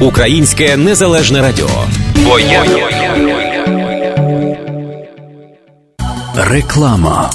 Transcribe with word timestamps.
Українське 0.00 0.76
незалежне 0.76 1.42
радіо. 1.42 1.68
Бо 2.16 2.38
я... 2.40 2.64
Реклама. 6.36 7.30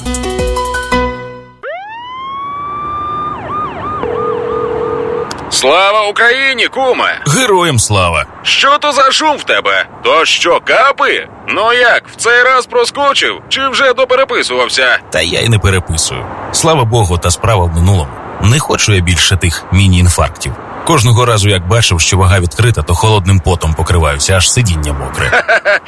Слава 5.49 6.07
Україні, 6.09 6.67
куме! 6.67 7.21
Героям 7.27 7.79
слава! 7.79 8.25
Що 8.43 8.77
то 8.77 8.91
за 8.91 9.11
шум 9.11 9.37
в 9.37 9.43
тебе? 9.43 9.85
То 10.03 10.25
що, 10.25 10.59
капи? 10.65 11.27
Ну 11.47 11.73
як, 11.73 12.07
в 12.07 12.15
цей 12.15 12.43
раз 12.43 12.65
проскочив? 12.65 13.41
Чи 13.49 13.67
вже 13.67 13.93
допереписувався? 13.93 14.99
Та 15.09 15.21
я 15.21 15.39
й 15.41 15.49
не 15.49 15.59
переписую. 15.59 16.25
Слава 16.51 16.83
Богу, 16.83 17.17
та 17.17 17.31
справа 17.31 17.65
в 17.65 17.75
минулому. 17.75 18.11
Не 18.41 18.59
хочу 18.59 18.93
я 18.93 19.01
більше 19.01 19.37
тих 19.37 19.63
міні-інфарктів. 19.71 20.53
Кожного 20.85 21.25
разу, 21.25 21.49
як 21.49 21.67
бачив, 21.67 22.01
що 22.01 22.17
вага 22.17 22.39
відкрита, 22.39 22.81
то 22.81 22.95
холодним 22.95 23.39
потом 23.39 23.73
покриваюся, 23.73 24.33
аж 24.33 24.51
сидіння 24.51 24.93
мокре. 24.93 25.43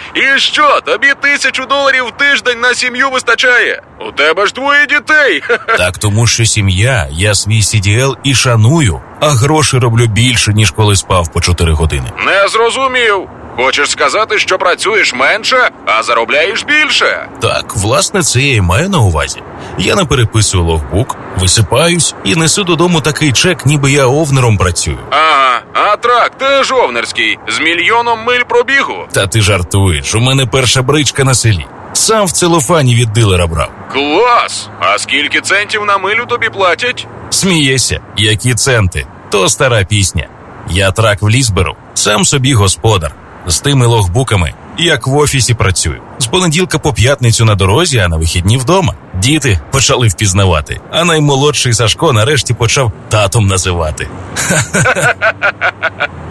І 0.15 0.39
що, 0.39 0.81
тобі 0.85 1.13
тисячу 1.21 1.65
доларів 1.65 2.03
в 2.05 2.11
тиждень 2.17 2.59
на 2.59 2.73
сім'ю 2.73 3.09
вистачає? 3.09 3.81
У 4.07 4.11
тебе 4.11 4.47
ж 4.47 4.53
двоє 4.53 4.85
дітей. 4.85 5.43
Так 5.77 5.97
тому, 5.97 6.27
що 6.27 6.45
сім'я, 6.45 7.07
я 7.11 7.35
свій 7.35 7.61
CDL 7.61 8.15
і 8.23 8.35
шаную, 8.35 9.02
а 9.19 9.29
гроші 9.29 9.77
роблю 9.77 10.05
більше, 10.07 10.53
ніж 10.53 10.71
коли 10.71 10.95
спав 10.95 11.33
по 11.33 11.41
4 11.41 11.73
години. 11.73 12.11
Не 12.25 12.47
зрозумів. 12.47 13.27
Хочеш 13.58 13.89
сказати, 13.89 14.39
що 14.39 14.58
працюєш 14.58 15.14
менше, 15.14 15.70
а 15.86 16.03
заробляєш 16.03 16.64
більше? 16.64 17.28
Так, 17.42 17.75
власне, 17.75 18.23
це 18.23 18.42
я 18.42 18.56
і 18.56 18.61
маю 18.61 18.89
на 18.89 19.00
увазі. 19.00 19.42
Я 19.78 19.95
не 19.95 20.06
переписую 20.06 20.64
логбук, 20.64 21.16
висипаюсь 21.38 22.16
і 22.23 22.36
несу 22.36 22.64
додому 22.64 23.02
такий 23.02 23.31
чек, 23.31 23.66
ніби 23.66 23.92
я 23.92 24.06
овнером 24.06 24.58
працюю. 24.58 24.98
Ага, 25.09 25.61
а 25.73 25.95
трак 25.98 26.38
теж 26.38 26.72
овнерський, 26.72 27.38
з 27.48 27.59
мільйоном 27.59 28.20
миль 28.23 28.44
пробігу. 28.50 29.06
Та 29.11 29.28
ти 29.28 29.42
жартуєш, 29.42 30.16
у 30.16 30.20
мене 30.20 30.45
перша 30.45 30.81
бричка 30.81 31.23
на 31.23 31.33
селі. 31.33 31.66
Сам 31.94 32.26
в 32.26 32.31
целофані 32.31 32.95
від 32.95 33.14
дилера 33.14 33.48
брав. 33.48 33.70
Клас! 33.94 34.70
А 34.80 34.98
скільки 34.98 35.42
центів 35.42 35.86
на 35.86 35.98
милю 35.98 36.26
тобі 36.26 36.50
платять? 36.50 37.08
Смієшся, 37.30 38.00
які 38.17 38.53
центи, 38.53 39.08
то 39.30 39.50
стара 39.50 39.83
пісня. 39.83 40.28
Я 40.70 40.92
трак 40.92 41.22
в 41.22 41.30
ліс 41.30 41.50
беру, 41.50 41.76
сам 41.94 42.26
собі 42.26 42.53
господар. 42.53 43.11
З 43.47 43.59
тими 43.59 43.85
логбуками, 43.85 44.53
як 44.77 45.07
в 45.07 45.15
офісі 45.15 45.53
працюю. 45.53 46.01
З 46.19 46.27
понеділка 46.27 46.79
по 46.79 46.93
п'ятницю 46.93 47.45
на 47.45 47.55
дорозі, 47.55 47.97
а 47.97 48.07
на 48.07 48.17
вихідні 48.17 48.57
вдома. 48.57 48.93
Діти 49.13 49.59
почали 49.71 50.07
впізнавати, 50.07 50.79
а 50.91 51.03
наймолодший 51.03 51.73
Сашко 51.73 52.13
нарешті 52.13 52.53
почав 52.53 52.91
татом 53.09 53.47
називати. 53.47 54.07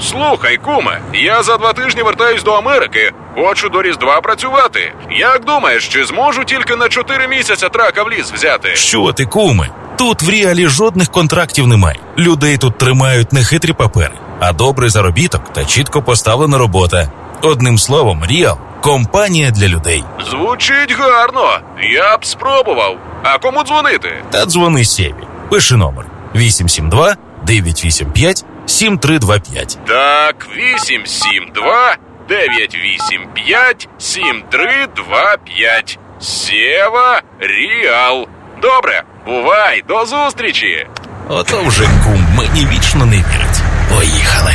Слухай, 0.01 0.57
куме, 0.57 1.01
я 1.15 1.43
за 1.43 1.57
два 1.57 1.73
тижні 1.73 2.03
вертаюсь 2.03 2.43
до 2.43 2.53
Америки. 2.53 3.13
Хочу 3.37 3.69
до 3.69 3.83
Різдва 3.83 4.21
працювати. 4.21 4.93
Як 5.11 5.45
думаєш, 5.45 5.89
чи 5.89 6.05
зможу 6.05 6.45
тільки 6.45 6.77
на 6.77 6.89
чотири 6.89 7.29
місяця 7.29 7.69
трака 7.69 8.03
в 8.03 8.11
ліс 8.11 8.33
взяти? 8.33 8.77
Що 8.77 9.13
ти, 9.13 9.25
куме? 9.27 9.71
Тут 9.99 10.23
в 10.23 10.31
реалі 10.31 10.67
жодних 10.67 11.09
контрактів 11.11 11.67
немає. 11.67 11.99
Людей 12.19 12.57
тут 12.59 12.79
тримають 12.79 13.33
не 13.33 13.45
хитрі 13.45 13.73
папери, 13.73 14.13
а 14.41 14.53
добрий 14.53 14.91
заробіток 14.91 15.53
та 15.53 15.65
чітко 15.65 16.03
поставлена 16.03 16.59
робота. 16.59 17.09
Одним 17.43 17.79
словом, 17.79 18.23
Ріал 18.27 18.59
компанія 18.81 19.51
для 19.51 19.69
людей. 19.69 20.05
Звучить 20.31 20.93
гарно. 20.99 21.59
Я 21.93 22.17
б 22.17 22.25
спробував. 22.27 22.97
А 23.23 23.39
кому 23.39 23.65
дзвонити? 23.65 24.23
Та 24.31 24.47
дзвони 24.47 24.85
Сєві. 24.85 25.15
Пиши 25.51 25.77
номер 25.77 26.07
872 26.35 27.17
985 27.47 28.45
7325. 28.67 29.79
Так, 29.87 30.47
872 30.57 31.97
985 32.29 33.89
7325. 33.99 35.99
Сєва 36.21 37.23
Ріал. 37.41 38.27
Добре, 38.63 39.03
бувай, 39.27 39.83
до 39.89 40.05
зустрічі. 40.07 40.87
Ото 41.29 41.63
вже 41.65 41.85
кум 41.85 42.27
мені 42.37 42.67
вічно 42.77 43.07
не 43.07 43.17
вірить. 43.17 43.44
Поїхали. 43.89 44.55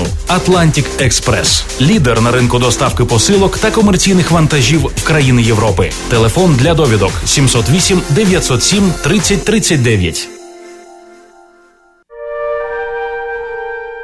Atlantic 0.27 0.85
Express. 1.01 1.63
лідер 1.81 2.21
на 2.21 2.31
ринку 2.31 2.59
доставки 2.59 3.05
посилок 3.05 3.57
та 3.57 3.71
комерційних 3.71 4.31
вантажів 4.31 4.81
в 4.95 5.03
країни 5.03 5.41
Європи. 5.41 5.91
Телефон 6.09 6.55
для 6.59 6.73
довідок 6.73 7.11
708 7.25 8.01
907 8.09 8.93
30 9.03 9.45
39. 9.45 10.27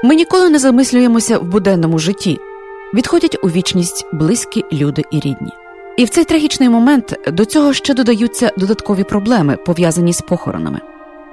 Ми 0.04 0.16
ніколи 0.16 0.50
не 0.50 0.60
замислюємося 0.60 1.38
в 1.38 1.44
буденному 1.44 2.00
житті. 2.00 2.40
Відходять 2.94 3.38
у 3.44 3.48
вічність 3.48 4.06
близькі 4.14 4.66
люди 4.72 5.04
і 5.12 5.16
рідні. 5.16 5.52
І 5.98 6.06
в 6.06 6.10
цей 6.10 6.24
трагічний 6.24 6.70
момент 6.70 7.16
до 7.28 7.46
цього 7.46 7.74
ще 7.74 7.94
додаються 7.94 8.52
додаткові 8.58 9.04
проблеми, 9.04 9.58
пов'язані 9.66 10.14
з 10.14 10.22
похоронами. 10.22 10.82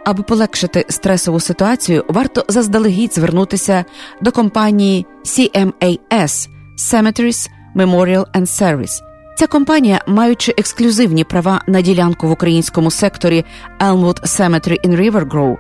Аби 0.04 0.22
полегшити 0.22 0.84
стресову 0.88 1.40
ситуацію, 1.40 2.04
варто 2.08 2.44
заздалегідь 2.48 3.14
звернутися 3.14 3.84
до 4.20 4.32
компанії 4.32 5.06
CMAS 5.24 6.48
Cemeteries 6.78 7.50
Memorial 7.76 8.24
and 8.34 8.46
Service. 8.46 9.00
Ця 9.36 9.46
компанія, 9.46 10.00
маючи 10.06 10.54
ексклюзивні 10.58 11.24
права 11.24 11.60
на 11.66 11.80
ділянку 11.80 12.28
в 12.28 12.30
українському 12.30 12.90
секторі 12.90 13.44
Elmwood 13.80 14.22
Cemetery 14.22 14.86
in 14.86 14.96
River 14.96 15.28
Grove, 15.28 15.56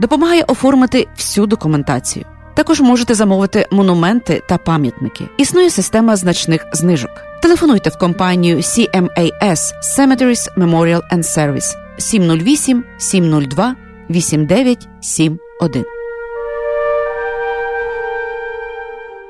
допомагає 0.00 0.42
оформити 0.42 1.06
всю 1.16 1.46
документацію. 1.46 2.24
Також 2.54 2.80
можете 2.80 3.14
замовити 3.14 3.66
монументи 3.70 4.42
та 4.48 4.58
пам'ятники. 4.58 5.24
Існує 5.36 5.70
система 5.70 6.16
значних 6.16 6.66
знижок. 6.72 7.10
Телефонуйте 7.42 7.90
в 7.90 7.98
компанію 7.98 8.56
CMAS 8.56 9.58
Cemeteries 9.98 10.56
Memorial 10.56 11.00
and 11.12 11.22
Service 11.22 11.74
708 11.98 12.84
702 12.98 13.76
8971. 14.10 15.97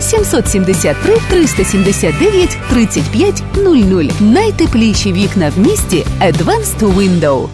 773 0.00 1.16
379 1.30 2.56
35 2.70 3.42
00. 3.56 4.10
Найтепліші 4.20 5.12
вікна 5.12 5.52
в 5.56 5.58
місті 5.58 6.06
Advanced 6.20 6.94
Window. 6.96 7.48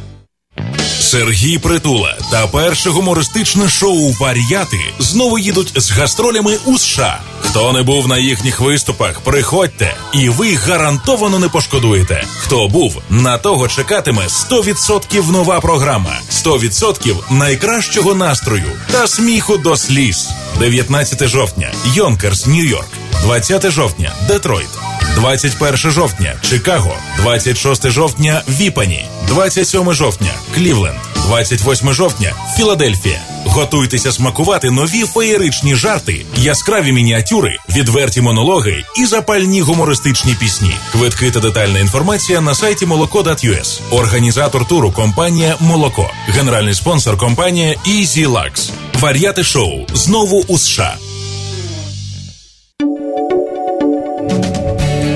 Сергій 1.06 1.58
Притула 1.58 2.18
та 2.30 2.46
перше 2.46 2.90
гумористичне 2.90 3.68
шоу 3.68 4.12
Вар'яти 4.12 4.80
знову 4.98 5.38
їдуть 5.38 5.72
з 5.76 5.90
гастролями 5.90 6.58
у 6.64 6.78
США. 6.78 7.20
Хто 7.40 7.72
не 7.72 7.82
був 7.82 8.08
на 8.08 8.18
їхніх 8.18 8.60
виступах, 8.60 9.20
приходьте, 9.20 9.96
і 10.12 10.28
ви 10.28 10.54
гарантовано 10.54 11.38
не 11.38 11.48
пошкодуєте. 11.48 12.24
Хто 12.38 12.68
був, 12.68 13.02
на 13.10 13.38
того 13.38 13.68
чекатиме 13.68 14.22
100% 14.22 15.30
нова 15.30 15.60
програма, 15.60 16.20
100% 16.30 17.16
найкращого 17.30 18.14
настрою 18.14 18.70
та 18.90 19.06
сміху 19.06 19.56
до 19.56 19.76
сліз. 19.76 20.28
19 20.58 21.28
жовтня, 21.28 21.72
Йонкерс, 21.94 22.46
Нью-Йорк, 22.46 22.88
20 23.22 23.70
жовтня, 23.70 24.12
Детройт. 24.28 24.85
21 25.16 25.76
жовтня 25.90 26.34
Чикаго, 26.42 26.94
26 27.18 27.90
жовтня 27.90 28.42
Віпані, 28.48 29.06
27 29.28 29.92
жовтня 29.92 30.30
Клівленд, 30.54 30.96
28 31.26 31.92
жовтня 31.92 32.32
Філадельфія. 32.56 33.20
Готуйтеся 33.44 34.12
смакувати 34.12 34.70
нові 34.70 35.02
феєричні 35.04 35.76
жарти, 35.76 36.26
яскраві 36.36 36.92
мініатюри, 36.92 37.58
відверті 37.68 38.20
монологи 38.20 38.82
і 38.96 39.06
запальні 39.06 39.60
гумористичні 39.60 40.34
пісні. 40.34 40.72
Квитки 40.92 41.30
та 41.30 41.40
детальна 41.40 41.78
інформація 41.78 42.40
на 42.40 42.54
сайті 42.54 42.86
молоко.us. 42.86 43.80
Організатор 43.90 44.68
туру 44.68 44.92
компанія 44.92 45.56
Молоко, 45.60 46.10
генеральний 46.28 46.74
спонсор 46.74 47.18
компанія 47.18 47.74
Easy 47.86 48.28
Lux. 48.28 48.70
Вар'яти 49.00 49.44
шоу 49.44 49.86
знову 49.94 50.44
у 50.48 50.58
США. 50.58 50.96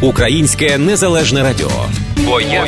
Українське 0.00 0.78
незалежне 0.78 1.42
радіо. 1.42 1.70
Бо 2.16 2.40
я... 2.40 2.66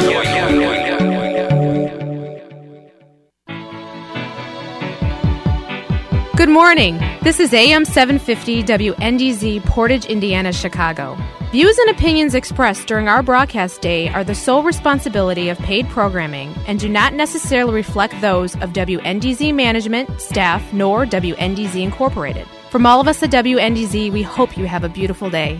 Good 6.37 6.51
morning. 6.51 6.99
This 7.23 7.41
is 7.41 7.55
AM 7.55 7.85
750 7.87 8.63
WNDZ 8.63 9.63
Portage, 9.63 10.07
Indiana, 10.07 10.53
Chicago. 10.53 11.17
Views 11.51 11.79
and 11.79 11.89
opinions 11.89 12.35
expressed 12.35 12.87
during 12.87 13.09
our 13.09 13.23
broadcast 13.23 13.81
day 13.81 14.11
are 14.11 14.23
the 14.23 14.35
sole 14.35 14.63
responsibility 14.63 15.49
of 15.49 15.59
paid 15.61 15.89
programming 15.89 16.55
and 16.67 16.79
do 16.79 16.89
not 16.91 17.15
necessarily 17.15 17.73
reflect 17.73 18.21
those 18.21 18.55
of 18.57 18.75
WNDZ 18.75 19.55
management, 19.55 20.21
staff, 20.21 20.63
nor 20.75 21.07
WNDZ 21.07 21.83
Incorporated. 21.83 22.47
From 22.71 22.85
all 22.85 23.01
of 23.01 23.09
us 23.09 23.23
at 23.23 23.31
WNDZ, 23.31 24.13
we 24.13 24.23
hope 24.23 24.59
you 24.59 24.67
have 24.67 24.85
a 24.85 24.91
beautiful 24.91 25.31
day. 25.31 25.59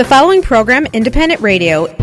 The 0.00 0.06
following 0.06 0.40
program, 0.40 0.86
Independent 0.94 1.42
Radio, 1.42 1.94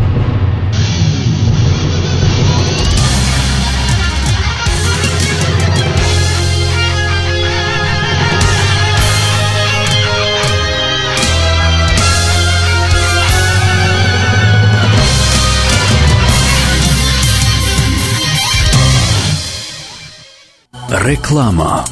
Реклама. 21.04 21.84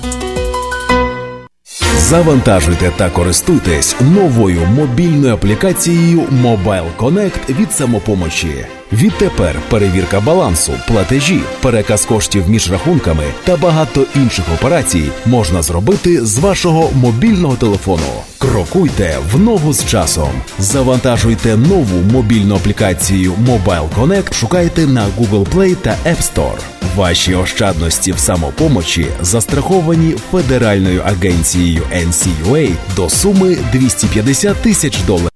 Завантажуйте 1.98 2.92
та 2.96 3.10
користуйтесь 3.10 3.96
новою 4.00 4.60
мобільною 4.66 5.34
аплікацією 5.34 6.20
Mobile 6.20 6.86
Connect 6.98 7.58
від 7.60 7.72
самопомочі. 7.72 8.66
Відтепер 8.92 9.56
перевірка 9.70 10.20
балансу, 10.20 10.72
платежі, 10.88 11.40
переказ 11.62 12.04
коштів 12.04 12.48
між 12.48 12.72
рахунками 12.72 13.24
та 13.44 13.56
багато 13.56 14.04
інших 14.16 14.44
операцій 14.54 15.10
можна 15.26 15.62
зробити 15.62 16.26
з 16.26 16.38
вашого 16.38 16.90
мобільного 16.94 17.56
телефону. 17.56 18.22
Крокуйте 18.38 19.18
в 19.32 19.40
ногу 19.40 19.72
з 19.72 19.84
часом. 19.84 20.30
Завантажуйте 20.58 21.56
нову 21.56 22.12
мобільну 22.12 22.54
аплікацію 22.56 23.32
Mobile 23.32 23.88
Connect. 23.98 24.34
Шукайте 24.34 24.86
на 24.86 25.06
Google 25.18 25.46
Play 25.54 25.74
та 25.74 25.96
App 26.06 26.34
Store. 26.34 26.75
Ваші 26.96 27.34
ощадності 27.34 28.12
в 28.12 28.18
самопомочі 28.18 29.06
застраховані 29.20 30.14
Федеральною 30.30 31.02
агенцією 31.02 31.82
NCUA 31.82 32.72
до 32.96 33.08
суми 33.10 33.56
250 33.72 34.56
тисяч 34.56 34.98
доларів. 35.06 35.30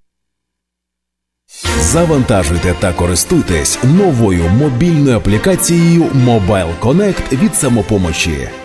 Завантажуйте 1.80 2.74
та 2.80 2.92
користуйтесь 2.92 3.78
новою 3.82 4.48
мобільною 4.48 5.16
аплікацією 5.16 6.02
Mobile 6.02 6.78
Connect 6.80 7.42
від 7.42 7.54
самопомочі. 7.54 8.48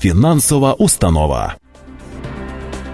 фінансова 0.00 0.72
установа. 0.72 1.54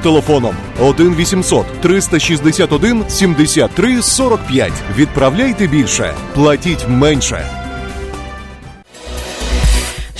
телефоном 0.00 0.54
1 0.80 1.14
800 1.14 1.80
361 1.80 3.04
73 3.08 4.02
45. 4.02 4.72
Відправляйте 4.96 5.66
більше, 5.66 6.14
платіть 6.34 6.88
менше. 6.88 7.67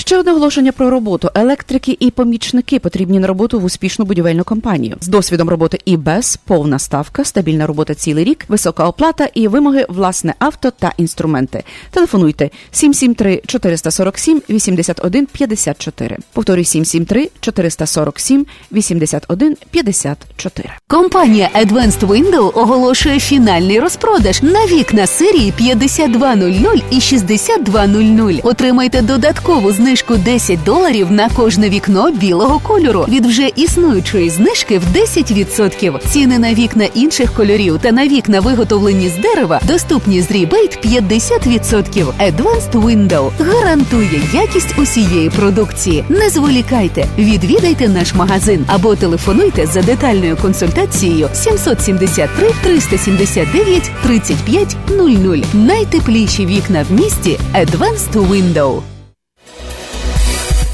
Ще 0.09 0.17
одне 0.17 0.31
оголошення 0.31 0.71
про 0.71 0.89
роботу. 0.89 1.29
Електрики 1.35 1.97
і 1.99 2.11
помічники 2.11 2.79
потрібні 2.79 3.19
на 3.19 3.27
роботу 3.27 3.59
в 3.59 3.63
успішну 3.63 4.05
будівельну 4.05 4.43
компанію 4.43 4.97
з 5.01 5.07
досвідом 5.07 5.49
роботи 5.49 5.79
і 5.85 5.97
без 5.97 6.37
повна 6.37 6.79
ставка, 6.79 7.23
стабільна 7.25 7.67
робота 7.67 7.93
цілий 7.93 8.23
рік, 8.23 8.45
висока 8.47 8.87
оплата 8.87 9.29
і 9.33 9.47
вимоги 9.47 9.85
власне 9.89 10.33
авто 10.39 10.71
та 10.71 10.93
інструменти. 10.97 11.63
Телефонуйте 11.91 12.49
773 12.71 13.41
447 13.47 14.41
81 14.49 15.25
54. 15.25 16.17
Повторюю 16.33 16.65
773 16.65 17.29
447 17.39 18.45
81 18.71 19.57
54. 19.71 20.69
Компанія 20.87 21.49
Advanced 21.55 22.07
Window 22.07 22.59
оголошує 22.59 23.19
фінальний 23.19 23.79
розпродаж 23.79 24.41
на 24.41 24.65
вікна 24.65 25.07
серії 25.07 25.51
5200 25.51 26.83
і 26.91 27.01
6200. 27.01 28.41
Отримайте 28.43 29.01
додаткову 29.01 29.71
знижку 29.71 29.98
знижку 29.99 30.17
10 30.17 30.63
доларів 30.63 31.11
на 31.11 31.29
кожне 31.29 31.69
вікно 31.69 32.11
білого 32.11 32.59
кольору 32.59 33.05
від 33.09 33.25
вже 33.25 33.49
існуючої 33.55 34.29
знижки 34.29 34.79
в 34.79 34.83
10%. 34.95 35.99
Ціни 36.09 36.39
на 36.39 36.53
вікна 36.53 36.85
інших 36.93 37.33
кольорів 37.33 37.79
та 37.81 37.91
на 37.91 38.07
вікна, 38.07 38.39
виготовлені 38.39 39.09
з 39.09 39.17
дерева, 39.17 39.61
доступні 39.67 40.21
з 40.21 40.31
rebate 40.31 40.85
50%. 40.85 42.05
Advanced 42.19 42.71
Window 42.71 43.31
гарантує 43.39 44.21
якість 44.33 44.79
усієї 44.79 45.29
продукції. 45.29 46.03
Не 46.09 46.29
зволікайте, 46.29 47.05
відвідайте 47.17 47.89
наш 47.89 48.13
магазин 48.13 48.65
або 48.67 48.95
телефонуйте 48.95 49.65
за 49.65 49.81
детальною 49.81 50.37
консультацією 50.37 51.29
773 51.33 52.51
379 52.63 53.91
35 54.03 54.77
00. 54.89 55.37
Найтепліші 55.53 56.45
вікна 56.45 56.85
в 56.89 56.93
місті 56.93 57.39
Advanced 57.53 58.29
Window. 58.29 58.81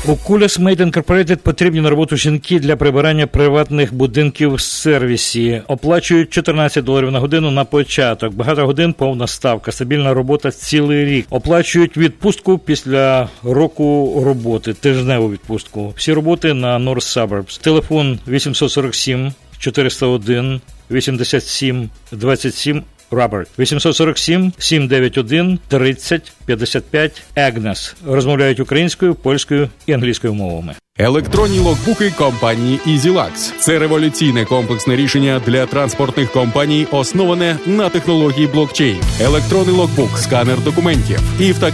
У 0.08 0.12
Made 0.12 0.92
Incorporated 0.92 1.36
потрібні 1.36 1.82
на 1.82 1.90
роботу 1.90 2.18
жінки 2.18 2.60
для 2.60 2.76
прибирання 2.76 3.28
приватних 3.28 3.94
будинків 3.94 4.54
в 4.54 4.62
сервісі. 4.62 5.62
Оплачують 5.68 6.30
14 6.30 6.84
доларів 6.84 7.12
на 7.12 7.20
годину 7.20 7.52
на 7.52 7.66
початок. 7.66 8.34
Багато 8.34 8.66
годин 8.66 8.94
повна 8.94 9.28
ставка, 9.28 9.72
стабільна 9.72 10.14
робота 10.14 10.52
цілий 10.52 11.06
рік. 11.06 11.26
Оплачують 11.30 11.98
відпустку 11.98 12.58
після 12.58 13.30
року 13.44 14.22
роботи, 14.26 14.74
тижневу 14.74 15.32
відпустку. 15.32 15.94
Всі 15.98 16.14
роботи 16.14 16.54
на 16.54 16.80
North 16.80 17.28
Suburbs. 17.28 17.62
Телефон 17.62 18.20
847 18.28 19.34
401 19.60 20.62
87 20.92 21.90
27 22.12 22.84
Роберт 23.12 23.50
847 23.60 24.52
791 24.58 25.60
30 25.68 26.34
55 26.46 27.24
Агнес 27.36 27.96
розмовляють 28.08 28.60
українською, 28.60 29.16
польською 29.16 29.70
і 29.86 29.94
англійською 29.94 30.34
мовами. 30.34 30.76
Електронні 30.98 31.60
логбуки 31.60 32.12
компанії 32.18 32.80
EasyLux. 32.88 33.32
Це 33.60 33.80
революційне 33.80 34.46
комплексне 34.46 34.96
рішення 34.96 35.42
для 35.46 35.66
транспортних 35.66 36.32
компаній, 36.32 36.88
основане 36.92 37.58
на 37.66 37.90
технології 37.90 38.48
блокчейн. 38.48 38.98
Електронний 39.22 39.76
логбук, 39.76 40.18
сканер 40.18 40.60
документів, 40.60 41.20
IF 41.40 41.60
та 41.60 41.72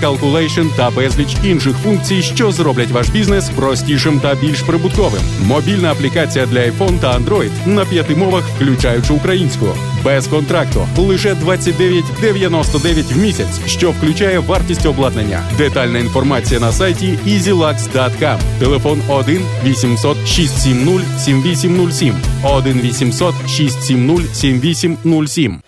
та 0.78 0.90
безліч 0.90 1.36
інших 1.44 1.74
функцій, 1.78 2.22
що 2.22 2.52
зроблять 2.52 2.92
ваш 2.92 3.10
бізнес 3.10 3.50
простішим 3.50 4.20
та 4.20 4.36
більш 4.36 4.62
прибутковим. 4.62 5.22
Мобільна 5.42 5.92
аплікація 5.92 6.46
для 6.46 6.60
iPhone 6.60 7.00
та 7.00 7.20
Android 7.20 7.68
на 7.68 7.86
п'яти 7.86 8.16
мовах, 8.16 8.44
включаючи 8.56 9.14
українську, 9.14 9.68
без 10.04 10.28
контракту, 10.28 10.88
лише 10.98 11.34
29,99 11.34 13.14
в 13.14 13.18
місяць, 13.18 13.60
що 13.66 13.92
включає 13.92 14.40
вартість 14.40 14.61
обладнання. 14.86 15.44
Детальна 15.58 16.00
інформація 16.00 16.60
на 16.60 16.72
сайті 16.72 17.20
easylux.com. 17.28 18.38
Телефон 18.60 19.02
1 19.10 19.42
800 19.66 20.28
670 20.28 21.20
7807 21.20 22.16
1 22.44 22.82
800 22.82 23.36
670 23.48 24.36
7807 24.36 25.62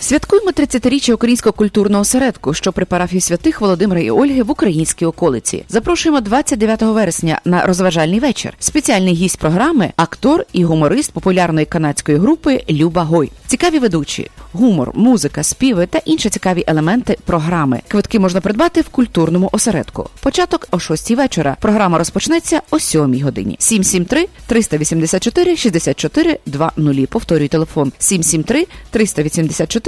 Святкуємо 0.00 0.50
30-річчя 0.50 1.12
українського 1.12 1.52
культурного 1.52 2.02
осередку, 2.02 2.54
що 2.54 2.72
при 2.72 2.84
парафії 2.84 3.20
святих 3.20 3.60
Володимира 3.60 4.00
і 4.00 4.10
Ольги 4.10 4.42
в 4.42 4.50
українській 4.50 5.06
околиці. 5.06 5.64
Запрошуємо 5.68 6.20
29 6.20 6.82
вересня 6.82 7.40
на 7.44 7.66
розважальний 7.66 8.20
вечір. 8.20 8.54
Спеціальний 8.58 9.14
гість 9.14 9.38
програми, 9.38 9.92
актор 9.96 10.44
і 10.52 10.64
гуморист 10.64 11.12
популярної 11.12 11.66
канадської 11.66 12.18
групи 12.18 12.64
Люба 12.70 13.02
Гой. 13.02 13.30
Цікаві 13.46 13.78
ведучі, 13.78 14.30
гумор, 14.52 14.92
музика, 14.94 15.42
співи 15.42 15.86
та 15.86 15.98
інші 15.98 16.30
цікаві 16.30 16.64
елементи 16.66 17.18
програми. 17.24 17.80
Квитки 17.88 18.18
можна 18.18 18.40
придбати 18.40 18.80
в 18.80 18.88
культурному 18.88 19.48
осередку. 19.52 20.08
Початок 20.22 20.68
о 20.70 20.78
6 20.78 21.10
вечора. 21.10 21.56
Програма 21.60 21.98
розпочнеться 21.98 22.62
о 22.70 22.78
7 22.78 23.22
годині. 23.22 23.56
773 23.58 24.28
384 24.46 25.56
64 25.56 26.38
20. 26.46 27.08
Повторюю 27.08 27.48
телефон 27.48 27.92
773 27.98 28.66
384 28.90 29.87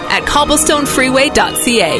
at 0.17 0.23
cobblestonefreeway.ca. 0.25 1.91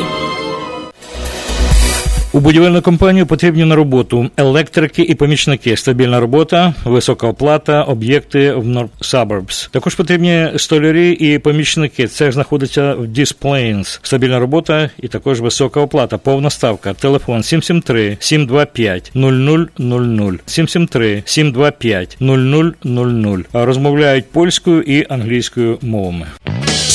У 2.33 2.39
будівельну 2.39 2.81
компанію 2.81 3.25
потрібні 3.25 3.65
на 3.65 3.75
роботу 3.75 4.29
електрики 4.37 5.01
і 5.01 5.15
помічники, 5.15 5.77
стабільна 5.77 6.19
робота, 6.19 6.73
висока 6.83 7.27
оплата, 7.27 7.83
об'єкти 7.83 8.53
в 8.53 8.67
North 8.67 8.89
Suburbs. 9.01 9.69
Також 9.71 9.95
потрібні 9.95 10.49
столярі 10.57 11.11
і 11.11 11.39
помічники. 11.39 12.07
Це 12.07 12.31
знаходиться 12.31 12.93
в 12.93 13.05
Displains. 13.05 13.99
Стабільна 14.01 14.39
робота 14.39 14.89
і 14.99 15.07
також 15.07 15.41
висока 15.41 15.79
оплата. 15.79 16.17
Повна 16.17 16.49
ставка. 16.49 16.93
Телефон 16.93 17.43
773 17.43 18.17
725 18.19 19.11
0000 19.15 20.39
773 20.45 21.23
725 21.25 22.17
0000. 22.19 23.45
Розмовляють 23.53 24.31
польською 24.31 24.81
і 24.81 25.05
англійською 25.09 25.77
мовами. 25.81 26.25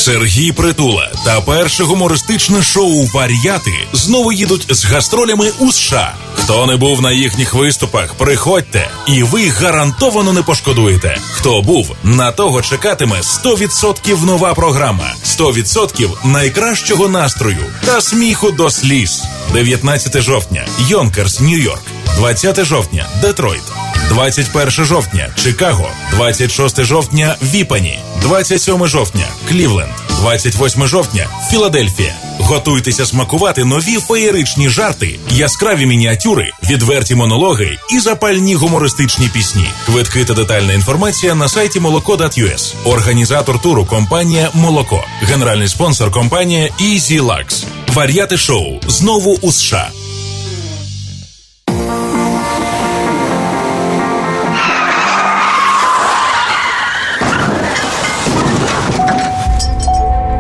Сергій 0.07 0.53
Притула 0.53 1.11
та 1.25 1.41
перше 1.41 1.85
гумористичне 1.85 2.63
шоу 2.63 3.07
Вар'яти 3.07 3.75
знову 3.93 4.33
їдуть 4.33 4.67
з 4.71 4.85
гастролями 4.85 5.53
у 5.59 5.73
США. 5.73 6.15
Хто 6.35 6.67
не 6.67 6.77
був 6.77 7.03
на 7.03 7.13
їхніх 7.13 7.55
виступах, 7.55 8.15
приходьте, 8.15 8.91
і 9.07 9.23
ви 9.23 9.49
гарантовано 9.49 10.33
не 10.33 10.43
пошкодуєте. 10.43 11.19
Хто 11.33 11.63
був, 11.63 11.97
на 12.05 12.33
того 12.33 12.63
чекатиме 12.63 13.17
100% 13.21 14.25
нова 14.25 14.55
програма, 14.55 15.15
100% 15.25 16.27
найкращого 16.27 17.09
настрою 17.09 17.65
та 17.85 18.01
сміху 18.01 18.51
до 18.51 18.71
сліз. 18.71 19.23
19 19.53 20.23
жовтня, 20.23 20.67
Йонкерс, 20.89 21.41
Нью-Йорк. 21.41 21.83
20 22.17 22.65
жовтня, 22.65 23.07
Детройт. 23.21 23.76
21 24.09 24.71
жовтня 24.85 25.29
Чикаго, 25.37 25.89
26 26.13 26.85
жовтня 26.85 27.37
Віпані, 27.43 27.99
27 28.23 28.87
жовтня 28.87 29.27
Клівленд, 29.49 29.91
28 30.21 30.87
жовтня 30.87 31.27
Філадельфія. 31.51 32.15
Готуйтеся 32.39 33.07
смакувати 33.07 33.65
нові 33.65 33.97
феєричні 33.97 34.69
жарти, 34.69 35.19
яскраві 35.31 35.87
мініатюри, 35.87 36.51
відверті 36.71 37.15
монологи 37.15 37.77
і 37.93 37.99
запальні 38.01 38.55
гумористичні 38.55 39.29
пісні. 39.29 39.69
Квитки 39.87 40.25
та 40.25 40.35
детальна 40.35 40.73
інформація 40.73 41.35
на 41.35 41.49
сайті 41.49 41.81
молоко.us. 41.81 42.75
Організатор 42.85 43.59
туру 43.63 43.85
компанія 43.85 44.51
Молоко. 44.55 45.05
Генеральний 45.23 45.69
спонсор 45.69 46.11
компанія 46.11 46.69
Easy 46.81 47.21
Lux. 47.23 47.65
Вар'яти 47.95 48.37
шоу 48.37 48.81
знову 48.89 49.39
у 49.43 49.53
США. 49.53 49.91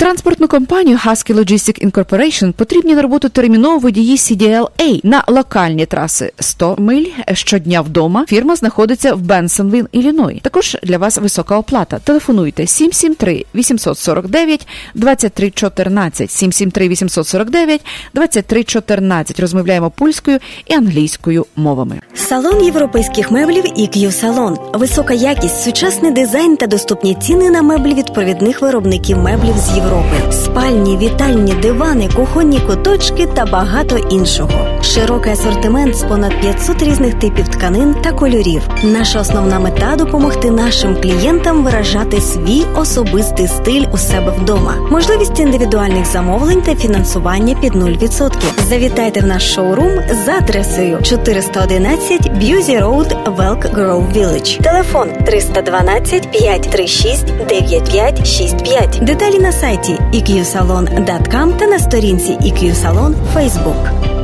Транспортну 0.00 0.48
компанію 0.48 0.98
Husky 1.06 1.34
Logistic 1.34 1.90
Incorporation 1.90 2.52
потрібні 2.52 2.94
на 2.94 3.02
роботу 3.02 3.28
терміново 3.28 3.78
водії 3.78 4.16
CDLA 4.16 5.00
на 5.02 5.24
локальні 5.28 5.86
траси 5.86 6.32
100 6.38 6.76
миль 6.78 7.04
щодня 7.32 7.80
вдома. 7.80 8.24
Фірма 8.28 8.56
знаходиться 8.56 9.14
в 9.14 9.20
Бенсонвілл, 9.20 9.86
Ілліной. 9.92 10.40
Також 10.42 10.76
для 10.82 10.98
вас 10.98 11.18
висока 11.18 11.56
оплата. 11.58 11.98
Телефонуйте 11.98 12.66
773 12.66 13.44
849 13.54 14.66
2314 14.94 16.30
773 16.30 16.88
849 16.88 17.80
2314. 18.14 19.40
Розмовляємо 19.40 19.90
польською 19.90 20.38
і 20.66 20.74
англійською 20.74 21.46
мовами. 21.56 22.00
Салон 22.14 22.64
європейських 22.64 23.30
меблів 23.30 23.64
EQ 23.64 24.12
Салон. 24.12 24.58
Висока 24.74 25.14
якість, 25.14 25.62
сучасний 25.62 26.12
дизайн 26.12 26.56
та 26.56 26.66
доступні 26.66 27.14
ціни 27.14 27.50
на 27.50 27.62
меблі 27.62 27.94
від 27.94 28.14
провідних 28.14 28.62
виробників 28.62 29.18
меблів 29.18 29.54
з 29.58 29.76
Європи. 29.76 29.89
Спальні, 30.30 30.96
вітальні, 30.96 31.52
дивани, 31.52 32.08
кухонні 32.16 32.60
куточки 32.60 33.26
та 33.26 33.46
багато 33.46 33.96
іншого. 33.96 34.50
Широкий 34.82 35.32
асортимент 35.32 35.96
з 35.96 36.02
понад 36.02 36.40
500 36.40 36.82
різних 36.82 37.14
типів 37.14 37.48
тканин 37.48 37.94
та 37.94 38.12
кольорів. 38.12 38.62
Наша 38.82 39.20
основна 39.20 39.58
мета 39.58 39.96
допомогти 39.96 40.50
нашим 40.50 40.96
клієнтам 41.00 41.64
виражати 41.64 42.20
свій 42.20 42.64
особистий 42.76 43.48
стиль 43.48 43.84
у 43.92 43.98
себе 43.98 44.32
вдома. 44.38 44.74
Можливість 44.90 45.40
індивідуальних 45.40 46.06
замовлень 46.06 46.62
та 46.62 46.74
фінансування 46.74 47.54
під 47.54 47.74
0%. 47.74 48.32
Завітайте 48.68 49.20
в 49.20 49.26
наш 49.26 49.54
шоурум 49.54 49.90
за 50.24 50.32
адресою 50.32 51.02
411 51.02 52.32
Busse 52.32 52.78
Road, 52.78 53.16
Elk 53.26 53.64
Grove 53.64 54.12
Village. 54.16 54.62
Телефон 54.62 55.08
312 55.26 56.30
536 56.30 57.26
9565. 57.48 58.98
Деталі 59.02 59.38
на 59.38 59.52
сайті 59.52 59.79
eqsalon.com 59.88 61.56
та 61.56 61.66
на 61.66 61.78
сторінці 61.78 62.32
EQ 62.32 62.74
Salon 62.74 63.14
Facebook. 63.34 64.19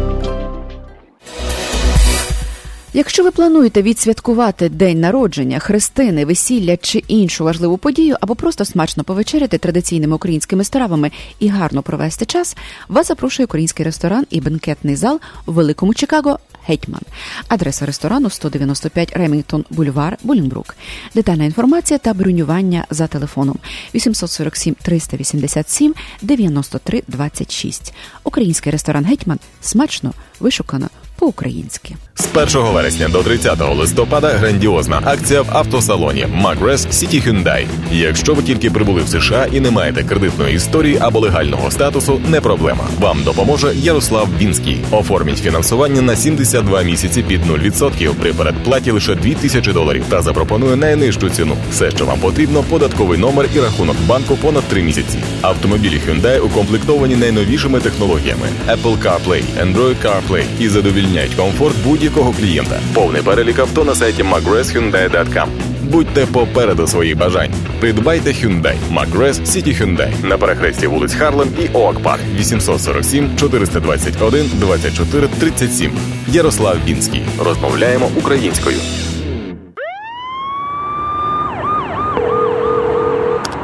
Якщо 2.96 3.24
ви 3.24 3.30
плануєте 3.30 3.82
відсвяткувати 3.82 4.68
день 4.68 5.00
народження, 5.00 5.58
хрестини, 5.58 6.24
весілля 6.24 6.76
чи 6.76 6.98
іншу 6.98 7.44
важливу 7.44 7.78
подію, 7.78 8.16
або 8.20 8.34
просто 8.34 8.64
смачно 8.64 9.04
повечеряти 9.04 9.58
традиційними 9.58 10.16
українськими 10.16 10.64
стравами 10.64 11.10
і 11.38 11.48
гарно 11.48 11.82
провести 11.82 12.24
час, 12.24 12.56
вас 12.88 13.08
запрошує 13.08 13.44
український 13.44 13.84
ресторан 13.84 14.26
і 14.30 14.40
бенкетний 14.40 14.96
зал 14.96 15.20
у 15.46 15.52
Великому 15.52 15.94
Чикаго 15.94 16.38
Гетьман. 16.66 17.00
Адреса 17.48 17.86
ресторану 17.86 18.30
195 18.30 19.16
Ремінгтон 19.16 19.64
Бульвар, 19.70 20.18
Булінбрук. 20.22 20.76
Детальна 21.14 21.44
інформація 21.44 21.98
та 21.98 22.14
бронювання 22.14 22.84
за 22.90 23.06
телефоном 23.06 23.58
847 23.94 24.74
387 24.82 25.94
93 26.22 27.02
26. 27.08 27.94
Український 28.24 28.72
ресторан 28.72 29.04
Гетьман 29.04 29.38
смачно, 29.60 30.12
вишукано 30.40 30.88
по-українськи. 31.18 31.96
З 32.14 32.26
1 32.34 32.72
вересня 32.72 33.08
до 33.08 33.22
30 33.22 33.76
листопада 33.76 34.28
грандіозна 34.28 35.00
акція 35.04 35.42
в 35.42 35.46
автосалоні 35.52 36.26
Magres 36.42 36.76
City 36.76 37.28
Hyundai. 37.28 37.66
Якщо 37.92 38.34
ви 38.34 38.42
тільки 38.42 38.70
прибули 38.70 39.02
в 39.02 39.08
США 39.08 39.46
і 39.52 39.60
не 39.60 39.70
маєте 39.70 40.04
кредитної 40.04 40.54
історії 40.54 40.98
або 41.00 41.20
легального 41.20 41.70
статусу, 41.70 42.20
не 42.28 42.40
проблема. 42.40 42.84
Вам 43.00 43.22
допоможе 43.24 43.74
Ярослав 43.74 44.28
Вінський. 44.40 44.80
Оформіть 44.90 45.38
фінансування 45.38 46.02
на 46.02 46.16
72 46.16 46.82
місяці 46.82 47.22
під 47.22 47.46
0% 47.46 48.14
при 48.14 48.32
передплаті 48.32 48.90
лише 48.90 49.14
2000 49.14 49.72
доларів 49.72 50.04
та 50.08 50.22
запропонує 50.22 50.76
найнижчу 50.76 51.30
ціну. 51.30 51.56
Все, 51.70 51.90
що 51.90 52.06
вам 52.06 52.18
потрібно, 52.18 52.62
податковий 52.62 53.18
номер 53.18 53.48
і 53.54 53.60
рахунок 53.60 53.96
банку 54.06 54.36
понад 54.36 54.62
3 54.62 54.82
місяці. 54.82 55.18
Автомобілі 55.42 56.00
Hyundai 56.08 56.40
укомплектовані 56.40 57.16
найновішими 57.16 57.80
технологіями 57.80 58.48
Apple 58.68 58.98
CarPlay, 59.02 59.42
Android 59.62 59.94
CarPlay 60.04 60.44
і 60.60 60.68
задовільняють 61.06 61.34
комфорт 61.34 61.76
будь-якого 61.84 62.32
клієнта. 62.32 62.80
Повний 62.94 63.22
перелік 63.22 63.58
авто 63.58 63.84
на 63.84 63.94
сайті 63.94 64.22
mcgrathhyundai.com. 64.22 65.46
Будьте 65.82 66.26
попереду 66.26 66.86
своїх 66.86 67.16
бажань. 67.16 67.50
Придбайте 67.80 68.30
Hyundai 68.30 68.74
McGrath 68.92 69.32
City 69.46 69.82
Hyundai 69.82 70.26
на 70.26 70.38
перехресті 70.38 70.86
вулиць 70.86 71.14
Харлем 71.14 71.48
і 71.60 71.68
Оак 71.76 72.02
Парк 72.02 72.22
847 72.34 73.36
421 73.36 74.50
24 74.54 75.28
37. 75.28 75.92
Ярослав 76.28 76.76
Вінський. 76.86 77.22
Розмовляємо 77.44 78.10
українською. 78.16 78.76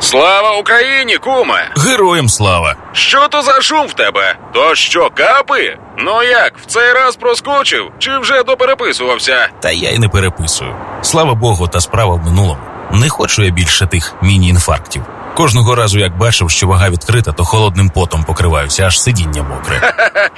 Слава 0.01 0.57
Україні, 0.59 1.17
куме! 1.17 1.71
Героям 1.77 2.29
слава! 2.29 2.77
Що 2.93 3.29
то 3.29 3.43
за 3.43 3.61
шум 3.61 3.87
в 3.87 3.93
тебе? 3.93 4.37
То 4.55 4.75
що, 4.75 5.11
капи? 5.15 5.77
Ну 6.05 6.23
як, 6.23 6.59
в 6.59 6.67
цей 6.67 6.93
раз 6.93 7.17
проскочив? 7.17 7.91
Чи 7.99 8.19
вже 8.19 8.43
допереписувався? 8.43 9.49
Та 9.61 9.71
я 9.71 9.91
й 9.91 9.99
не 9.99 10.09
переписую. 10.09 10.75
Слава 11.03 11.35
Богу, 11.35 11.69
та 11.69 11.81
справа 11.81 12.15
в 12.15 12.25
минулому. 12.25 12.61
Не 12.93 13.09
хочу 13.09 13.43
я 13.43 13.51
більше 13.51 13.87
тих 13.87 14.15
міні-інфарктів. 14.23 15.03
Кожного 15.35 15.75
разу, 15.75 15.99
як 15.99 16.17
бачив, 16.19 16.51
що 16.51 16.67
вага 16.67 16.91
відкрита, 16.91 17.33
то 17.33 17.45
холодним 17.45 17.91
потом 17.91 18.25
покриваюся, 18.25 18.87
аж 18.87 19.01
сидіння 19.01 19.43
мокре. 19.43 19.93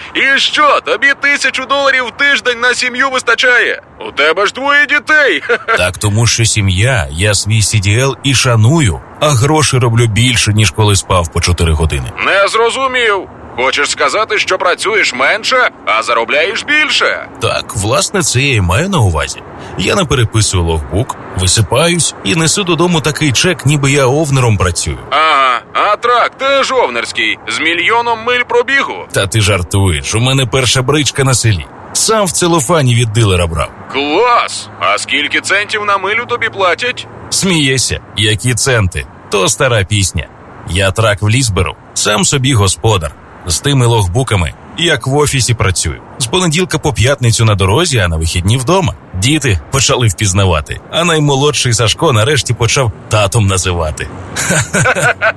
І 0.14 0.38
що, 0.38 0.80
тобі 0.80 1.12
тисячу 1.20 1.64
доларів 1.64 2.04
в 2.06 2.10
тиждень 2.10 2.60
на 2.60 2.74
сім'ю 2.74 3.10
вистачає? 3.10 3.82
У 4.08 4.12
тебе 4.12 4.46
ж 4.46 4.52
двоє 4.52 4.86
дітей. 4.86 5.42
Так 5.78 5.98
тому, 5.98 6.26
що 6.26 6.44
сім'я, 6.44 7.08
я 7.10 7.34
свій 7.34 7.60
CDL 7.60 8.14
і 8.22 8.34
шаную, 8.34 9.00
а 9.20 9.28
гроші 9.28 9.78
роблю 9.78 10.06
більше, 10.06 10.52
ніж 10.52 10.70
коли 10.70 10.96
спав 10.96 11.28
по 11.32 11.40
4 11.40 11.72
години. 11.72 12.12
Не 12.26 12.48
зрозумів. 12.48 13.28
Хочеш 13.56 13.90
сказати, 13.90 14.38
що 14.38 14.58
працюєш 14.58 15.14
менше, 15.14 15.70
а 15.86 16.02
заробляєш 16.02 16.64
більше? 16.64 17.28
Так, 17.40 17.76
власне, 17.76 18.22
це 18.22 18.40
я 18.40 18.54
і 18.54 18.60
маю 18.60 18.88
на 18.88 18.98
увазі. 18.98 19.40
Я 19.78 19.94
не 19.94 20.04
переписую 20.04 20.64
логбук, 20.64 21.16
висипаюсь 21.36 22.14
і 22.24 22.34
несу 22.34 22.64
додому 22.64 23.00
такий 23.00 23.32
чек, 23.32 23.66
ніби 23.66 23.90
я 23.90 24.06
овнером 24.06 24.56
працюю. 24.56 24.98
Ага, 25.10 25.60
а 25.72 25.96
трак 25.96 26.38
теж 26.38 26.72
овнерський, 26.72 27.38
з 27.48 27.60
мільйоном 27.60 28.18
миль 28.24 28.42
пробігу. 28.48 29.06
Та 29.12 29.26
ти 29.26 29.40
жартуєш, 29.40 30.14
у 30.14 30.20
мене 30.20 30.46
перша 30.46 30.82
бричка 30.82 31.24
на 31.24 31.34
селі. 31.34 31.66
Сам 31.92 32.24
в 32.26 32.30
целофані 32.32 32.94
від 32.94 33.12
дилера 33.12 33.46
брав. 33.46 33.70
Клас! 33.92 34.68
А 34.80 34.98
скільки 34.98 35.40
центів 35.40 35.84
на 35.84 35.98
милю 35.98 36.26
тобі 36.28 36.48
платять? 36.48 37.06
Смієшся, 37.30 38.00
які 38.16 38.54
центи, 38.54 39.06
то 39.30 39.48
стара 39.48 39.84
пісня. 39.84 40.28
Я 40.70 40.90
трак 40.90 41.22
в 41.22 41.28
ліс 41.28 41.48
беру, 41.50 41.74
сам 41.94 42.24
собі 42.24 42.54
господар. 42.54 43.14
З 43.46 43.60
тими 43.60 43.86
логбуками, 43.86 44.52
як 44.78 45.06
в 45.06 45.16
офісі 45.16 45.54
працюю. 45.54 46.00
З 46.18 46.26
понеділка 46.26 46.78
по 46.78 46.92
п'ятницю 46.92 47.44
на 47.44 47.54
дорозі, 47.54 47.98
а 47.98 48.08
на 48.08 48.16
вихідні 48.16 48.56
вдома. 48.56 48.94
Діти 49.14 49.60
почали 49.70 50.08
впізнавати, 50.08 50.80
а 50.90 51.04
наймолодший 51.04 51.72
Сашко 51.72 52.12
нарешті 52.12 52.54
почав 52.54 52.92
татом 53.08 53.46
називати. 53.46 54.08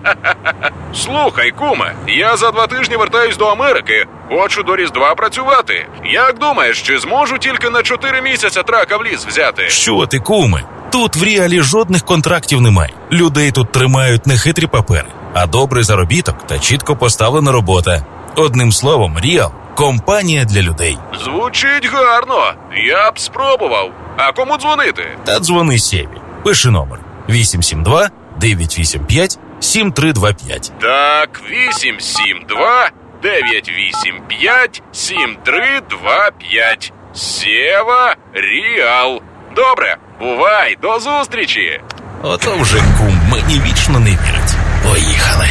Слухай, 0.95 1.51
куме, 1.51 1.93
я 2.07 2.37
за 2.37 2.51
два 2.51 2.67
тижні 2.67 2.95
вертаюсь 2.95 3.37
до 3.37 3.45
Америки. 3.45 4.05
Хочу 4.29 4.63
до 4.63 4.75
Різдва 4.75 5.15
працювати. 5.15 5.87
Як 6.05 6.39
думаєш, 6.39 6.81
чи 6.81 6.97
зможу 6.97 7.37
тільки 7.37 7.69
на 7.69 7.83
чотири 7.83 8.21
місяця 8.21 8.63
трака 8.63 8.97
в 8.97 9.03
ліс 9.03 9.25
взяти? 9.25 9.69
Що 9.69 10.05
ти, 10.05 10.19
куме? 10.19 10.63
Тут 10.91 11.15
в 11.15 11.23
реалі 11.23 11.61
жодних 11.61 12.03
контрактів 12.05 12.61
немає. 12.61 12.93
Людей 13.11 13.51
тут 13.51 13.71
тримають 13.71 14.27
не 14.27 14.37
хитрі 14.37 14.67
папери, 14.67 15.07
а 15.33 15.45
добрий 15.47 15.83
заробіток 15.83 16.47
та 16.47 16.59
чітко 16.59 16.95
поставлена 16.95 17.51
робота. 17.51 18.05
Одним 18.37 18.71
словом, 18.71 19.17
Ріал 19.19 19.51
компанія 19.75 20.45
для 20.45 20.61
людей. 20.61 20.97
Звучить 21.23 21.89
гарно. 21.93 22.53
Я 22.87 23.11
б 23.11 23.19
спробував. 23.19 23.91
А 24.17 24.31
кому 24.31 24.57
дзвонити? 24.57 25.17
Та 25.23 25.39
дзвони 25.39 25.79
Сєві. 25.79 26.07
Пиши 26.43 26.69
номер 26.69 26.99
872 27.29 28.09
985 28.37 29.39
7325. 29.59 30.71
Так, 30.81 31.41
872 31.51 32.89
985 33.23 34.83
7325. 34.91 36.93
Сєва 37.13 38.15
Ріал. 38.33 39.21
Добре, 39.55 39.97
бувай, 40.19 40.77
до 40.81 40.99
зустрічі. 40.99 41.81
Ото 42.23 42.57
вже 42.57 42.77
кум 42.77 43.19
мені 43.31 43.61
вічно 43.65 43.99
не 43.99 44.09
вірить. 44.09 44.55
Поїхали. 44.83 45.47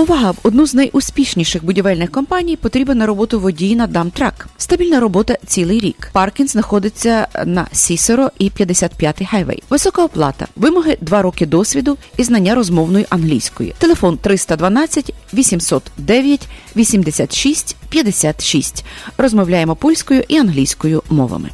Увага! 0.00 0.30
В 0.30 0.36
одну 0.42 0.66
з 0.66 0.74
найуспішніших 0.74 1.64
будівельних 1.64 2.10
компаній 2.10 2.56
потрібен 2.56 2.98
на 2.98 3.06
роботу 3.06 3.40
водій 3.40 3.76
на 3.76 3.86
dump 3.86 4.11
truck. 4.11 4.48
Стабільна 4.58 5.00
робота 5.00 5.36
цілий 5.46 5.80
рік. 5.80 6.10
Паркінг 6.12 6.48
знаходиться 6.48 7.26
на 7.46 7.66
Cicero 7.72 8.30
і 8.38 8.50
55-й 8.50 9.24
хайвей. 9.24 9.62
Висока 9.70 10.04
оплата, 10.04 10.46
вимоги 10.56 10.98
2 11.00 11.22
роки 11.22 11.46
досвіду 11.46 11.98
і 12.16 12.24
знання 12.24 12.54
розмовної 12.54 13.06
англійської. 13.10 13.74
Телефон 13.78 14.16
312 14.16 15.14
809 15.34 16.48
86 16.76 17.76
56. 17.88 18.84
Розмовляємо 19.18 19.76
польською 19.76 20.24
і 20.28 20.36
англійською 20.36 21.02
мовами. 21.10 21.50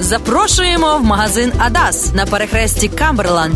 Запрошуємо 0.00 0.98
в 0.98 1.04
магазин 1.04 1.52
Адас 1.58 2.14
на 2.14 2.26
перехресті 2.26 2.88
Камберланд 2.88 3.54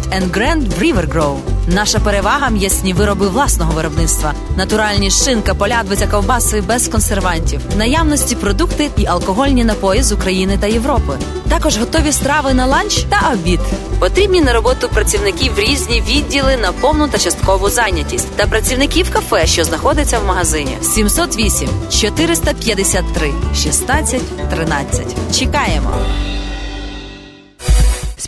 River 0.80 1.14
Grove. 1.14 1.59
Наша 1.72 1.98
перевага 1.98 2.50
м'ясні 2.50 2.92
вироби 2.92 3.28
власного 3.28 3.72
виробництва, 3.72 4.34
натуральні 4.56 5.10
шинка, 5.10 5.54
полядвиця, 5.54 6.06
ковбаси 6.06 6.60
без 6.60 6.88
консервантів, 6.88 7.60
наявності 7.76 8.36
продукти 8.36 8.90
і 8.96 9.06
алкогольні 9.06 9.64
напої 9.64 10.02
з 10.02 10.12
України 10.12 10.58
та 10.60 10.66
Європи. 10.66 11.18
Також 11.48 11.78
готові 11.78 12.12
страви 12.12 12.54
на 12.54 12.66
ланч 12.66 13.04
та 13.08 13.32
обід. 13.32 13.60
Потрібні 13.98 14.40
на 14.40 14.52
роботу 14.52 14.88
працівників 14.88 15.58
різні 15.58 16.02
відділи 16.08 16.56
на 16.56 16.72
повну 16.72 17.08
та 17.08 17.18
часткову 17.18 17.70
зайнятість 17.70 18.36
та 18.36 18.46
працівників 18.46 19.10
кафе, 19.12 19.46
що 19.46 19.64
знаходиться 19.64 20.18
в 20.18 20.26
магазині. 20.26 20.76
708 20.82 21.68
453 21.90 23.32
16 23.54 24.22
13. 24.50 25.06
Чекаємо. 25.38 25.90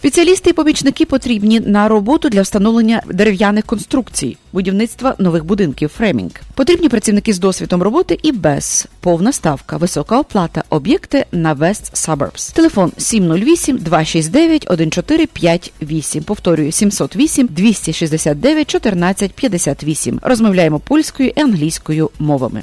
Спеціалісти 0.03 0.51
і 0.51 0.53
помічники 0.53 1.05
потрібні 1.05 1.61
на 1.61 1.89
роботу 1.89 2.29
для 2.29 2.43
встановлення 2.43 3.03
дерев'яних 3.09 3.67
конструкцій, 3.67 4.37
будівництва 4.53 5.15
нових 5.19 5.45
будинків, 5.45 5.89
фремінг. 5.89 6.31
Потрібні 6.55 6.89
працівники 6.89 7.33
з 7.33 7.39
досвідом 7.39 7.83
роботи 7.83 8.19
і 8.23 8.33
без 8.33 8.87
повна 9.01 9.33
ставка, 9.33 9.77
висока 9.77 10.19
оплата, 10.21 10.65
об'єкти 10.71 11.27
на 11.33 11.55
West 11.55 11.95
Suburbs. 11.95 12.55
Телефон 12.55 12.93
708 12.99 13.79
269 13.79 14.67
1458. 14.71 16.23
Повторюю 16.23 16.73
708 16.73 17.47
269 17.47 18.75
1458. 18.75 20.21
Розмовляємо 20.23 20.79
польською 20.79 21.33
і 21.37 21.41
англійською 21.41 22.11
мовами. 22.19 22.63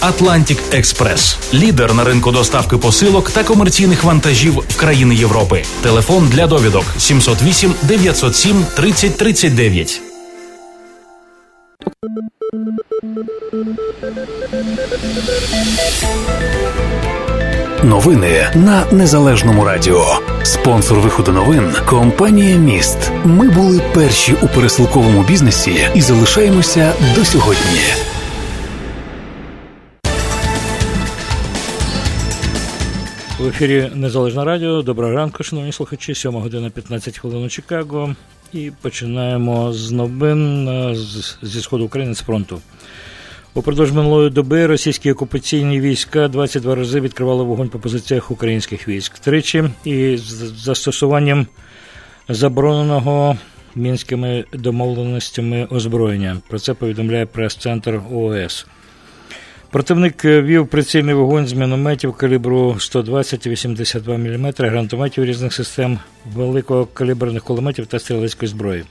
Atlantic 0.00 0.58
Express. 0.74 1.36
лідер 1.54 1.94
на 1.94 2.04
ринку 2.04 2.32
доставки 2.32 2.76
посилок 2.76 3.30
та 3.30 3.44
комерційних 3.44 4.04
вантажів 4.04 4.54
в 4.68 4.76
країни 4.76 5.14
Європи. 5.14 5.64
Телефон 5.82 6.28
для 6.28 6.46
довідок 6.46 6.84
708 6.98 7.74
907 7.82 8.64
30 8.74 9.16
39. 9.16 10.00
Новини 17.82 18.50
на 18.54 18.84
незалежному 18.92 19.64
радіо. 19.64 20.18
Спонсор 20.42 20.98
виходу 20.98 21.32
новин 21.32 21.72
компанія 21.86 22.56
Міст. 22.56 23.10
Ми 23.24 23.48
були 23.48 23.80
перші 23.94 24.34
у 24.42 24.48
пересилковому 24.48 25.22
бізнесі 25.22 25.88
і 25.94 26.00
залишаємося 26.00 26.92
до 27.14 27.24
сьогодні. 27.24 27.80
В 33.46 33.48
ефірі 33.48 33.90
Незалежне 33.94 34.44
Радіо. 34.44 34.82
Доброго 34.82 35.12
ранку, 35.12 35.42
шановні 35.42 35.72
слухачі. 35.72 36.14
7 36.14 36.34
година 36.34 36.70
15 36.70 37.18
хвилин 37.18 37.44
у 37.44 37.48
Чикаго. 37.48 38.14
І 38.52 38.72
починаємо 38.82 39.72
з 39.72 39.90
новин 39.92 40.68
е, 40.68 40.96
зі 41.42 41.60
сходу 41.60 41.84
України 41.84 42.14
з 42.14 42.20
фронту. 42.20 42.60
Упродовж 43.54 43.92
минулої 43.92 44.30
доби 44.30 44.66
російські 44.66 45.12
окупаційні 45.12 45.80
війська 45.80 46.28
22 46.28 46.74
рази 46.74 47.00
відкривали 47.00 47.44
вогонь 47.44 47.68
по 47.68 47.78
позиціях 47.78 48.30
українських 48.30 48.88
військ. 48.88 49.18
Тричі 49.18 49.64
і 49.84 50.16
з 50.16 50.22
застосуванням 50.64 51.46
забороненого 52.28 53.38
мінськими 53.74 54.44
домовленостями 54.52 55.66
озброєння. 55.70 56.36
Про 56.48 56.58
це 56.58 56.74
повідомляє 56.74 57.26
прес-центр 57.26 58.00
ООС. 58.12 58.66
Противник 59.76 60.24
е, 60.24 60.42
вів 60.42 60.66
прицільний 60.66 61.14
вогонь 61.14 61.46
з 61.46 61.52
мінометів 61.52 62.12
калібру 62.12 62.72
120-82 62.78 64.18
мм, 64.18 64.52
гранатометів 64.58 65.24
різних 65.24 65.54
систем, 65.54 65.98
великокаліберних 66.34 67.44
кулеметів 67.44 67.86
та 67.86 67.98
стрілецької 67.98 68.48
зброї. 68.48 68.84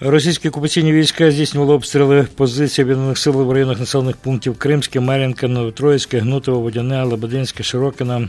Російські 0.00 0.48
окупаційні 0.48 0.92
війська 0.92 1.30
здійснювали 1.30 1.74
обстріли 1.74 2.26
позицій 2.36 2.82
об'єднаних 2.82 3.18
сил 3.18 3.32
в 3.32 3.52
районах 3.52 3.80
населених 3.80 4.16
пунктів 4.16 4.58
Кримське, 4.58 5.00
Мар'їнка, 5.00 5.48
Новотроїцьке, 5.48 6.18
Гнутово, 6.18 6.60
Водяне, 6.60 7.04
Лебединське, 7.04 7.62
Широкине. 7.62 8.28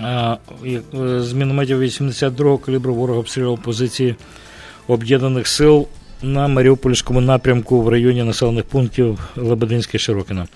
А, 0.00 0.36
і, 0.64 0.78
е, 0.94 1.20
З 1.20 1.32
мінометів 1.32 1.82
82-го 1.82 2.58
калібру 2.58 2.94
ворог 2.94 3.18
обстрілював 3.18 3.62
позиції 3.62 4.16
об'єднаних 4.88 5.46
сил 5.46 5.88
на 6.22 6.48
Маріупольському 6.48 7.20
напрямку 7.20 7.82
в 7.82 7.88
районі 7.88 8.22
населених 8.22 8.64
пунктів 8.64 9.18
Лебединське 9.36 9.98
Широкине. 9.98 10.46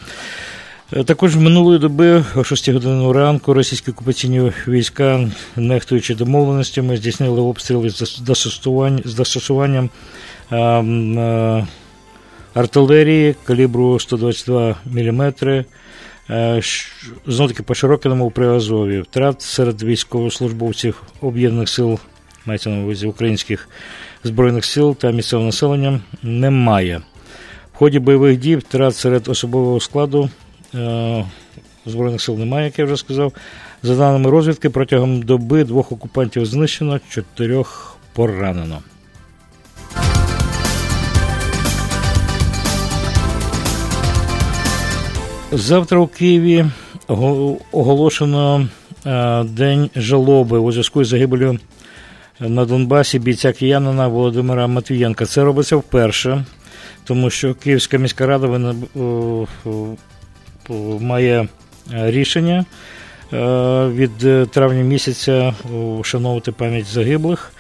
Е, 0.93 1.05
Також 1.05 1.37
минулої 1.37 1.79
доби 1.79 2.25
о 2.37 2.45
6 2.45 2.69
годині 2.69 3.13
ранку 3.13 3.55
російські 3.55 3.91
окупаційні 3.91 4.53
війська, 4.69 5.31
нехтуючи 5.57 6.15
домовленостями, 6.15 6.97
здійснили 6.97 7.41
обстріли 7.41 7.91
з 7.91 8.23
застосуванням 9.05 9.91
е, 10.53 11.67
артилерії 12.55 13.35
калібру 13.45 13.99
122 13.99 14.77
мм. 14.85 15.33
Знову 17.27 17.49
таки 17.49 17.63
по 17.63 17.75
Широкиному 17.75 18.31
при 18.31 18.49
Азові. 18.49 19.01
Втрат 19.01 19.43
серед 19.43 19.83
військовослужбовців 19.83 21.03
об'єднаних 21.21 21.69
сил, 21.69 21.99
мається 22.47 22.71
на 22.71 22.85
увазі 22.85 23.07
українських 23.07 23.69
збройних 24.25 24.65
сил 24.65 24.97
та 24.97 25.11
місцевого 25.11 25.47
населення 25.47 26.01
немає. 26.23 27.03
В 27.75 27.77
ході 27.77 27.99
бойових 27.99 28.39
дій 28.39 28.57
втрат 28.57 28.97
серед 28.97 29.29
особового 29.29 29.81
складу 29.81 30.31
е, 30.75 31.25
Збройних 31.87 32.23
сил 32.23 32.39
немає, 32.39 32.65
як 32.65 32.79
я 32.79 32.85
вже 32.85 32.97
сказав. 32.97 33.33
За 33.83 33.97
даними 33.97 34.31
розвідки, 34.31 34.71
протягом 34.71 35.23
доби 35.23 35.65
двох 35.65 35.93
окупантів 35.93 36.47
знищено, 36.47 37.01
чотирьох 37.11 37.97
поранено. 38.13 38.79
Завтра 45.53 45.99
у 45.99 46.07
Києві 46.07 46.65
ого- 47.09 47.57
оголошено 47.73 48.69
е, 49.07 49.45
День 49.45 49.91
жалоби 49.97 50.59
у 50.59 50.73
зв'язку 50.73 51.05
з 51.05 51.09
загибелю 51.09 51.59
на 52.41 52.65
Донбасі 52.65 53.19
бійця 53.19 53.53
киянина 53.53 54.09
Володимира 54.09 54.67
Матвієнка. 54.67 55.27
Це 55.27 55.45
робиться 55.45 55.77
вперше, 55.77 56.45
тому 57.05 57.31
що 57.31 57.55
Київська 57.55 57.99
міська 57.99 58.27
рада 58.27 58.47
вона, 58.47 58.75
о, 58.95 59.47
о, 59.65 59.97
о, 60.69 60.99
має 61.01 61.49
е, 61.93 62.11
рішення 62.11 62.65
е, 63.33 63.37
від 63.87 64.25
е, 64.25 64.47
травня 64.47 64.83
місяця 64.83 65.55
вшановувати 66.01 66.53
пам'ять 66.53 66.87
загиблих 66.87 67.53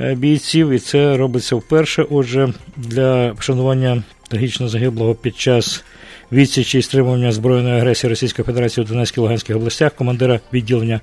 е, 0.00 0.14
бійців, 0.14 0.70
і 0.70 0.78
це 0.78 1.16
робиться 1.16 1.56
вперше. 1.56 2.06
Отже, 2.10 2.52
для 2.76 3.32
вшанування 3.32 4.02
трагічно 4.28 4.68
загиблого 4.68 5.14
під 5.14 5.36
час 5.36 5.84
відсічі 6.32 6.78
і 6.78 6.82
стримування 6.82 7.32
збройної 7.32 7.76
агресії 7.76 8.10
Російської 8.10 8.46
Федерації 8.46 8.84
у 8.84 8.88
Донецькій 8.88 9.20
і 9.20 9.22
Луганських 9.22 9.56
областях, 9.56 9.94
командира 9.94 10.40
відділення 10.52 11.00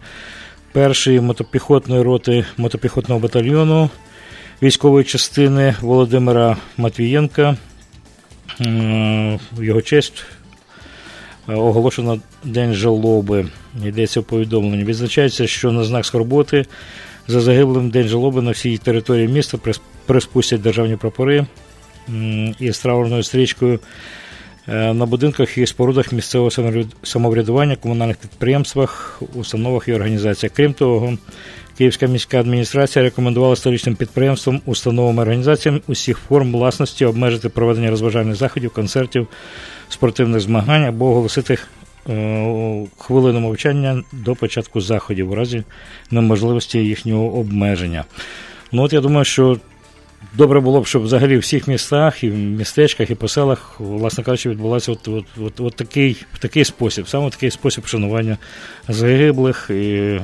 першої 0.75 1.21
мотопіхотної 1.21 2.01
роти 2.01 2.45
мотопіхотного 2.57 3.21
батальйону 3.21 3.89
військової 4.61 5.05
частини 5.05 5.75
Володимира 5.81 6.57
Матвієнка. 6.77 7.57
В 8.59 9.63
його 9.63 9.81
честь 9.81 10.25
е, 11.49 11.53
оголошено 11.53 12.19
День 12.43 12.73
жалоби. 12.73 13.47
Йдеться 13.85 14.19
в 14.19 14.23
повідомленні. 14.23 14.83
Відзначається, 14.83 15.47
що 15.47 15.71
на 15.71 15.83
знак 15.83 16.05
скорботи 16.05 16.65
за 17.27 17.39
загиблим 17.41 17.89
День 17.89 18.07
жалоби 18.07 18.41
на 18.41 18.51
всій 18.51 18.77
території 18.77 19.27
міста 19.27 19.57
приспустять 20.05 20.61
державні 20.61 20.95
прапори 20.95 21.45
із 22.59 22.79
траурною 22.79 23.23
стрічкою 23.23 23.79
на 24.67 25.05
будинках 25.05 25.57
і 25.57 25.65
спорудах 25.65 26.11
місцевого 26.11 26.51
самоврядування, 27.03 27.75
комунальних 27.75 28.17
підприємствах, 28.17 29.21
установах 29.35 29.87
і 29.87 29.93
організаціях. 29.93 30.53
Крім 30.55 30.73
того, 30.73 31.17
Київська 31.77 32.05
міська 32.05 32.39
адміністрація 32.39 33.05
рекомендувала 33.05 33.55
столичним 33.55 33.95
підприємствам, 33.95 34.61
установам 34.65 35.17
і 35.17 35.19
організаціям 35.19 35.81
усіх 35.87 36.17
форм 36.17 36.51
власності 36.51 37.05
обмежити 37.05 37.49
проведення 37.49 37.89
розважальних 37.89 38.35
заходів, 38.35 38.71
концертів, 38.71 39.27
спортивних 39.89 40.41
змагань 40.41 40.85
або 40.85 41.11
оголосити 41.11 41.57
е, 42.09 42.87
хвилину 42.97 43.39
мовчання 43.39 44.03
до 44.11 44.35
початку 44.35 44.81
заходів 44.81 45.31
у 45.31 45.35
разі 45.35 45.63
неможливості 46.11 46.79
їхнього 46.79 47.39
обмеження. 47.39 48.05
Ну 48.71 48.83
от 48.83 48.93
я 48.93 49.01
думаю, 49.01 49.25
що 49.25 49.57
добре 50.33 50.59
було 50.59 50.81
б, 50.81 50.87
щоб 50.87 51.03
взагалі 51.03 51.37
в 51.37 51.39
всіх 51.39 51.67
містах, 51.67 52.23
і 52.23 52.29
в 52.29 52.35
містечках, 52.35 53.09
і 53.09 53.15
по 53.15 53.27
селах, 53.27 53.79
власне 53.79 54.23
кажучи, 54.23 54.49
відбувався 54.49 54.91
от, 54.91 55.07
от, 55.07 55.25
от, 55.37 55.59
от 55.59 55.75
такий, 55.75 56.25
в 56.33 56.39
такий 56.39 56.65
спосіб, 56.65 57.07
саме 57.07 57.29
такий 57.29 57.51
спосіб 57.51 57.83
вшанування 57.83 58.37
загиблих. 58.87 59.67
І 59.69 60.19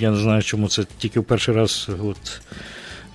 я 0.00 0.10
не 0.10 0.16
знаю, 0.16 0.42
чому 0.42 0.68
це 0.68 0.84
тільки 0.98 1.20
в 1.20 1.24
перший 1.24 1.54
раз 1.54 1.88
от, 2.04 2.40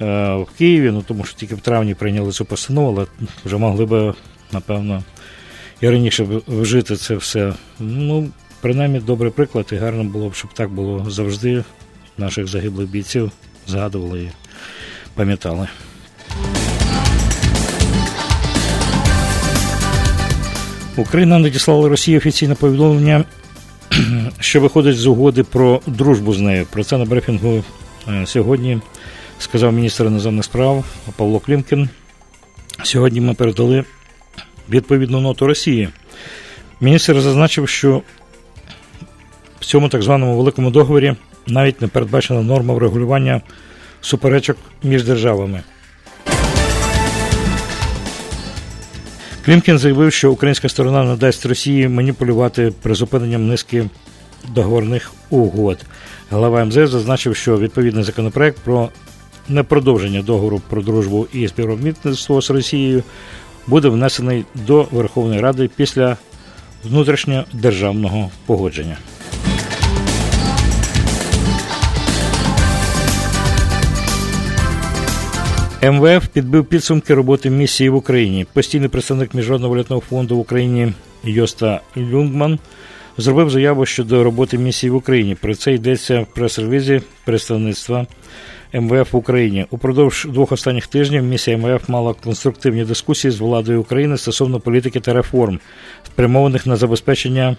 е, 0.02 0.36
в 0.36 0.48
Києві, 0.58 0.92
ну 0.92 1.04
тому 1.08 1.24
що 1.24 1.38
тільки 1.38 1.56
в 1.56 1.62
травні 1.62 1.94
прийняли 1.94 2.32
цю 2.32 2.46
постанову, 2.46 2.98
але 2.98 3.30
вже 3.46 3.58
могли 3.58 3.86
би, 3.86 4.14
напевно, 4.52 5.04
і 5.82 5.90
раніше 5.90 6.28
вжити 6.48 6.96
це 6.96 7.16
все. 7.16 7.54
Ну, 7.80 8.30
принаймні, 8.62 9.00
добрий 9.00 9.32
приклад, 9.32 9.70
і 9.72 9.76
гарно 9.76 10.04
було 10.04 10.30
б, 10.30 10.36
щоб 10.36 10.54
так 10.54 10.70
було 10.70 11.10
завжди. 11.10 11.64
Наших 12.20 12.48
загиблих 12.48 12.90
бійців 12.90 13.32
згадували 13.68 14.22
і 14.22 14.30
пам'ятали. 15.16 15.68
Україна 20.98 21.40
надіслала 21.40 21.90
Росії 21.90 22.18
офіційне 22.18 22.56
повідомлення, 22.56 23.24
що 24.40 24.62
виходить 24.62 24.98
з 24.98 25.06
угоди 25.06 25.44
про 25.44 25.82
дружбу 25.88 26.34
з 26.34 26.40
нею. 26.40 26.66
Про 26.72 26.84
це 26.84 26.98
на 26.98 27.06
брифінгу 27.06 27.64
е, 28.08 28.26
сьогодні 28.26 28.80
сказав 29.40 29.74
міністр 29.74 30.06
іноземних 30.06 30.46
справ 30.46 30.86
Павло 31.16 31.40
Клімкін. 31.40 31.90
Сьогодні 32.84 33.22
ми 33.22 33.34
передали 33.34 33.84
відповідну 34.70 35.22
ноту 35.22 35.48
Росії. 35.48 35.90
Міністр 36.82 37.22
зазначив, 37.22 37.70
що 37.70 38.02
в 39.60 39.66
цьому 39.66 39.90
так 39.90 40.02
званому 40.02 40.38
великому 40.38 40.72
договорі 40.72 41.16
навіть 41.48 41.82
не 41.82 41.88
передбачена 41.88 42.42
норма 42.42 42.74
врегулювання 42.74 43.42
суперечок 44.02 44.58
між 44.84 45.04
державами. 45.04 45.64
Клімкін 49.48 49.78
заявив, 49.78 50.14
що 50.14 50.32
українська 50.32 50.70
сторона 50.70 51.04
надасть 51.04 51.46
Росії 51.46 51.88
маніпулювати 51.88 52.74
призупиненням 52.82 53.48
низки 53.48 53.90
договорних 54.48 55.12
угод. 55.30 55.86
Глава 56.32 56.66
МЗС 56.66 56.90
зазначив, 56.90 57.36
що 57.36 57.58
відповідний 57.58 58.04
законопроект 58.04 58.60
про 58.60 58.90
непродовження 59.50 60.22
договору 60.22 60.62
про 60.70 60.82
дружбу 60.82 61.28
і 61.34 61.48
співробітництво 61.48 62.42
з 62.42 62.50
Росією 62.50 63.04
буде 63.68 63.90
внесений 63.90 64.46
до 64.56 64.88
Верховної 64.92 65.42
Ради 65.42 65.70
після 65.76 66.18
внутрішньодержавного 66.84 68.30
погодження. 68.46 68.98
МВФ 75.84 76.28
підбив 76.28 76.66
підсумки 76.66 77.14
роботи 77.14 77.50
місії 77.50 77.90
в 77.90 77.96
Україні. 77.96 78.46
Постійний 78.54 78.90
представник 78.90 79.34
Міжнародного 79.34 79.74
валютного 79.74 80.02
фонду 80.02 80.38
в 80.38 80.40
Україні 80.40 80.94
Йоста 81.24 81.82
Люнгман 81.98 82.60
зробив 83.18 83.50
заяву 83.50 83.86
щодо 83.86 84.24
роботи 84.24 84.58
місії 84.58 84.90
в 84.90 84.96
Україні. 84.96 85.36
Про 85.36 85.56
це 85.56 85.74
йдеться 85.74 86.20
в 86.20 86.26
прес-релізі 86.26 87.02
представництва 87.26 88.08
МВФ 88.74 89.14
в 89.14 89.18
Україні. 89.18 89.66
Упродовж 89.70 90.28
двох 90.30 90.52
останніх 90.52 90.88
тижнів 90.88 91.24
місія 91.24 91.58
МВФ 91.58 91.90
мала 91.90 92.14
конструктивні 92.14 92.86
дискусії 92.86 93.32
з 93.32 93.40
владою 93.40 93.82
України 93.82 94.18
стосовно 94.18 94.60
політики 94.60 95.00
та 95.00 95.14
реформ, 95.14 95.60
спрямованих 96.06 96.66
на 96.66 96.76
забезпечення 96.76 97.58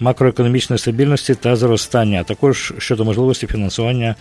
макроекономічної 0.00 0.78
стабільності 0.78 1.34
та 1.34 1.56
зростання, 1.56 2.20
а 2.20 2.24
також 2.24 2.74
щодо 2.78 3.04
можливості 3.04 3.46
фінансування 3.46 4.14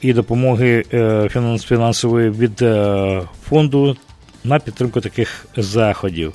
і 0.00 0.12
допомоги 0.12 0.84
е, 0.92 0.98
фінанс- 1.34 1.66
фінансової 1.66 2.30
від 2.30 2.62
е, 2.62 3.20
фонду 3.48 3.96
на 4.44 4.58
підтримку 4.58 5.00
таких 5.00 5.46
заходів. 5.56 6.32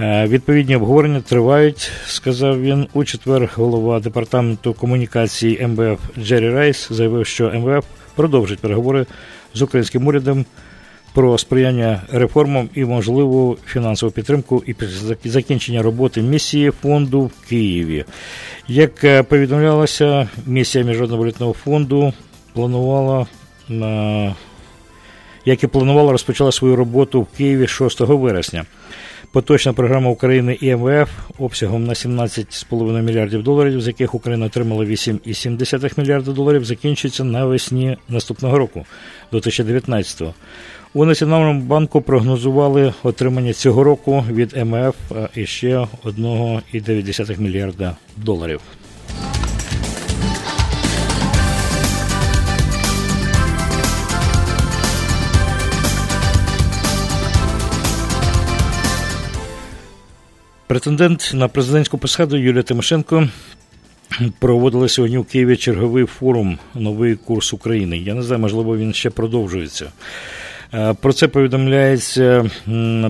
Е, 0.00 0.26
Відповідні 0.26 0.76
обговорення 0.76 1.20
тривають, 1.20 1.90
сказав 2.06 2.62
він. 2.62 2.86
У 2.92 3.04
четвер 3.04 3.50
голова 3.56 4.00
департаменту 4.00 4.72
комунікації 4.74 5.66
МВФ 5.66 6.00
Джері 6.18 6.50
Райс 6.50 6.88
заявив, 6.90 7.26
що 7.26 7.50
МВФ 7.50 7.84
продовжить 8.14 8.58
переговори 8.58 9.06
з 9.54 9.62
українським 9.62 10.06
урядом 10.06 10.44
про 11.14 11.38
сприяння 11.38 12.02
реформам 12.12 12.68
і 12.74 12.84
можливу 12.84 13.56
фінансову 13.66 14.12
підтримку 14.12 14.62
і 14.66 14.74
закінчення 15.28 15.82
роботи 15.82 16.22
місії 16.22 16.70
фонду 16.70 17.20
в 17.20 17.48
Києві. 17.48 18.04
Як 18.68 19.04
е, 19.04 19.22
повідомлялося, 19.22 20.28
місія 20.46 20.84
Міжнародного 20.84 21.22
валютного 21.22 21.52
фонду 21.52 22.12
планувала 22.54 23.26
на 23.68 24.34
як 25.44 25.64
і 25.64 25.66
планувала, 25.66 26.12
розпочала 26.12 26.52
свою 26.52 26.76
роботу 26.76 27.20
в 27.22 27.26
Києві 27.36 27.66
6 27.66 28.00
вересня. 28.00 28.64
Поточна 29.32 29.72
програма 29.72 30.10
України 30.10 30.58
і 30.60 30.74
МВФ 30.76 31.10
обсягом 31.38 31.84
на 31.84 31.92
17,5 31.92 33.02
мільярдів 33.02 33.42
доларів, 33.42 33.80
з 33.80 33.86
яких 33.86 34.14
Україна 34.14 34.46
отримала 34.46 34.84
8,7 34.84 36.00
мільярда 36.00 36.32
доларів, 36.32 36.64
закінчиться 36.64 37.24
навесні 37.24 37.96
наступного 38.08 38.58
року, 38.58 38.86
до 39.32 39.38
2019-го. 39.38 40.34
У 40.94 41.04
Національному 41.04 41.60
банку 41.60 42.00
прогнозували 42.00 42.92
отримання 43.02 43.52
цього 43.52 43.84
року 43.84 44.24
від 44.30 44.56
МВФ 44.56 44.96
іще 45.34 45.86
1,9 46.04 47.40
мільярда 47.40 47.96
доларів. 48.16 48.60
Претендент 60.66 61.30
на 61.34 61.48
президентську 61.48 61.98
посаду 61.98 62.36
Юлія 62.36 62.62
Тимошенко 62.62 63.28
проводила 64.38 64.88
сьогодні 64.88 65.18
у 65.18 65.24
Києві 65.24 65.56
черговий 65.56 66.04
форум 66.04 66.58
Новий 66.74 67.16
курс 67.16 67.52
України. 67.52 67.98
Я 67.98 68.14
не 68.14 68.22
знаю, 68.22 68.40
можливо, 68.40 68.76
він 68.76 68.94
ще 68.94 69.10
продовжується. 69.10 69.92
Е, 70.74 70.94
Про 70.94 71.12
це 71.12 71.28
повідомляється, 71.28 72.50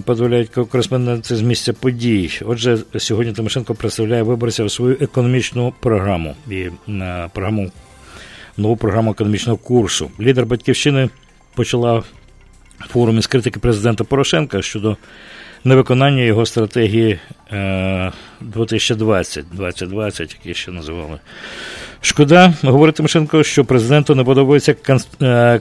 повідомляють 0.04 0.50
кореспонденти 0.50 1.36
з 1.36 1.42
місця 1.42 1.72
подій. 1.72 2.30
Отже, 2.46 2.78
сьогодні 2.96 3.32
Тимошенко 3.32 3.74
представляє 3.74 4.22
виборцям 4.22 4.68
свою 4.68 4.96
економічну 5.00 5.74
програму 5.80 6.34
і 6.50 6.68
е, 6.88 7.30
програму 7.32 7.70
нову 8.56 8.76
програму 8.76 9.10
економічного 9.10 9.58
курсу. 9.58 10.10
Лідер 10.20 10.46
батьківщини 10.46 11.08
почала 11.54 12.02
форум 12.88 13.18
із 13.18 13.26
критики 13.26 13.60
президента 13.60 14.04
Порошенка 14.04 14.62
щодо 14.62 14.96
невиконання 15.64 16.22
його 16.22 16.46
стратегії 16.46 17.18
е, 17.52 18.12
2020, 18.40 19.44
2020, 19.52 20.36
які 20.44 20.54
ще 20.54 20.70
називали. 20.70 21.18
Шкода, 22.00 22.54
говорить 22.62 22.94
Тимошенко, 22.94 23.42
що 23.42 23.64
президенту 23.64 24.14
не 24.14 24.24
подобається 24.24 24.74
е, 25.22 25.60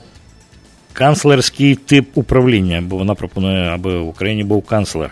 канцлерський 0.93 1.75
тип 1.75 2.07
управління, 2.13 2.83
бо 2.85 2.97
вона 2.97 3.15
пропонує, 3.15 3.69
аби 3.69 3.97
в 3.97 4.07
Україні 4.07 4.43
був 4.43 4.65
канцлер. 4.65 5.11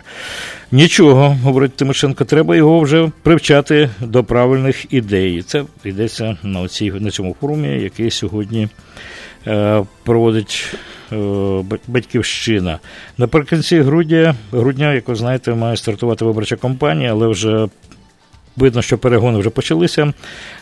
Нічого, 0.71 1.37
говорить 1.43 1.75
Тимошенко, 1.75 2.25
треба 2.25 2.55
його 2.55 2.79
вже 2.79 3.11
привчати 3.23 3.89
до 3.99 4.23
правильних 4.23 4.93
ідей. 4.93 5.41
Це 5.41 5.63
йдеться 5.83 6.37
на, 6.43 6.61
оцій, 6.61 6.91
на 6.91 7.11
цьому 7.11 7.35
форумі, 7.41 7.67
який 7.67 8.11
сьогодні 8.11 8.67
е, 9.47 9.83
проводить 10.03 10.73
батьківщина. 11.87 12.79
Наприкінці 13.17 13.81
грудня, 13.81 14.35
грудня, 14.51 14.93
як 14.93 15.07
ви 15.07 15.15
знаєте, 15.15 15.53
має 15.53 15.77
стартувати 15.77 16.25
виборча 16.25 16.55
кампанія, 16.55 17.11
але 17.11 17.27
вже 17.27 17.67
видно, 18.57 18.81
що 18.81 18.97
перегони 18.97 19.39
вже 19.39 19.49
почалися. 19.49 20.13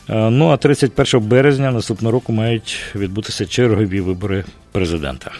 Е, 0.10 0.30
Ну 0.30 0.50
а 0.50 0.58
31 0.58 1.28
березня 1.28 1.72
наступного 1.72 2.12
року 2.12 2.34
мають 2.34 2.80
відбутися 2.96 3.46
чергові 3.46 4.02
вибори 4.02 4.44
президента. 4.72 5.32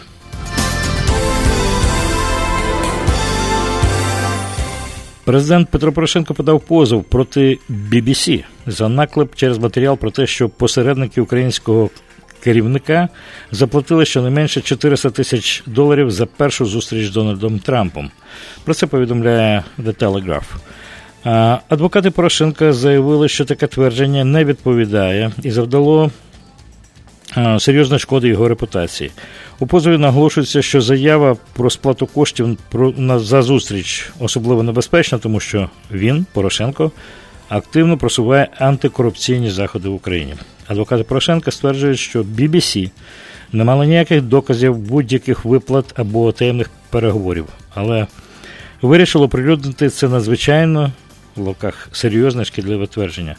Президент 5.24 5.68
Петро 5.68 5.92
Порошенко 5.92 6.34
подав 6.34 6.60
позов 6.60 7.04
проти 7.04 7.58
BBC 7.70 8.44
за 8.66 8.88
наклеп 8.88 9.34
через 9.34 9.58
матеріал 9.58 9.96
про 9.96 10.10
те, 10.10 10.26
що 10.26 10.48
посередники 10.48 11.20
українського 11.20 11.90
керівника 12.44 13.08
заплатили 13.52 14.04
щонайменше 14.04 14.60
400 14.60 15.10
тисяч 15.10 15.62
доларів 15.66 16.10
за 16.10 16.26
першу 16.26 16.66
зустріч 16.66 17.06
з 17.06 17.10
Дональдом 17.10 17.58
Трампом. 17.58 18.10
Про 18.64 18.74
це 18.74 18.86
повідомляє 18.86 19.62
The 19.78 19.94
Telegraph. 19.94 21.60
Адвокати 21.68 22.10
Порошенка 22.10 22.72
заявили, 22.72 23.28
що 23.28 23.44
таке 23.44 23.66
твердження 23.66 24.24
не 24.24 24.44
відповідає 24.44 25.32
і 25.42 25.50
завдало 25.50 26.10
серйозної 27.58 27.98
шкоди 27.98 28.28
його 28.28 28.48
репутації. 28.48 29.10
У 29.58 29.66
позові 29.66 29.98
наголошується, 29.98 30.62
що 30.62 30.80
заява 30.80 31.36
про 31.52 31.70
сплату 31.70 32.06
коштів 32.06 32.58
за 33.16 33.42
зустріч 33.42 34.10
особливо 34.20 34.62
небезпечна, 34.62 35.18
тому 35.18 35.40
що 35.40 35.70
він, 35.90 36.26
Порошенко, 36.32 36.92
активно 37.50 37.98
просуває 37.98 38.48
антикорупційні 38.58 39.50
заходи 39.50 39.88
в 39.88 39.94
Україні. 39.94 40.34
Адвокати 40.68 41.04
Порошенка 41.04 41.50
стверджують, 41.50 41.98
що 41.98 42.22
BBC 42.22 42.90
не 43.52 43.64
мало 43.64 43.84
ніяких 43.84 44.22
доказів 44.22 44.76
будь-яких 44.78 45.44
виплат 45.44 45.92
або 45.96 46.32
таємних 46.32 46.70
переговорів, 46.90 47.46
але 47.74 48.06
вирішило 48.82 49.28
прилюднити 49.28 49.88
це 49.88 50.08
надзвичайно 50.08 50.92
в 51.36 51.40
локах 51.40 51.88
серйозне 51.92 52.44
шкідливе 52.44 52.86
твердження. 52.86 53.36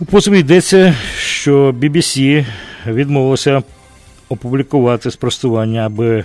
У 0.00 0.04
позові 0.04 0.38
йдеться, 0.38 0.94
що 1.18 1.74
BBC 1.80 2.46
відмовилося 2.86 3.62
опублікувати 4.28 5.10
спростування, 5.10 5.86
аби 5.86 6.24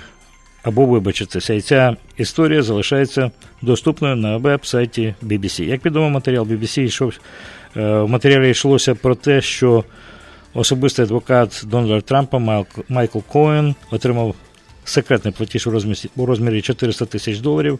або 0.63 0.85
вибачитися. 0.85 1.53
І 1.53 1.61
ця 1.61 1.95
історія 2.17 2.63
залишається 2.63 3.31
доступною 3.61 4.15
на 4.15 4.37
веб-сайті 4.37 5.15
BBC. 5.23 5.63
Як 5.63 5.85
відомо, 5.85 6.09
матеріал 6.09 6.43
BBC 6.43 6.81
йшов 6.81 7.13
е, 7.77 7.99
в 7.99 8.09
матеріалі 8.09 8.49
йшлося 8.49 8.95
про 8.95 9.15
те, 9.15 9.41
що 9.41 9.83
особистий 10.53 11.05
адвокат 11.05 11.61
Дональда 11.65 12.01
Трампа 12.01 12.65
Майкл 12.89 13.19
Коен 13.27 13.75
отримав 13.91 14.35
секретний 14.85 15.33
платіж 15.37 15.67
у 16.15 16.25
розмірі 16.25 16.61
400 16.61 17.05
тисяч 17.05 17.39
доларів 17.39 17.79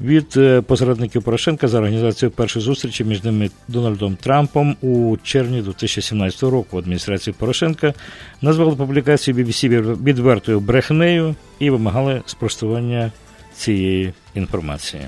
від 0.00 0.34
е, 0.36 0.60
посередників 0.60 1.22
Порошенка 1.22 1.68
за 1.68 1.78
організацію 1.78 2.30
першої 2.30 2.64
зустрічі 2.64 3.04
між 3.04 3.24
ними 3.24 3.50
Дональдом 3.68 4.16
Трампом 4.16 4.76
у 4.82 5.16
червні 5.22 5.62
2017 5.62 6.42
року. 6.42 6.78
Адміністрації 6.78 7.34
Порошенка 7.38 7.94
назвали 8.42 8.76
публікацію 8.76 9.36
BBC 9.36 9.68
відвертою 10.04 10.60
брехнею 10.60 11.34
і 11.58 11.70
вимагали 11.70 12.22
спростування 12.26 13.12
цієї 13.56 14.12
інформації. 14.34 15.02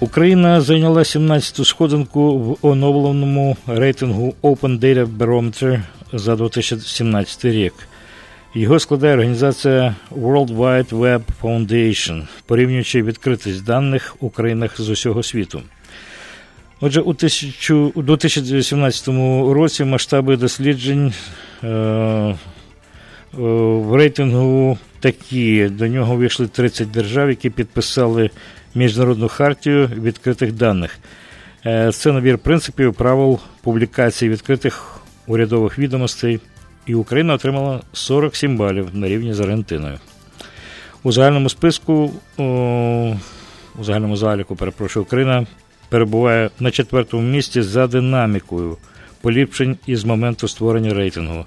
Україна 0.00 0.60
зайняла 0.60 1.02
17-ту 1.02 1.64
сходинку 1.64 2.38
в 2.38 2.58
оновленому 2.62 3.56
рейтингу 3.66 4.34
Open 4.42 4.80
Data 4.80 5.16
Barometer 5.18 5.82
за 6.12 6.36
2017 6.36 7.44
рік. 7.44 7.87
Його 8.54 8.78
складає 8.78 9.14
організація 9.14 9.94
World 10.10 10.56
Wide 10.56 10.88
Web 10.88 11.22
Foundation, 11.42 12.26
порівнюючи 12.46 13.02
відкритість 13.02 13.64
даних 13.64 14.16
у 14.20 14.30
країнах 14.30 14.80
з 14.80 14.88
усього 14.88 15.22
світу. 15.22 15.62
Отже, 16.80 17.00
у, 17.00 17.14
тисячу, 17.14 17.92
у 17.94 18.02
2018 18.02 19.08
році 19.54 19.84
масштаби 19.84 20.36
досліджень 20.36 21.12
е, 21.62 21.68
е, 21.68 22.36
в 23.32 23.94
рейтингу 23.94 24.78
такі. 25.00 25.68
До 25.68 25.86
нього 25.86 26.16
вийшли 26.16 26.46
30 26.46 26.90
держав, 26.90 27.28
які 27.28 27.50
підписали 27.50 28.30
Міжнародну 28.74 29.28
хартію 29.28 29.86
відкритих 29.86 30.52
даних. 30.52 30.98
Е, 31.66 31.92
це 31.92 32.12
набір 32.12 32.38
принципів 32.38 32.94
правил 32.94 33.38
публікації 33.62 34.30
відкритих 34.30 35.00
урядових 35.26 35.78
відомостей, 35.78 36.40
і 36.88 36.94
Україна 36.94 37.34
отримала 37.34 37.80
47 37.92 38.56
балів 38.56 38.88
на 38.92 39.08
рівні 39.08 39.34
з 39.34 39.40
Аргентиною. 39.40 39.98
У 41.02 41.12
загальному 41.12 41.48
списку, 41.48 42.12
у 43.78 43.84
загальному 43.84 44.16
заліку, 44.16 44.56
перепрошую, 44.56 45.04
Україна 45.04 45.46
перебуває 45.88 46.50
на 46.60 46.70
четвертому 46.70 47.22
місці 47.22 47.62
за 47.62 47.86
динамікою 47.86 48.76
поліпшень 49.20 49.76
із 49.86 50.04
моменту 50.04 50.48
створення 50.48 50.94
рейтингу. 50.94 51.44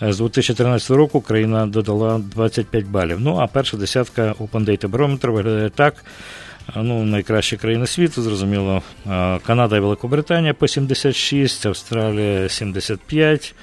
З 0.00 0.18
2013 0.18 0.90
року 0.90 1.20
країна 1.20 1.66
додала 1.66 2.18
25 2.18 2.84
балів. 2.84 3.20
Ну 3.20 3.36
а 3.40 3.46
перша 3.46 3.76
десятка 3.76 4.34
у 4.38 4.46
Data 4.46 4.88
Barometer 4.88 5.30
виглядає 5.30 5.70
так. 5.70 6.04
Ну, 6.76 7.04
Найкращі 7.04 7.56
країни 7.56 7.86
світу, 7.86 8.22
зрозуміло. 8.22 8.82
Канада 9.46 9.76
і 9.76 9.80
Великобританія 9.80 10.54
по 10.54 10.68
76, 10.68 11.66
Австралія 11.66 12.48
75, 12.48 13.54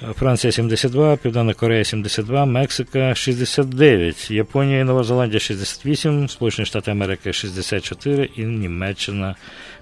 Франція 0.00 0.52
72, 0.52 1.16
Південна 1.16 1.54
Корея 1.54 1.84
72, 1.84 2.44
Мексика 2.44 3.14
69, 3.14 4.30
Японія 4.30 4.80
і 4.80 4.84
Нова 4.84 5.04
Зеландія 5.04 5.40
68, 5.40 6.28
Сполучені 6.28 6.66
Штати 6.66 6.90
Америки 6.90 7.32
64 7.32 8.30
і 8.36 8.42
Німеччина 8.44 9.34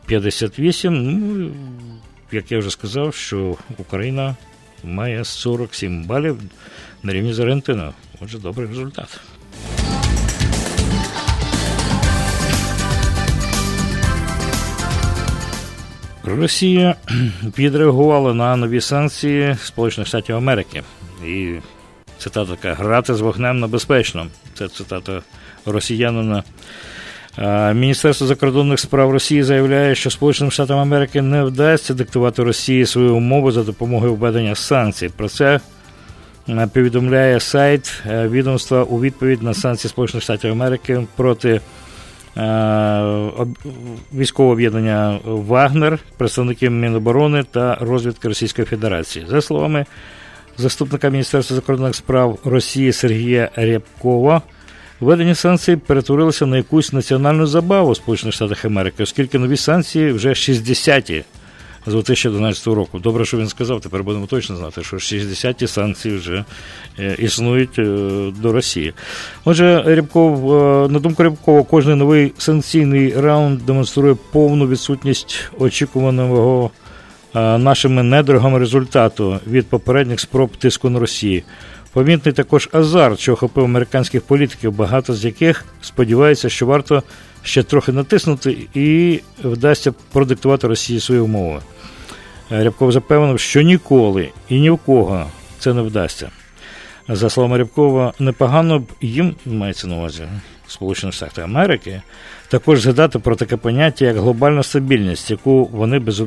58. 0.06 1.02
Ну, 1.02 1.50
як 2.32 2.52
я 2.52 2.58
вже 2.58 2.70
сказав, 2.70 3.14
що 3.14 3.56
Україна 3.78 4.36
має 4.84 5.24
47 5.24 6.04
балів 6.04 6.38
на 7.02 7.12
рівні 7.12 7.32
з 7.32 7.40
Аргентиною. 7.40 7.92
Отже, 8.20 8.38
добрий 8.38 8.68
результат. 8.68 9.20
Росія 16.24 16.94
відреагувала 17.58 18.34
на 18.34 18.56
нові 18.56 18.80
санкції 18.80 19.56
Сполучених 19.62 20.08
Штатів 20.08 20.36
Америки. 20.36 20.82
І 21.26 21.54
цитата 22.18 22.50
така 22.56 22.74
грати 22.74 23.14
з 23.14 23.20
вогнем 23.20 23.60
небезпечно. 23.60 24.26
Це 24.54 24.68
цитата 24.68 25.22
росіянина. 25.66 26.42
Міністерство 27.74 28.26
закордонних 28.26 28.80
справ 28.80 29.10
Росії 29.10 29.42
заявляє, 29.42 29.94
що 29.94 30.10
Сполученим 30.10 30.50
Штатам 30.50 30.78
Америки 30.78 31.22
не 31.22 31.44
вдасться 31.44 31.94
диктувати 31.94 32.42
Росії 32.42 32.86
свої 32.86 33.08
умови 33.08 33.52
за 33.52 33.62
допомогою 33.62 34.14
введення 34.14 34.54
санкцій. 34.54 35.08
Про 35.08 35.28
це 35.28 35.60
повідомляє 36.72 37.40
сайт 37.40 38.02
відомства 38.06 38.82
у 38.82 39.00
відповідь 39.00 39.42
на 39.42 39.54
санкції 39.54 39.88
Сполучених 39.88 40.22
Штатів 40.22 40.50
Америки 40.50 41.06
проти 41.16 41.60
Е, 42.36 43.46
військового 44.14 44.52
об'єднання 44.52 45.18
Вагнер, 45.24 45.98
представники 46.16 46.70
Міноборони 46.70 47.44
та 47.50 47.74
розвідки 47.74 48.28
Російської 48.28 48.66
Федерації. 48.66 49.26
За 49.28 49.40
словами 49.40 49.86
заступника 50.58 51.08
Міністерства 51.08 51.56
закордонних 51.56 51.94
справ 51.94 52.38
Росії 52.44 52.92
Сергія 52.92 53.50
Рябкова, 53.56 54.42
введення 55.00 55.34
санкцій 55.34 55.76
перетворилося 55.76 56.46
на 56.46 56.56
якусь 56.56 56.92
національну 56.92 57.46
забаву 57.46 57.94
Сполучених 57.94 58.34
Штатах 58.34 58.64
Америки, 58.64 59.02
оскільки 59.02 59.38
нові 59.38 59.56
санкції 59.56 60.12
вже 60.12 60.28
60-ті 60.28 61.24
з 61.86 61.92
2011 61.92 62.66
року. 62.66 62.98
Добре, 62.98 63.24
що 63.24 63.36
він 63.36 63.48
сказав. 63.48 63.80
Тепер 63.80 64.02
будемо 64.02 64.26
точно 64.26 64.56
знати, 64.56 64.82
що 64.82 64.98
60 64.98 65.56
ті 65.56 65.66
санкції 65.66 66.16
вже 66.16 66.44
е, 66.98 67.16
існують 67.18 67.78
е, 67.78 67.84
до 68.42 68.52
Росії. 68.52 68.92
Отже, 69.44 69.82
Рябков, 69.86 70.52
е, 70.52 70.88
на 70.88 70.98
думку 70.98 71.22
Рябкова, 71.22 71.62
кожен 71.62 71.98
новий 71.98 72.32
санкційний 72.38 73.20
раунд 73.20 73.66
демонструє 73.66 74.16
повну 74.32 74.68
відсутність 74.68 75.50
очікуваного 75.58 76.70
нашими 77.34 78.02
недорогами 78.02 78.58
результату 78.58 79.40
від 79.46 79.66
попередніх 79.66 80.20
спроб 80.20 80.56
тиску 80.56 80.90
на 80.90 80.98
Росії. 80.98 81.44
Помітний 81.92 82.34
також 82.34 82.68
азарт, 82.72 83.18
що 83.18 83.32
охопив 83.32 83.64
американських 83.64 84.22
політиків, 84.22 84.72
багато 84.72 85.14
з 85.14 85.24
яких 85.24 85.64
сподіваються, 85.80 86.48
що 86.48 86.66
варто 86.66 87.02
ще 87.42 87.62
трохи 87.62 87.92
натиснути 87.92 88.56
і 88.74 89.20
вдасться 89.44 89.92
продиктувати 90.12 90.68
Росії 90.68 91.00
свої 91.00 91.20
умови. 91.20 91.60
Рябков 92.50 92.92
запевнив, 92.92 93.40
що 93.40 93.62
ніколи 93.62 94.28
і 94.48 94.60
ні 94.60 94.70
в 94.70 94.78
кого 94.78 95.26
це 95.58 95.74
не 95.74 95.82
вдасться. 95.82 96.30
За 97.08 97.30
словами 97.30 97.58
Рябкова, 97.58 98.12
непогано 98.18 98.78
б 98.78 98.86
їм 99.00 99.34
мається 99.46 99.86
на 99.86 99.96
увазі 99.96 100.22
Сполучених 100.66 101.14
Штатів 101.14 101.44
Америки, 101.44 102.02
також 102.48 102.80
згадати 102.80 103.18
про 103.18 103.36
таке 103.36 103.56
поняття, 103.56 104.04
як 104.04 104.16
глобальна 104.16 104.62
стабільність, 104.62 105.30
яку 105.30 105.64
вони 105.64 105.98
без, 105.98 106.22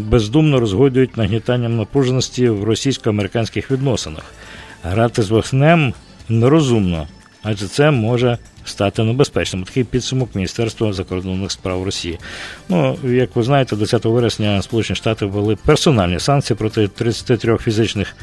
бездумно 0.00 0.60
розгодують 0.60 1.16
нагнітанням 1.16 1.76
напруженості 1.76 2.48
в 2.48 2.64
російсько-американських 2.64 3.70
відносинах. 3.70 4.24
Грати 4.82 5.22
з 5.22 5.30
вогнем 5.30 5.94
нерозумно, 6.28 7.08
адже 7.42 7.68
це 7.68 7.90
може 7.90 8.38
стати 8.70 9.02
небезпечним. 9.02 9.64
Такий 9.64 9.84
підсумок 9.84 10.34
Міністерства 10.34 10.92
закордонних 10.92 11.52
справ 11.52 11.84
Росії. 11.84 12.18
Ну, 12.68 12.98
як 13.04 13.36
ви 13.36 13.42
знаєте, 13.42 13.76
10 13.76 14.04
вересня 14.04 14.62
Сполучені 14.62 14.96
Штати 14.96 15.26
ввели 15.26 15.56
персональні 15.56 16.20
санкції 16.20 16.56
проти 16.56 16.88
33 16.88 17.56
фізичних 17.56 18.16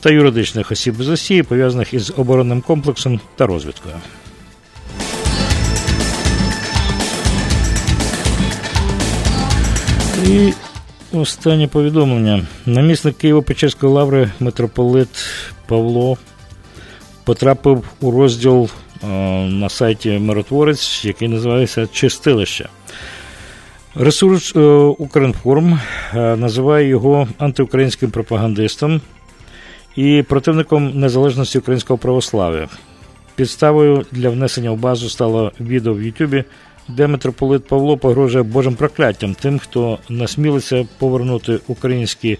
та 0.00 0.10
юридичних 0.10 0.72
осіб 0.72 1.02
з 1.02 1.08
Росії, 1.08 1.42
пов'язаних 1.42 1.94
із 1.94 2.12
оборонним 2.16 2.60
комплексом 2.60 3.20
та 3.36 3.46
розвідкою. 3.46 3.94
І 10.26 10.52
останнє 11.12 11.68
повідомлення. 11.68 12.46
Намісник 12.66 13.24
Києво-Печерської 13.24 13.88
лаври 13.88 14.30
митрополит 14.40 15.08
Павло 15.66 16.18
потрапив 17.24 17.84
у 18.00 18.10
розділ 18.10 18.68
на 19.48 19.68
сайті 19.68 20.18
Миротворець, 20.18 21.04
який 21.04 21.28
називається 21.28 21.86
Чистилище. 21.86 22.68
Ресурс 23.96 24.56
е, 24.56 24.60
Укрінформ 24.98 25.80
е, 26.14 26.36
називає 26.36 26.88
його 26.88 27.28
антиукраїнським 27.38 28.10
пропагандистом 28.10 29.00
і 29.96 30.24
противником 30.28 31.00
незалежності 31.00 31.58
українського 31.58 31.98
православ'я. 31.98 32.68
Підставою 33.36 34.06
для 34.12 34.30
внесення 34.30 34.70
в 34.70 34.76
базу 34.76 35.08
стало 35.08 35.52
відео 35.60 35.94
в 35.94 36.02
Ютубі, 36.02 36.44
де 36.88 37.06
митрополит 37.06 37.66
Павло 37.66 37.96
погрожує 37.96 38.44
Божим 38.44 38.74
прокляттям 38.74 39.34
тим, 39.34 39.58
хто 39.58 39.98
насмілиться 40.08 40.86
повернути 40.98 41.58
українські, 41.66 42.38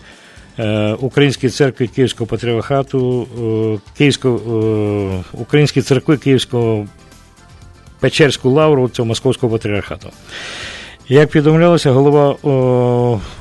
е, 0.59 0.93
українські 0.93 1.49
церкви 1.49 1.87
Київського 1.87 2.27
патріархату, 2.27 3.27
е, 3.77 3.91
Київського, 3.99 5.25
е, 5.55 5.83
церкви 5.83 6.17
Київського 6.17 6.87
Печерську 8.01 8.51
лавру 8.51 8.89
цього 8.89 9.07
Московського 9.07 9.53
патріархату. 9.53 10.09
Як 11.09 11.31
повідомлялося, 11.31 11.91
голова 11.91 12.31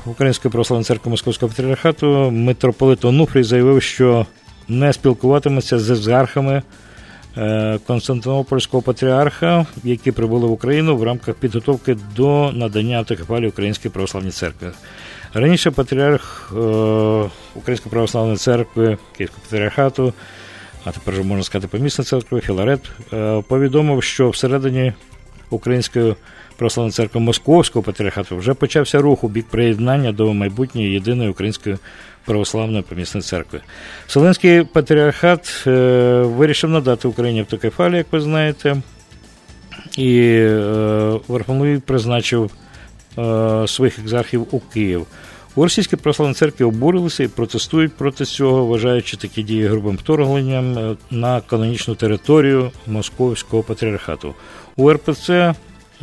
Української 0.06 0.52
православної 0.52 0.84
церкви 0.84 1.10
Московського 1.10 1.50
патріархату 1.50 2.30
митрополит 2.30 3.04
Онуфрій 3.04 3.42
заявив, 3.42 3.82
що 3.82 4.26
не 4.68 4.92
спілкуватиметься 4.92 5.78
з 5.78 5.90
екзархами 5.90 6.62
е, 7.36 7.78
Константинопольського 7.86 8.82
патріарха, 8.82 9.66
які 9.84 10.12
прибули 10.12 10.46
в 10.46 10.52
Україну 10.52 10.96
в 10.96 11.02
рамках 11.02 11.34
підготовки 11.34 11.96
до 12.16 12.52
надання 12.52 12.98
автокефалії 12.98 13.48
Української 13.48 13.92
православної 13.92 14.32
церкви. 14.32 14.72
Раніше 15.34 15.70
патріарх 15.70 16.52
е, 16.52 16.58
Української 17.54 17.90
православної 17.90 18.36
церкви 18.36 18.98
Київського 19.16 19.42
патріархату, 19.50 20.12
а 20.84 20.90
тепер 20.90 21.14
вже 21.14 21.22
можна 21.22 21.44
сказати 21.44 21.68
помісна 21.68 22.04
церква 22.04 22.40
Філарет, 22.40 22.90
е, 23.12 23.42
повідомив, 23.48 24.02
що 24.02 24.30
всередині 24.30 24.92
Української 25.50 26.14
православної 26.56 26.92
церкви 26.92 27.20
Московського 27.20 27.82
патріархату 27.82 28.36
вже 28.36 28.54
почався 28.54 28.98
рух 28.98 29.24
у 29.24 29.28
бік 29.28 29.46
приєднання 29.50 30.12
до 30.12 30.34
майбутньої 30.34 30.92
єдиної 30.92 31.30
української 31.30 31.76
православної 32.24 32.82
помісної 32.82 33.22
церкви. 33.22 33.60
Вселенський 34.06 34.64
патріархат 34.64 35.64
е, 35.66 35.70
вирішив 36.22 36.70
надати 36.70 37.08
Україні 37.08 37.40
автокефалію, 37.40 37.96
як 37.96 38.06
ви 38.10 38.20
знаєте, 38.20 38.76
і 39.98 40.18
е, 40.20 41.20
Верховний 41.28 41.78
призначив 41.78 42.50
своїх 43.66 43.98
екзархів 43.98 44.46
у 44.50 44.60
Київ. 44.60 45.06
У 45.56 45.62
російській 45.62 45.96
православній 45.96 46.34
церкві 46.34 46.64
обурилися 46.64 47.22
і 47.22 47.28
протестують 47.28 47.92
проти 47.92 48.24
цього, 48.24 48.66
вважаючи 48.66 49.16
такі 49.16 49.42
дії 49.42 49.66
грубим 49.66 49.96
вторгненням 49.96 50.78
е, 50.78 50.96
на 51.10 51.40
канонічну 51.40 51.94
територію 51.94 52.70
Московського 52.86 53.62
патріархату. 53.62 54.34
У 54.76 54.92
РПЦ 54.92 55.54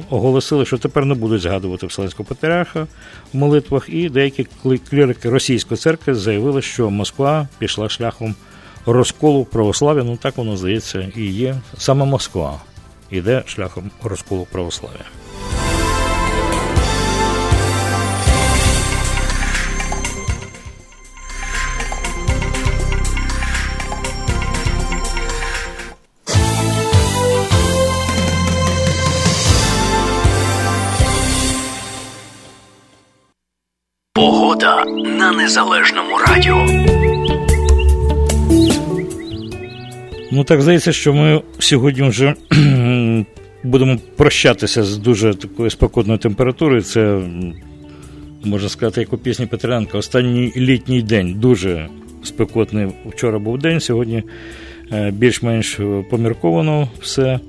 оголосили, 0.09 0.65
що 0.65 0.77
тепер 0.77 1.05
не 1.05 1.13
будуть 1.13 1.41
згадувати 1.41 1.87
Вселенського 1.87 2.29
патріарха 2.29 2.87
в 3.33 3.37
молитвах, 3.37 3.89
і 3.89 4.09
деякі 4.09 4.47
клірики 4.89 5.29
російської 5.29 5.77
церкви 5.77 6.15
заявили, 6.15 6.61
що 6.61 6.89
Москва 6.89 7.47
пішла 7.59 7.89
шляхом 7.89 8.35
розколу 8.85 9.45
православ'я. 9.45 10.03
Ну 10.03 10.17
так 10.17 10.37
воно 10.37 10.57
здається 10.57 11.11
і 11.15 11.25
є. 11.25 11.55
Саме 11.77 12.05
Москва 12.05 12.59
йде 13.09 13.43
шляхом 13.47 13.91
розколу 14.03 14.47
православ'я. 14.51 15.05
Незалежному 35.41 36.17
радіо. 36.27 36.67
Ну 40.31 40.43
так 40.43 40.61
здається, 40.61 40.91
що 40.91 41.13
ми 41.13 41.41
сьогодні 41.59 42.09
вже 42.09 42.33
будемо 43.63 43.97
прощатися 44.15 44.83
з 44.83 44.97
дуже 44.97 45.33
такою 45.33 45.69
спокійною 45.69 46.19
температурою. 46.19 46.81
Це 46.81 47.21
можна 48.43 48.69
сказати, 48.69 49.01
як 49.01 49.13
у 49.13 49.17
пісні 49.17 49.45
Петренка. 49.45 49.97
Останній 49.97 50.53
літній 50.57 51.01
день 51.01 51.33
дуже 51.39 51.87
спекотний. 52.23 52.87
Вчора 53.05 53.39
був 53.39 53.57
день, 53.57 53.79
сьогодні 53.79 54.23
е, 54.91 55.11
більш-менш 55.11 55.79
помірковано 56.09 56.87
все. 56.99 57.23
Е, 57.23 57.39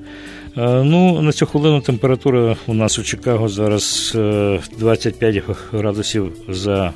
Ну, 0.84 1.22
на 1.22 1.32
цю 1.32 1.47
хвилину 1.47 1.80
температура 1.80 2.57
у 2.66 2.74
нас 2.74 2.99
у 2.99 3.03
Чикаго 3.03 3.49
зараз 3.49 4.12
е, 4.16 4.61
25 4.78 5.43
градусів 5.72 6.32
за 6.49 6.93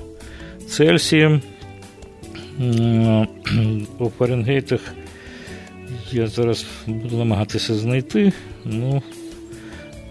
Цельсієм. 0.69 1.41
У 3.99 4.09
Фаренгейтах 4.19 4.81
я 6.13 6.27
зараз 6.27 6.67
буду 6.87 7.17
намагатися 7.17 7.75
знайти. 7.75 8.33
Ну, 8.65 9.03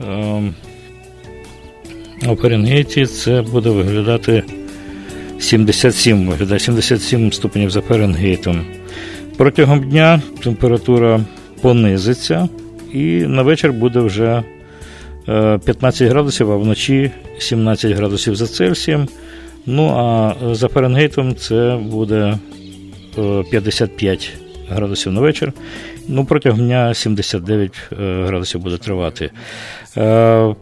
ем, 0.08 0.54
у 2.28 2.36
Фаренгейті 2.36 3.06
це 3.06 3.42
буде 3.42 3.70
виглядати 3.70 4.44
77, 5.40 6.28
виглядає 6.28 6.60
77 6.60 7.32
ступенів 7.32 7.70
за 7.70 7.82
Фаренгейтом. 7.82 8.66
Протягом 9.38 9.90
дня 9.90 10.22
температура 10.44 11.22
понизиться, 11.62 12.50
і 12.94 13.06
на 13.28 13.42
вечір 13.42 13.74
буде 13.74 14.00
вже 14.00 14.44
е, 15.30 15.60
15 15.66 16.10
градусів, 16.10 16.52
а 16.52 16.58
вночі 16.58 17.12
17 17.40 17.92
градусів 17.92 18.36
за 18.36 18.48
Цельсієм. 18.48 19.08
Ну 19.66 19.90
а 19.90 20.34
за 20.56 20.68
Фаренгейтом 20.68 21.36
це 21.36 21.80
буде 21.82 22.38
е, 23.18 23.44
55 23.52 24.34
градусів 24.70 25.12
на 25.12 25.22
вечір. 25.22 25.54
Ну, 26.08 26.26
протягом 26.26 26.60
дня 26.60 26.94
79 26.94 27.72
е, 27.92 28.24
градусів 28.26 28.62
буде 28.62 28.78
тривати. 28.78 29.32
Е, 29.98 30.56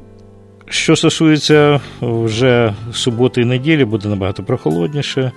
Що 0.70 0.96
стосується 0.96 1.82
вже 2.02 2.74
суботи 2.94 3.42
і 3.42 3.46
неділі, 3.46 3.86
буде 3.86 4.08
набагато 4.08 4.44
прохолодніше, 4.44 5.32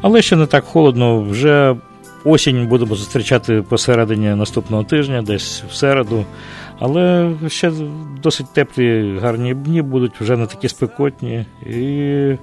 але 0.00 0.22
ще 0.22 0.36
не 0.36 0.46
так 0.46 0.64
холодно. 0.64 1.22
Вже 1.22 1.76
осінь 2.24 2.66
будемо 2.66 2.94
зустрічати 2.94 3.62
посередині 3.62 4.28
наступного 4.28 4.84
тижня, 4.84 5.22
десь 5.22 5.62
в 5.70 5.74
середу. 5.74 6.24
Але 6.80 7.34
ще 7.48 7.72
досить 8.22 8.52
теплі, 8.52 9.18
гарні 9.18 9.54
дні 9.54 9.82
будуть, 9.82 10.20
вже 10.20 10.36
не 10.36 10.46
такі 10.46 10.68
спекотні. 10.68 11.44
І 11.66 12.34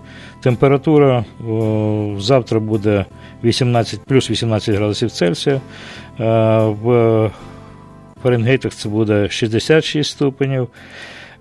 температура 0.42 1.26
о, 1.50 2.16
завтра 2.20 2.60
буде 2.60 3.06
18, 3.44 4.00
плюс 4.06 4.32
18 4.32 4.76
градусів 4.76 5.12
Цельсія. 5.12 5.56
Е, 5.56 5.62
В 6.82 7.32
Фаренгейтах 8.24 8.74
це 8.74 8.90
буде 8.90 9.30
66 9.30 10.12
ступенів. 10.12 10.68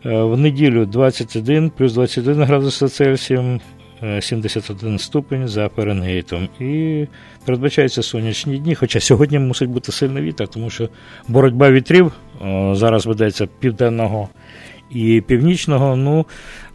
Е, 0.06 0.22
В 0.22 0.38
неділю 0.38 0.86
21 0.86 1.70
плюс 1.70 1.92
21 1.92 2.42
градус 2.42 3.00
е, 4.02 4.20
71 4.20 4.98
ступень 4.98 5.48
за 5.48 5.68
Фаренгейтом. 5.68 6.48
І 6.60 7.06
передбачаються 7.44 8.02
сонячні 8.02 8.58
дні, 8.58 8.74
хоча 8.74 9.00
сьогодні 9.00 9.38
мусить 9.38 9.70
бути 9.70 9.92
сильний 9.92 10.22
вітер, 10.22 10.48
тому 10.48 10.70
що 10.70 10.88
боротьба 11.28 11.70
вітрів 11.70 12.12
зараз 12.72 13.06
ведеться 13.06 13.46
південного 13.58 14.28
і 14.90 15.22
північного. 15.26 15.96
Ну, 15.96 16.26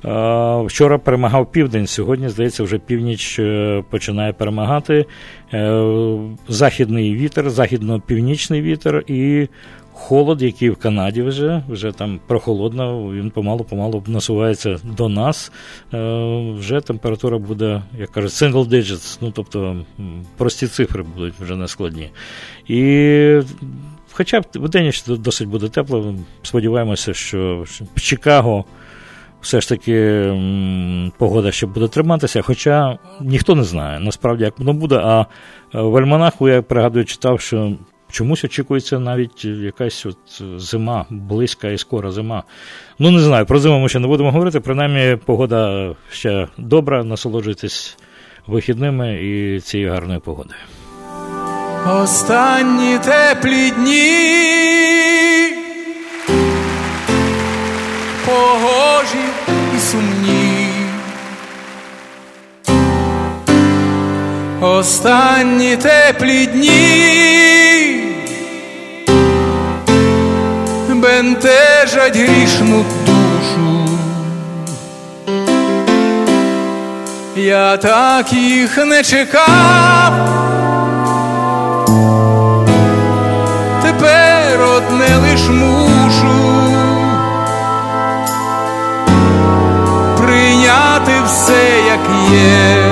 е, 0.06 0.66
вчора 0.66 0.98
перемагав 0.98 1.52
південь, 1.52 1.88
сьогодні, 1.88 2.30
здається, 2.30 2.64
вже 2.64 2.78
північ 2.78 3.40
е, 3.40 3.84
починає 3.90 4.34
перемагати. 4.34 5.06
Е, 5.54 6.18
Західний 6.48 7.16
вітер, 7.16 7.50
західно-північний 7.50 8.62
вітер 8.62 9.04
і 9.08 9.48
холод, 9.94 10.42
який 10.42 10.70
в 10.70 10.76
Канаді 10.76 11.22
вже, 11.22 11.64
вже 11.70 11.92
там 11.92 12.20
прохолодно, 12.28 13.12
він 13.12 13.32
помалу-помалу 13.32 14.04
насувається 14.08 14.78
до 14.84 15.10
нас. 15.10 15.52
Е, 15.94 16.52
Вже 16.52 16.82
температура 16.82 17.38
буде, 17.38 17.82
як 18.00 18.12
кажуть, 18.12 18.32
single 18.32 18.68
digits, 18.68 19.18
ну 19.22 19.32
тобто 19.32 19.76
прості 20.38 20.68
цифри 20.68 21.04
будуть 21.16 21.34
вже 21.40 21.56
не 21.56 21.68
складні. 21.68 22.10
І 22.68 23.42
Хоча 24.20 24.42
в 24.56 24.70
день 24.70 24.92
досить 25.08 25.48
буде 25.48 25.70
тепло. 25.70 26.16
Сподіваємося, 26.44 27.14
що 27.14 27.66
в 27.96 28.02
Чикаго 28.02 28.66
все 29.42 29.62
ж 29.62 29.70
таки 29.70 30.24
погода 31.18 31.52
ще 31.52 31.66
буде 31.68 31.88
триматися, 31.88 32.42
хоча 32.42 32.98
ніхто 33.22 33.56
не 33.56 33.64
знає 33.64 34.00
насправді, 34.00 34.44
як 34.44 34.60
воно 34.60 34.74
буде. 34.74 34.96
А 34.96 35.26
в 35.74 35.98
Альманаху, 35.98 36.50
я 36.50 36.62
пригадую, 36.62 37.06
читав, 37.06 37.42
що 37.42 37.74
Чомусь 38.12 38.44
очікується 38.44 39.00
навіть 39.00 39.46
якась 39.46 40.06
от 40.06 40.42
зима, 40.62 41.06
близька 41.10 41.68
і 41.70 41.78
скора 41.78 42.12
зима. 42.12 42.44
Ну, 43.00 43.12
не 43.12 43.20
знаю, 43.20 43.46
про 43.46 43.60
зиму 43.60 43.80
ми 43.80 43.90
ще 43.90 44.00
не 44.00 44.08
будемо 44.08 44.32
говорити. 44.32 44.60
Принаймні, 44.60 45.18
погода 45.26 45.90
ще 46.12 46.48
добра, 46.58 47.04
насолоджуйтесь 47.04 47.98
вихідними 48.48 49.24
і 49.24 49.60
цією 49.60 49.92
гарною 49.92 50.20
погодою. 50.20 50.60
Останні 51.88 53.00
теплі 53.00 53.72
дні 53.72 54.40
погожі 58.26 59.26
і 59.78 59.80
сумні. 59.80 60.70
Останні 64.62 65.76
теплі 65.76 66.46
дні 66.46 67.50
бентежать 71.02 72.18
грішну 72.18 72.86
душу. 73.06 73.90
Я 77.36 77.78
так 77.78 78.34
їх 78.34 78.78
не 78.78 79.04
чекав. 79.04 80.49
Все, 91.30 91.82
як 91.88 92.00
є. 92.32 92.86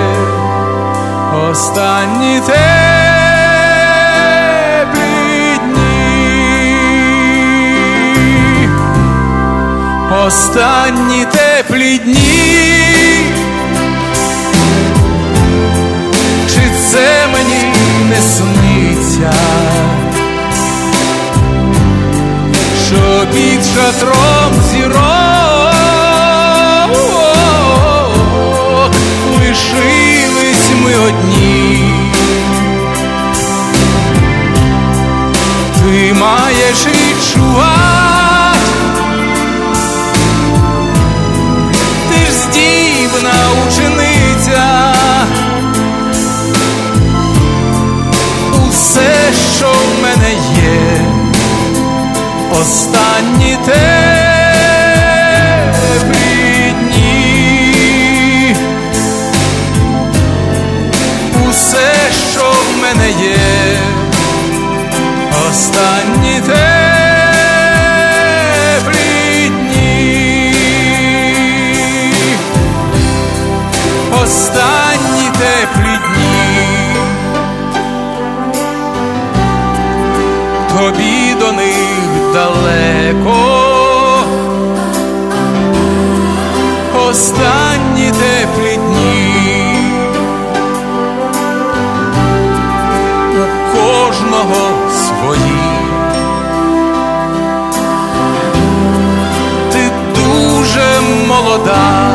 Останні 1.49 2.39
теплі 2.39 2.57
дні, 5.65 6.77
останні 10.25 11.25
теплі 11.25 11.97
дні, 11.97 13.25
чи 16.49 16.61
це 16.91 17.27
мені 17.33 17.73
не 18.09 18.21
сниться, 18.21 19.33
що 22.87 23.01
під 23.33 23.65
шатром 23.65 24.53
зірок 24.71 25.16
останні 52.61 53.57
теплі 53.65 54.15
дні. 56.81 58.55
Усе, 61.49 61.91
що 62.31 62.51
в 62.51 62.77
мене 62.81 63.09
є, 63.09 63.77
останні 65.49 66.16
далеко, 83.25 84.23
останні 87.09 88.11
теплі 88.11 88.75
дні. 88.75 89.33
у 93.33 93.77
кожного 93.77 94.89
свої. 94.91 95.57
Ти 99.71 99.91
дуже 100.15 101.01
молода, 101.27 102.09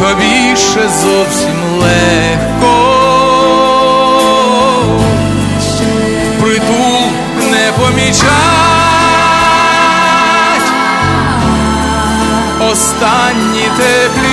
тобі 0.00 0.56
ще 0.56 0.88
зовсім 0.88 1.53
останні 13.74 14.23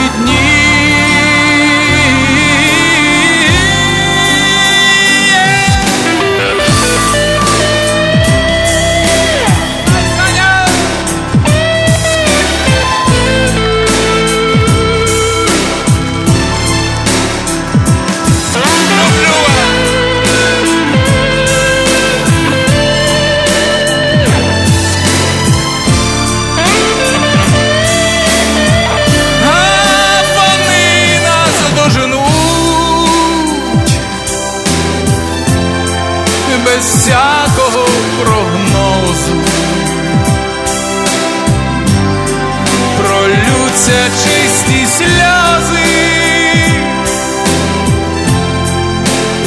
сльози 44.97 45.81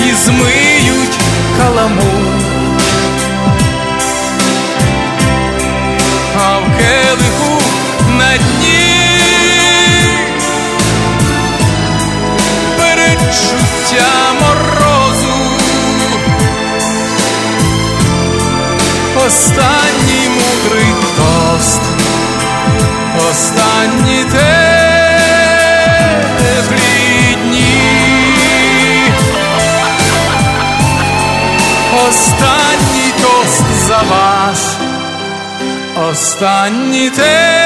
і 0.09 0.12
змиють 0.14 1.18
каламуть. 1.59 2.45
А 6.38 6.59
в 6.59 6.64
келиху 6.78 7.62
на 8.18 8.36
дні 8.36 8.95
перечуття 12.78 14.12
морозу, 14.40 15.34
останній 19.26 20.28
мудрий 20.28 20.95
тост, 21.16 21.80
останні 23.30 24.24
теплі 24.24 24.53
Останні 36.14 37.10
теплі 37.10 37.63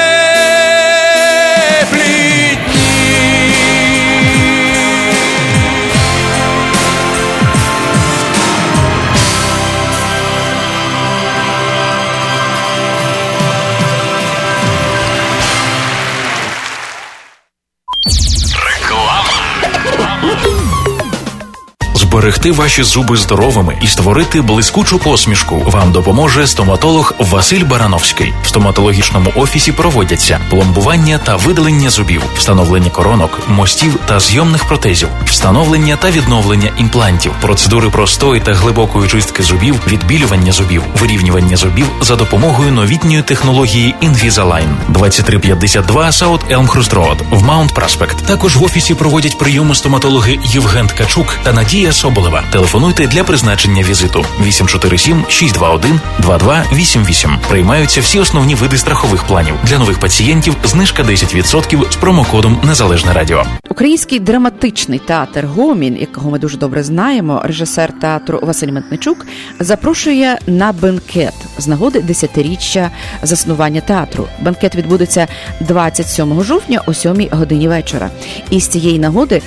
Зберегти 22.19 22.51
ваші 22.51 22.83
зуби 22.83 23.17
здоровими 23.17 23.77
і 23.81 23.87
створити 23.87 24.41
блискучу 24.41 24.99
посмішку 24.99 25.59
вам 25.59 25.91
допоможе 25.91 26.47
стоматолог 26.47 27.13
Василь 27.19 27.63
Барановський. 27.63 28.33
В 28.43 28.47
стоматологічному 28.47 29.31
офісі 29.35 29.71
проводяться 29.71 30.39
пломбування 30.49 31.17
та 31.17 31.35
видалення 31.35 31.89
зубів, 31.89 32.23
встановлення 32.37 32.89
коронок, 32.89 33.39
мостів 33.47 33.99
та 34.05 34.19
зйомних 34.19 34.65
протезів, 34.65 35.07
встановлення 35.25 35.95
та 35.95 36.11
відновлення 36.11 36.71
імплантів, 36.77 37.31
процедури 37.41 37.89
простої 37.89 38.41
та 38.41 38.53
глибокої 38.53 39.09
чистки 39.09 39.43
зубів, 39.43 39.81
відбілювання 39.87 40.51
зубів, 40.51 40.83
вирівнювання 40.99 41.57
зубів 41.57 41.87
за 42.01 42.15
допомогою 42.15 42.71
новітньої 42.71 43.21
технології 43.21 43.95
Invisalign. 44.03 44.69
2352 44.89 46.07
South 46.09 46.57
Elmhurst 46.57 46.93
Road 46.93 47.17
в 47.31 47.43
Маунт 47.43 47.73
Праспект. 47.73 48.25
Також 48.25 48.55
в 48.55 48.63
офісі 48.63 48.95
проводять 48.95 49.37
прийоми 49.37 49.75
стоматологи 49.75 50.39
Євген 50.43 50.87
Ткачук 50.87 51.35
та 51.43 51.53
Надія 51.53 51.93
Соболева. 52.09 52.43
Телефонуйте 52.51 53.07
для 53.07 53.23
призначення 53.23 53.83
візиту 53.83 54.25
847 54.43 55.25
621 55.29 55.99
2288. 56.19 57.37
Приймаються 57.49 58.01
всі 58.01 58.19
основні 58.19 58.55
види 58.55 58.77
страхових 58.77 59.23
планів. 59.23 59.53
Для 59.63 59.77
нових 59.77 59.99
пацієнтів 59.99 60.55
знижка 60.63 61.03
10% 61.03 61.91
з 61.91 61.95
промокодом 61.95 62.61
Незалежне 62.63 63.13
Радіо. 63.13 63.43
Український 63.69 64.19
драматичний 64.19 64.99
театр 64.99 65.45
Гомін, 65.45 65.97
якого 65.97 66.29
ми 66.29 66.39
дуже 66.39 66.57
добре 66.57 66.83
знаємо, 66.83 67.41
режисер 67.43 67.99
театру 67.99 68.39
Василь 68.43 68.71
Ментничук 68.71 69.25
запрошує 69.59 70.37
на 70.47 70.71
бенкет 70.71 71.33
з 71.57 71.67
нагоди 71.67 72.01
десятиріччя 72.01 72.91
заснування 73.23 73.81
театру. 73.81 74.27
Бенкет 74.41 74.75
відбудеться 74.75 75.27
27 75.59 76.43
жовтня 76.43 76.81
о 76.85 76.93
7 76.93 77.27
годині 77.31 77.67
вечора. 77.67 78.09
І 78.49 78.59
з 78.59 78.67
цієї 78.67 78.99
нагоди 78.99 79.41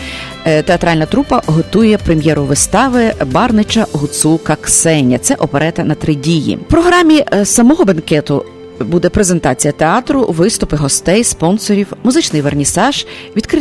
е, 0.44 0.62
театральна 0.62 1.06
трупа 1.06 1.42
готує 1.46 1.98
прем'єру 1.98 2.51
вистави 2.52 3.14
Барнича 3.26 3.86
Гуцулка 3.92 4.56
Ксеня. 4.56 5.18
Це 5.18 5.34
оперета 5.34 5.84
на 5.84 5.94
три 5.94 6.14
дії. 6.14 6.56
В 6.56 6.70
програмі 6.70 7.24
е, 7.32 7.44
самого 7.44 7.84
бенкету 7.84 8.44
буде 8.80 9.08
презентація 9.08 9.72
театру, 9.72 10.26
виступи 10.28 10.76
гостей, 10.76 11.24
спонсорів, 11.24 11.92
музичний 12.04 12.42
вернісаж, 12.42 13.06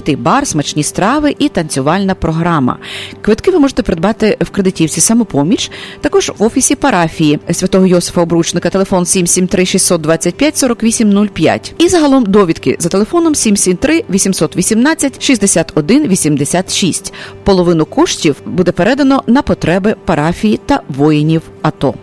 відкритий 0.01 0.15
бар, 0.15 0.47
смачні 0.47 0.83
страви 0.83 1.35
і 1.39 1.49
танцювальна 1.49 2.15
програма. 2.15 2.77
Квитки 3.21 3.51
ви 3.51 3.59
можете 3.59 3.83
придбати 3.83 4.37
в 4.41 4.49
кредитівці 4.49 5.01
самопоміч, 5.01 5.71
також 6.01 6.31
в 6.37 6.43
офісі 6.43 6.75
парафії 6.75 7.39
святого 7.51 7.85
Йосифа 7.85 8.21
Обручника, 8.21 8.69
телефон 8.69 9.05
773 9.05 9.65
625 9.65 10.59
4805 10.59 11.73
і 11.77 11.87
загалом 11.87 12.25
довідки 12.25 12.77
за 12.79 12.89
телефоном 12.89 13.35
773 13.35 14.03
818 14.09 15.23
61 15.23 16.07
86. 16.07 17.13
Половину 17.43 17.85
коштів 17.85 18.35
буде 18.45 18.71
передано 18.71 19.23
на 19.27 19.41
потреби 19.41 19.95
парафії 20.05 20.59
та 20.65 20.81
воїнів 20.89 21.41
АТО. 21.61 21.93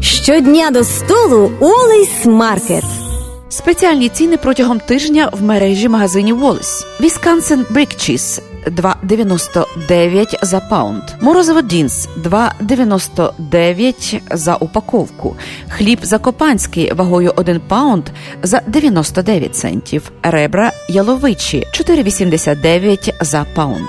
Щодня 0.00 0.70
до 0.70 0.84
столу 0.84 1.50
Wally's 1.60 2.24
Market. 2.24 3.03
Спеціальні 3.54 4.08
ціни 4.08 4.36
протягом 4.36 4.80
тижня 4.80 5.30
в 5.32 5.42
мережі 5.42 5.88
магазинів. 5.88 6.44
Wisconsin 7.00 7.64
Brick 7.72 7.96
Cheese 7.96 8.40
2,99 8.66 10.44
за 10.44 10.60
паунд. 10.60 11.02
Морозиво 11.20 11.62
Dean's 11.62 12.08
2,99 12.22 14.20
за 14.30 14.56
упаковку. 14.56 15.36
Хліб 15.68 15.98
закопанський 16.02 16.92
вагою 16.92 17.32
1 17.36 17.60
паунд 17.68 18.04
за 18.42 18.60
99 18.66 19.56
центів. 19.56 20.12
Ребра 20.22 20.72
яловичі 20.88 21.64
4,89 21.74 23.12
за 23.20 23.46
паунд. 23.54 23.88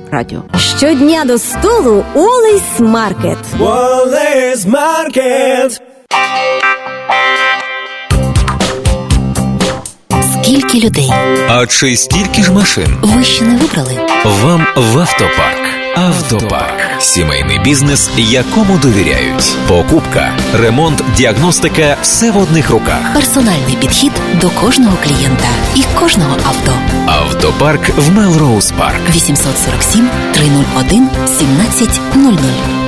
радіо. 0.11 0.43
Щодня 0.77 1.25
до 1.25 1.37
столу 1.37 2.05
Wally's 2.15 2.79
Market. 2.79 3.37
Wally's 3.59 4.65
Market. 4.65 5.81
Скільки 10.33 10.79
людей? 10.79 11.11
А 11.49 11.65
чи 11.67 11.95
стільки 11.97 12.43
ж 12.43 12.51
машин? 12.51 12.97
Ви 13.01 13.23
ще 13.23 13.45
не 13.45 13.55
вибрали? 13.57 13.91
Вам 14.25 14.67
в 14.75 14.99
автопарк. 14.99 15.60
Автопарк 15.95 17.01
сімейний 17.01 17.59
бізнес, 17.59 18.09
якому 18.17 18.77
довіряють. 18.77 19.55
Покупка, 19.67 20.37
ремонт, 20.53 21.03
діагностика 21.17 21.97
все 22.01 22.31
в 22.31 22.37
одних 22.37 22.69
руках. 22.69 23.13
Персональний 23.13 23.75
підхід 23.79 24.11
до 24.41 24.49
кожного 24.49 24.97
клієнта 25.03 25.47
і 25.75 25.83
кожного 25.99 26.37
авто. 26.47 26.73
Автопарк 27.07 27.89
в 27.97 28.11
Мелроуз 28.11 28.71
Парк. 28.71 29.01
847 29.15 30.09
301 30.33 31.09
1700. 31.25 32.39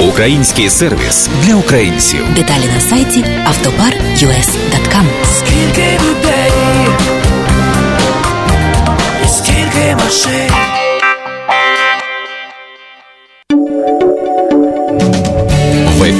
Український 0.10 0.70
сервіс 0.70 1.30
для 1.46 1.56
українців. 1.56 2.26
Деталі 2.36 2.66
на 2.76 2.82
сайті 2.82 3.26
автопар.us.com 3.46 5.06
Скільки 5.38 6.00
людей? 6.04 6.52
І 9.26 9.28
скільки 9.28 9.96
машин? 9.96 10.63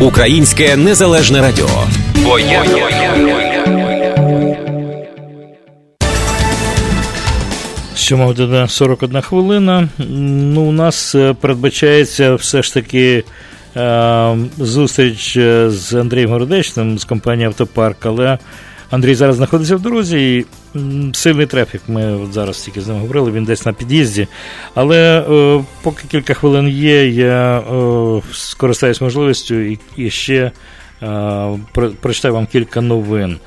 Українське 0.00 0.76
незалежне 0.76 1.40
радіо. 1.40 1.68
Що. 2.16 2.88
Сьома 7.94 8.24
година 8.24 8.68
41 8.68 9.20
хвилина. 9.20 9.88
Ну, 10.08 10.60
у 10.62 10.72
нас 10.72 11.14
е, 11.14 11.34
передбачається 11.40 12.34
все 12.34 12.62
ж 12.62 12.74
таки 12.74 13.24
е, 13.76 14.36
зустріч 14.58 15.36
е, 15.36 15.70
з 15.70 15.94
Андрієм 15.94 16.30
Городечним 16.30 16.98
з 16.98 17.04
компанії 17.04 17.46
Автопарк, 17.46 18.06
але 18.06 18.38
Андрій 18.90 19.14
зараз 19.14 19.36
знаходиться 19.36 19.76
в 19.76 19.80
дорозі 19.80 20.36
і 20.36 20.46
сильний 21.14 21.46
трафік. 21.46 21.82
Ми 21.88 22.12
от 22.12 22.32
зараз 22.32 22.58
тільки 22.58 22.80
з 22.80 22.88
ним 22.88 23.00
говорили, 23.00 23.30
він 23.30 23.44
десь 23.44 23.66
на 23.66 23.72
під'їзді. 23.72 24.28
Але 24.74 25.20
е, 25.20 25.64
поки 25.82 26.02
кілька 26.08 26.34
хвилин 26.34 26.68
є, 26.68 27.08
я 27.08 27.58
е, 27.58 28.22
скористаюсь 28.32 29.00
можливістю 29.00 29.54
і, 29.54 29.78
і 29.96 30.10
ще 30.10 30.50
е, 31.02 31.58
про, 31.72 31.90
прочитаю 31.90 32.34
вам 32.34 32.46
кілька 32.46 32.80
новин. 32.80 33.38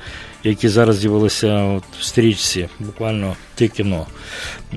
Які 0.44 0.68
зараз 0.68 0.96
з'явилися 0.96 1.62
от 1.62 1.82
в 2.00 2.04
стрічці, 2.04 2.68
буквально 2.78 3.36
те 3.54 3.68
кіно. 3.68 4.06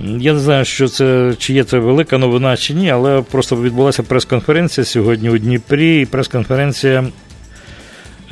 Я 0.04 0.34
не 0.34 0.40
знаю, 0.40 0.66
що 0.66 0.88
це, 0.88 1.34
чи 1.38 1.54
є 1.54 1.64
це 1.64 1.80
велика 1.80 2.18
новина, 2.18 2.58
чи 2.58 2.74
ні, 2.74 2.90
але 2.90 3.22
просто 3.22 3.62
відбулася 3.62 4.04
прес-конференція 4.04 4.86
сьогодні 4.86 5.30
у 5.30 5.38
Дніпрі. 5.38 6.02
І 6.02 6.06
прес-конференція 6.06 7.04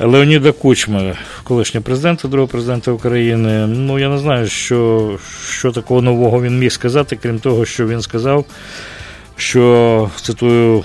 Леоніда 0.02 0.52
Кучми, 0.52 1.16
колишнього 1.44 1.84
президента, 1.84 2.28
другого 2.28 2.48
президента 2.48 2.92
України. 2.92 3.66
Ну, 3.66 3.98
я 3.98 4.08
не 4.08 4.18
знаю, 4.18 4.46
що, 4.46 5.18
що 5.48 5.72
такого 5.72 6.02
нового 6.02 6.42
він 6.42 6.58
міг 6.58 6.72
сказати, 6.72 7.18
крім 7.22 7.38
того, 7.38 7.64
що 7.64 7.86
він 7.86 8.00
сказав. 8.00 8.44
Що 9.36 10.10
цитую 10.20 10.84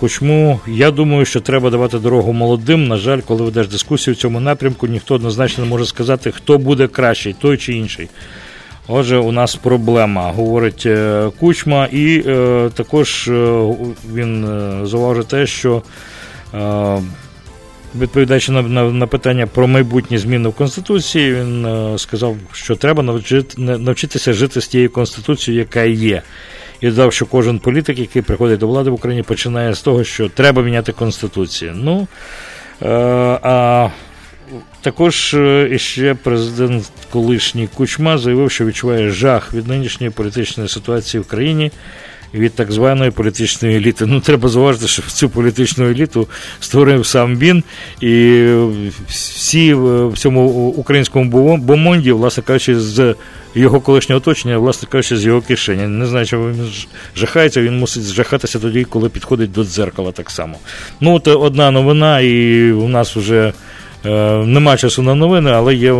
кучму, 0.00 0.60
я 0.66 0.90
думаю, 0.90 1.24
що 1.24 1.40
треба 1.40 1.70
давати 1.70 1.98
дорогу 1.98 2.32
молодим. 2.32 2.88
На 2.88 2.96
жаль, 2.96 3.20
коли 3.20 3.44
ведеш 3.44 3.68
дискусію 3.68 4.14
в 4.14 4.16
цьому 4.16 4.40
напрямку, 4.40 4.86
ніхто 4.86 5.14
однозначно 5.14 5.64
не 5.64 5.70
може 5.70 5.86
сказати, 5.86 6.32
хто 6.32 6.58
буде 6.58 6.86
кращий, 6.86 7.36
той 7.40 7.56
чи 7.56 7.72
інший. 7.72 8.08
Отже, 8.88 9.18
у 9.18 9.32
нас 9.32 9.56
проблема, 9.56 10.32
говорить 10.32 10.86
е, 10.86 11.30
Кучма, 11.40 11.86
і 11.86 12.22
е, 12.26 12.70
також 12.74 13.28
е, 13.28 13.66
він 14.14 14.44
е, 14.44 14.86
зауважив 14.86 15.24
те, 15.24 15.46
що 15.46 15.82
е, 16.54 16.98
відповідаючи 18.00 18.52
на, 18.52 18.62
на, 18.62 18.82
на 18.82 19.06
питання 19.06 19.46
про 19.46 19.66
майбутні 19.66 20.18
зміни 20.18 20.48
в 20.48 20.52
Конституції, 20.52 21.34
він 21.34 21.66
е, 21.66 21.98
сказав, 21.98 22.36
що 22.52 22.76
треба 22.76 23.02
навчити, 23.02 23.62
навчитися 23.62 24.32
жити 24.32 24.60
з 24.60 24.68
тією 24.68 24.90
Конституцією, 24.90 25.60
яка 25.60 25.82
є. 25.82 26.22
І 26.80 26.88
додав, 26.88 27.12
що 27.12 27.26
кожен 27.26 27.58
політик, 27.58 27.98
який 27.98 28.22
приходить 28.22 28.60
до 28.60 28.68
влади 28.68 28.90
в 28.90 28.94
Україні, 28.94 29.22
починає 29.22 29.74
з 29.74 29.82
того, 29.82 30.04
що 30.04 30.28
треба 30.28 30.62
міняти 30.62 30.92
Конституцію. 30.92 31.72
Ну, 31.76 32.08
е, 32.82 32.88
а 33.42 33.88
також 34.80 35.34
е, 35.34 35.68
іще 35.72 36.14
президент 36.14 36.90
колишній 37.10 37.68
Кучма 37.74 38.18
заявив, 38.18 38.50
що 38.50 38.64
відчуває 38.64 39.10
жах 39.10 39.54
від 39.54 39.68
нинішньої 39.68 40.10
політичної 40.10 40.68
ситуації 40.68 41.20
в 41.20 41.26
країні 41.26 41.70
від 42.34 42.54
так 42.54 42.72
званої 42.72 43.10
політичної 43.10 43.76
еліти. 43.76 44.06
Ну, 44.06 44.20
треба 44.20 44.48
зауважити, 44.48 44.88
що 44.88 45.02
цю 45.02 45.28
політичну 45.28 45.90
еліту 45.90 46.28
створив 46.60 47.06
сам 47.06 47.36
він, 47.36 47.62
і 48.00 48.46
всі 49.08 49.74
в 49.74 50.12
цьому 50.16 50.48
українському 50.68 51.56
бомонді, 51.56 52.12
власне 52.12 52.42
кажучи, 52.42 52.80
з 52.80 53.14
його 53.54 53.80
колишнього 53.80 54.16
оточення, 54.16 54.58
власне 54.58 54.88
кажучи, 54.88 55.16
з 55.16 55.24
його 55.24 55.40
кишені. 55.40 55.86
Не 55.86 56.06
знаю, 56.06 56.26
чому 56.26 56.48
він 56.48 56.70
жахається, 57.16 57.62
він 57.62 57.78
мусить 57.78 58.04
жахатися 58.04 58.58
тоді, 58.58 58.84
коли 58.84 59.08
підходить 59.08 59.52
до 59.52 59.64
дзеркала 59.64 60.12
так 60.12 60.30
само. 60.30 60.58
Ну, 61.00 61.14
от 61.14 61.28
одна 61.28 61.70
новина, 61.70 62.20
і 62.20 62.72
у 62.72 62.88
нас 62.88 63.16
вже. 63.16 63.52
Е, 64.06 64.44
нема 64.46 64.76
часу 64.76 65.02
на 65.02 65.14
новини, 65.14 65.50
але 65.50 65.74
є 65.74 65.92
е, 65.92 65.96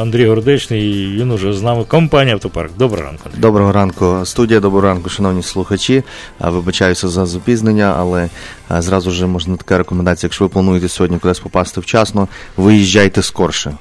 Андрій 0.00 0.26
Гордечний, 0.28 0.82
і 0.82 1.16
він 1.16 1.30
уже 1.30 1.52
з 1.52 1.62
нами. 1.62 1.84
Компанія 1.84 2.34
Автопарк. 2.34 2.70
Доброго 2.78 3.04
ранку. 3.04 3.30
Доброго 3.36 3.72
ранку, 3.72 4.20
студія, 4.24 4.60
доброго 4.60 4.86
ранку, 4.86 5.08
шановні 5.08 5.42
слухачі. 5.42 6.02
Вибачаюся 6.40 7.08
за 7.08 7.26
запізнення, 7.26 7.94
але 7.98 8.28
зразу 8.70 9.10
ж 9.10 9.26
можна 9.26 9.56
така 9.56 9.78
рекомендація, 9.78 10.28
якщо 10.28 10.44
ви 10.44 10.48
плануєте 10.48 10.88
сьогодні 10.88 11.18
кудись 11.18 11.38
попасти 11.38 11.80
вчасно, 11.80 12.28
виїжджайте 12.56 13.22
скорше. 13.22 13.74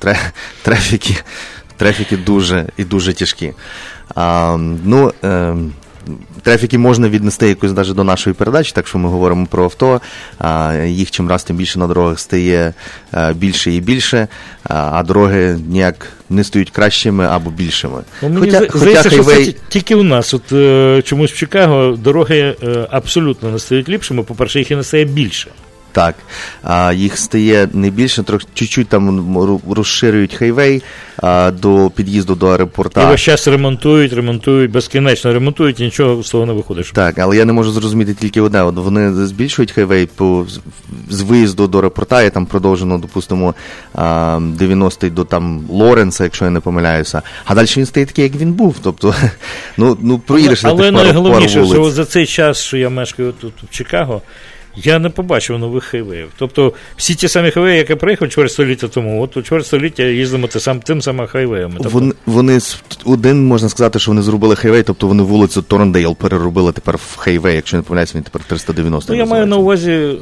Трефіки, 0.62 1.16
трефіки 1.76 2.16
дуже 2.16 2.66
і 2.76 2.84
дуже 2.84 3.12
тяжкі. 3.12 3.52
А, 4.14 4.56
ну, 4.84 5.12
е, 6.08 6.40
Трафіки 6.42 6.78
можна 6.78 7.08
віднести 7.08 7.48
якось 7.48 7.72
навіть 7.72 7.94
до 7.94 8.04
нашої 8.04 8.34
передачі, 8.34 8.72
так 8.74 8.86
що 8.86 8.98
ми 8.98 9.08
говоримо 9.08 9.46
про 9.46 9.64
авто. 9.64 10.00
Їх 10.86 11.10
чим 11.10 11.28
раз 11.28 11.44
тим 11.44 11.56
більше 11.56 11.78
на 11.78 11.86
дорогах 11.86 12.20
стає 12.20 12.74
е, 13.14 13.32
більше 13.32 13.72
і 13.72 13.80
більше, 13.80 14.28
а 14.64 15.02
дороги 15.02 15.58
ніяк 15.68 16.12
не 16.30 16.44
стають 16.44 16.70
кращими 16.70 17.26
або 17.26 17.50
більшими. 17.50 18.02
Ну, 18.22 18.28
мені 18.28 18.40
хоча, 18.40 18.78
здається, 18.78 19.02
хоча 19.02 19.10
хайвей... 19.10 19.44
що 19.44 19.52
це 19.52 19.58
тільки 19.68 19.94
у 19.94 20.02
нас. 20.02 20.34
От 20.34 20.52
е, 20.52 21.02
чомусь 21.04 21.32
в 21.32 21.36
Чикаго 21.36 21.98
дороги 22.02 22.56
е, 22.62 22.86
абсолютно 22.90 23.50
не 23.50 23.58
стають 23.58 23.88
ліпшими. 23.88 24.22
По-перше, 24.22 24.58
їх 24.58 24.70
і 24.70 24.76
не 24.76 24.84
стає 24.84 25.04
більше. 25.04 25.50
Так, 25.98 26.14
а, 26.62 26.92
їх 26.92 27.18
стає 27.18 27.68
не 27.72 27.90
більше, 27.90 28.22
трохи 28.22 28.46
чуть-чуть 28.54 28.88
там 28.88 29.36
розширюють 29.70 30.34
хайвей 30.34 30.82
а, 31.16 31.50
до 31.50 31.90
під'їзду 31.90 32.34
до 32.34 32.46
аеропорта. 32.46 33.02
І 33.02 33.06
весь 33.06 33.20
час 33.20 33.48
ремонтують, 33.48 34.12
ремонтують, 34.12 34.70
безкінечно 34.70 35.32
ремонтують, 35.32 35.80
і 35.80 35.84
нічого 35.84 36.22
з 36.22 36.30
того 36.30 36.46
не 36.46 36.52
виходить. 36.52 36.90
Так, 36.94 37.18
але 37.18 37.36
я 37.36 37.44
не 37.44 37.52
можу 37.52 37.70
зрозуміти 37.70 38.14
тільки 38.14 38.40
одне. 38.40 38.62
От 38.62 38.74
Вони 38.74 39.26
збільшують 39.26 39.72
хайвей 39.72 40.06
по 40.06 40.46
з 41.10 41.20
виїзду 41.20 41.66
до 41.66 41.78
аеропорта, 41.78 42.22
і 42.22 42.30
там 42.30 42.46
продовжено, 42.46 42.98
допустимо, 42.98 43.54
90-й 43.94 45.10
до 45.10 45.24
там 45.24 45.64
Лоренса, 45.70 46.24
якщо 46.24 46.44
я 46.44 46.50
не 46.50 46.60
помиляюся. 46.60 47.22
А 47.44 47.54
далі 47.54 47.68
він 47.76 47.86
стає 47.86 48.06
такий, 48.06 48.24
як 48.24 48.34
він 48.34 48.52
був. 48.52 48.76
Тобто, 48.82 49.14
ну 49.76 49.98
ну 50.00 50.18
проїдеш 50.18 50.64
Але, 50.64 50.74
але 50.74 50.90
найголовніше, 50.90 51.66
що 51.66 51.90
за 51.90 52.04
цей 52.04 52.26
час, 52.26 52.58
що 52.58 52.76
я 52.76 52.88
мешкаю 52.88 53.32
тут 53.40 53.52
в 53.62 53.70
Чикаго. 53.70 54.22
Я 54.84 54.98
не 54.98 55.08
побачив 55.08 55.58
нових 55.58 55.84
хайвеїв. 55.84 56.28
Тобто 56.38 56.72
всі 56.96 57.14
ті 57.14 57.28
самі 57.28 57.50
хайвеї, 57.50 57.78
які 57.78 57.94
приїхав 57.94 58.28
чверть 58.28 58.52
століття 58.52 58.88
тому, 58.88 59.22
от 59.22 59.36
у 59.36 59.42
чверть 59.42 59.66
століття 59.66 60.02
їздимо 60.02 60.46
тим, 60.46 60.80
тим 60.80 61.02
самим 61.02 61.26
хайвеями. 61.26 61.74
Тобто... 61.76 61.90
Вони, 61.90 62.12
вони 62.26 62.58
один 63.04 63.46
можна 63.46 63.68
сказати, 63.68 63.98
що 63.98 64.10
вони 64.10 64.22
зробили 64.22 64.56
хайвей, 64.56 64.82
тобто 64.82 65.06
вони 65.06 65.22
вулицю 65.22 65.62
Торндейл 65.62 66.16
переробили 66.16 66.72
тепер 66.72 66.96
в 66.96 67.16
хайвей, 67.16 67.56
якщо 67.56 67.76
не 67.76 67.82
помиляюся, 67.82 68.12
він 68.16 68.22
тепер 68.22 68.42
390. 68.44 69.12
Ну, 69.12 69.18
я 69.18 69.26
маю 69.26 69.46
на 69.46 69.56
увазі, 69.56 69.92
е, 69.92 70.14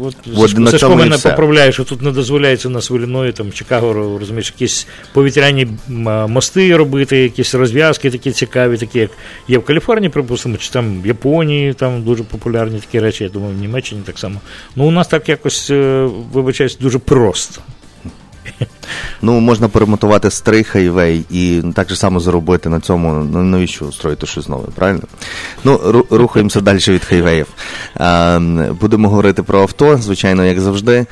от, 0.00 0.16
от 0.36 0.70
Сашко 0.70 0.96
мене 0.96 1.18
поправляє, 1.18 1.72
що 1.72 1.84
тут 1.84 2.02
не 2.02 2.12
дозволяється 2.12 2.68
на 2.68 2.80
Своліної, 2.80 3.32
там 3.32 3.52
Чикаго, 3.52 4.18
розумієш, 4.18 4.52
якісь 4.56 4.86
повітряні 5.12 5.68
мости 6.28 6.76
робити, 6.76 7.18
якісь 7.18 7.54
розв'язки 7.54 8.10
такі 8.10 8.30
цікаві, 8.30 8.76
такі 8.76 8.98
як 8.98 9.10
є 9.48 9.58
в 9.58 9.64
Каліфорнії, 9.64 10.10
припустимо, 10.10 10.56
чи 10.56 10.70
там 10.70 11.02
в 11.02 11.06
Японії, 11.06 11.74
там 11.74 12.02
дуже 12.02 12.24
популярні 12.24 12.80
такі 12.80 13.00
речі, 13.00 13.24
я 13.24 13.30
думаю, 13.30 13.54
в 13.54 13.60
Німеччині. 13.60 13.85
Німеччині 13.86 14.02
так 14.06 14.18
само. 14.18 14.40
Ну, 14.76 14.86
у 14.86 14.90
нас 14.90 15.08
так 15.08 15.28
якось, 15.28 15.70
е, 15.70 16.08
вибачаюсь, 16.32 16.76
дуже 16.76 16.98
просто. 16.98 17.62
Ну, 19.22 19.40
можна 19.40 19.68
перемотувати 19.68 20.30
старий 20.30 20.64
хайвей 20.64 21.24
і 21.30 21.62
так 21.74 21.88
же 21.88 21.96
само 21.96 22.20
заробити 22.20 22.68
на 22.68 22.80
цьому, 22.80 23.12
ну, 23.32 23.42
навіщо 23.42 23.92
строїти 23.92 24.26
щось 24.26 24.48
нове, 24.48 24.68
правильно? 24.74 25.02
Ну, 25.64 26.04
рухаємося 26.10 26.60
далі 26.60 26.78
від 26.78 27.04
хайвеїв. 27.04 27.46
Будемо 28.80 29.08
говорити 29.08 29.42
про 29.42 29.60
авто, 29.60 29.96
звичайно, 29.96 30.44
як 30.44 30.60
завжди. 30.60 31.06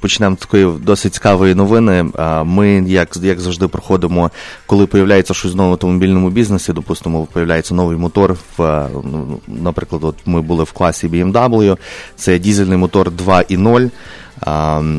Почнемо 0.00 0.36
з 0.36 0.38
такої 0.38 0.72
досить 0.80 1.14
цікавої 1.14 1.54
новини. 1.54 2.06
Ми, 2.44 2.84
як 2.86 3.16
як 3.22 3.40
завжди, 3.40 3.68
проходимо, 3.68 4.30
коли 4.66 4.86
появляється 4.86 5.34
щось 5.34 5.54
нове 5.54 5.68
в 5.68 5.72
автомобільному 5.72 6.30
бізнесі, 6.30 6.72
допустимо, 6.72 7.26
появляється 7.32 7.74
новий 7.74 7.96
мотор. 7.96 8.36
В, 8.58 8.88
ну, 9.04 9.40
Наприклад, 9.46 10.04
от 10.04 10.16
ми 10.26 10.40
були 10.40 10.64
в 10.64 10.72
класі 10.72 11.08
BMW, 11.08 11.76
це 12.16 12.38
дізельний 12.38 12.78
мотор 12.78 13.10
2.0, 13.10 13.90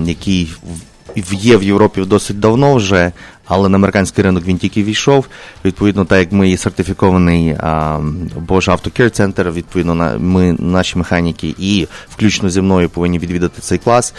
який 0.05 0.49
є 1.31 1.57
в 1.57 1.63
Європі 1.63 2.01
досить 2.01 2.39
давно 2.39 2.75
вже, 2.75 3.11
але 3.45 3.69
на 3.69 3.77
американський 3.77 4.23
ринок 4.23 4.45
він 4.45 4.57
тільки 4.57 4.83
війшов. 4.83 5.25
Відповідно, 5.65 6.05
так 6.05 6.19
як 6.19 6.31
ми 6.31 6.49
є 6.49 6.57
сертифікований 6.57 7.53
Bosch 8.47 8.69
Auto 8.69 8.99
Care 8.99 9.21
Center, 9.21 9.53
відповідно, 9.53 10.15
ми, 10.19 10.55
наші 10.59 10.97
механіки 10.97 11.55
і 11.59 11.87
включно 12.09 12.49
зі 12.49 12.61
мною 12.61 12.89
повинні 12.89 13.19
відвідати 13.19 13.61
цей 13.61 13.77
клас, 13.77 14.13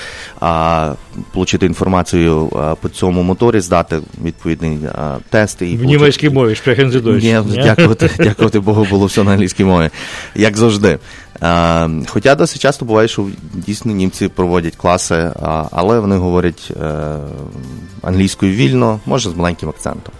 отримати 1.35 1.67
інформацію 1.67 2.49
по 2.81 2.89
цьому 2.89 3.23
моторі, 3.23 3.61
здати 3.61 4.01
відповідний 4.25 4.79
тест. 5.31 5.63
І 5.63 5.77
в 5.77 5.85
німецькій 5.85 6.31
мові, 6.31 6.55
Ні, 7.25 7.55
дякувати, 7.65 8.11
дякувати 8.19 8.61
Богу, 8.61 8.87
було 8.91 9.07
все 9.07 9.25
на 9.25 9.33
англійській 9.33 9.65
мові, 9.65 9.91
як 10.35 10.57
завжди. 10.57 10.99
А, 11.41 11.89
Хоча 12.07 12.35
досить 12.35 12.63
часто 12.63 12.85
буває, 12.85 13.09
що 13.09 13.27
дійсно 13.55 13.93
німці 13.93 14.29
проводять 14.29 14.77
класи, 14.77 15.33
але 15.71 16.01
вони 16.01 16.17
говорять 16.17 16.73
е, 16.83 17.17
англійською 18.03 18.53
вільно, 18.53 19.01
може 19.07 19.31
з 19.31 19.37
маленьким 19.37 19.69
акцентом. 19.69 20.15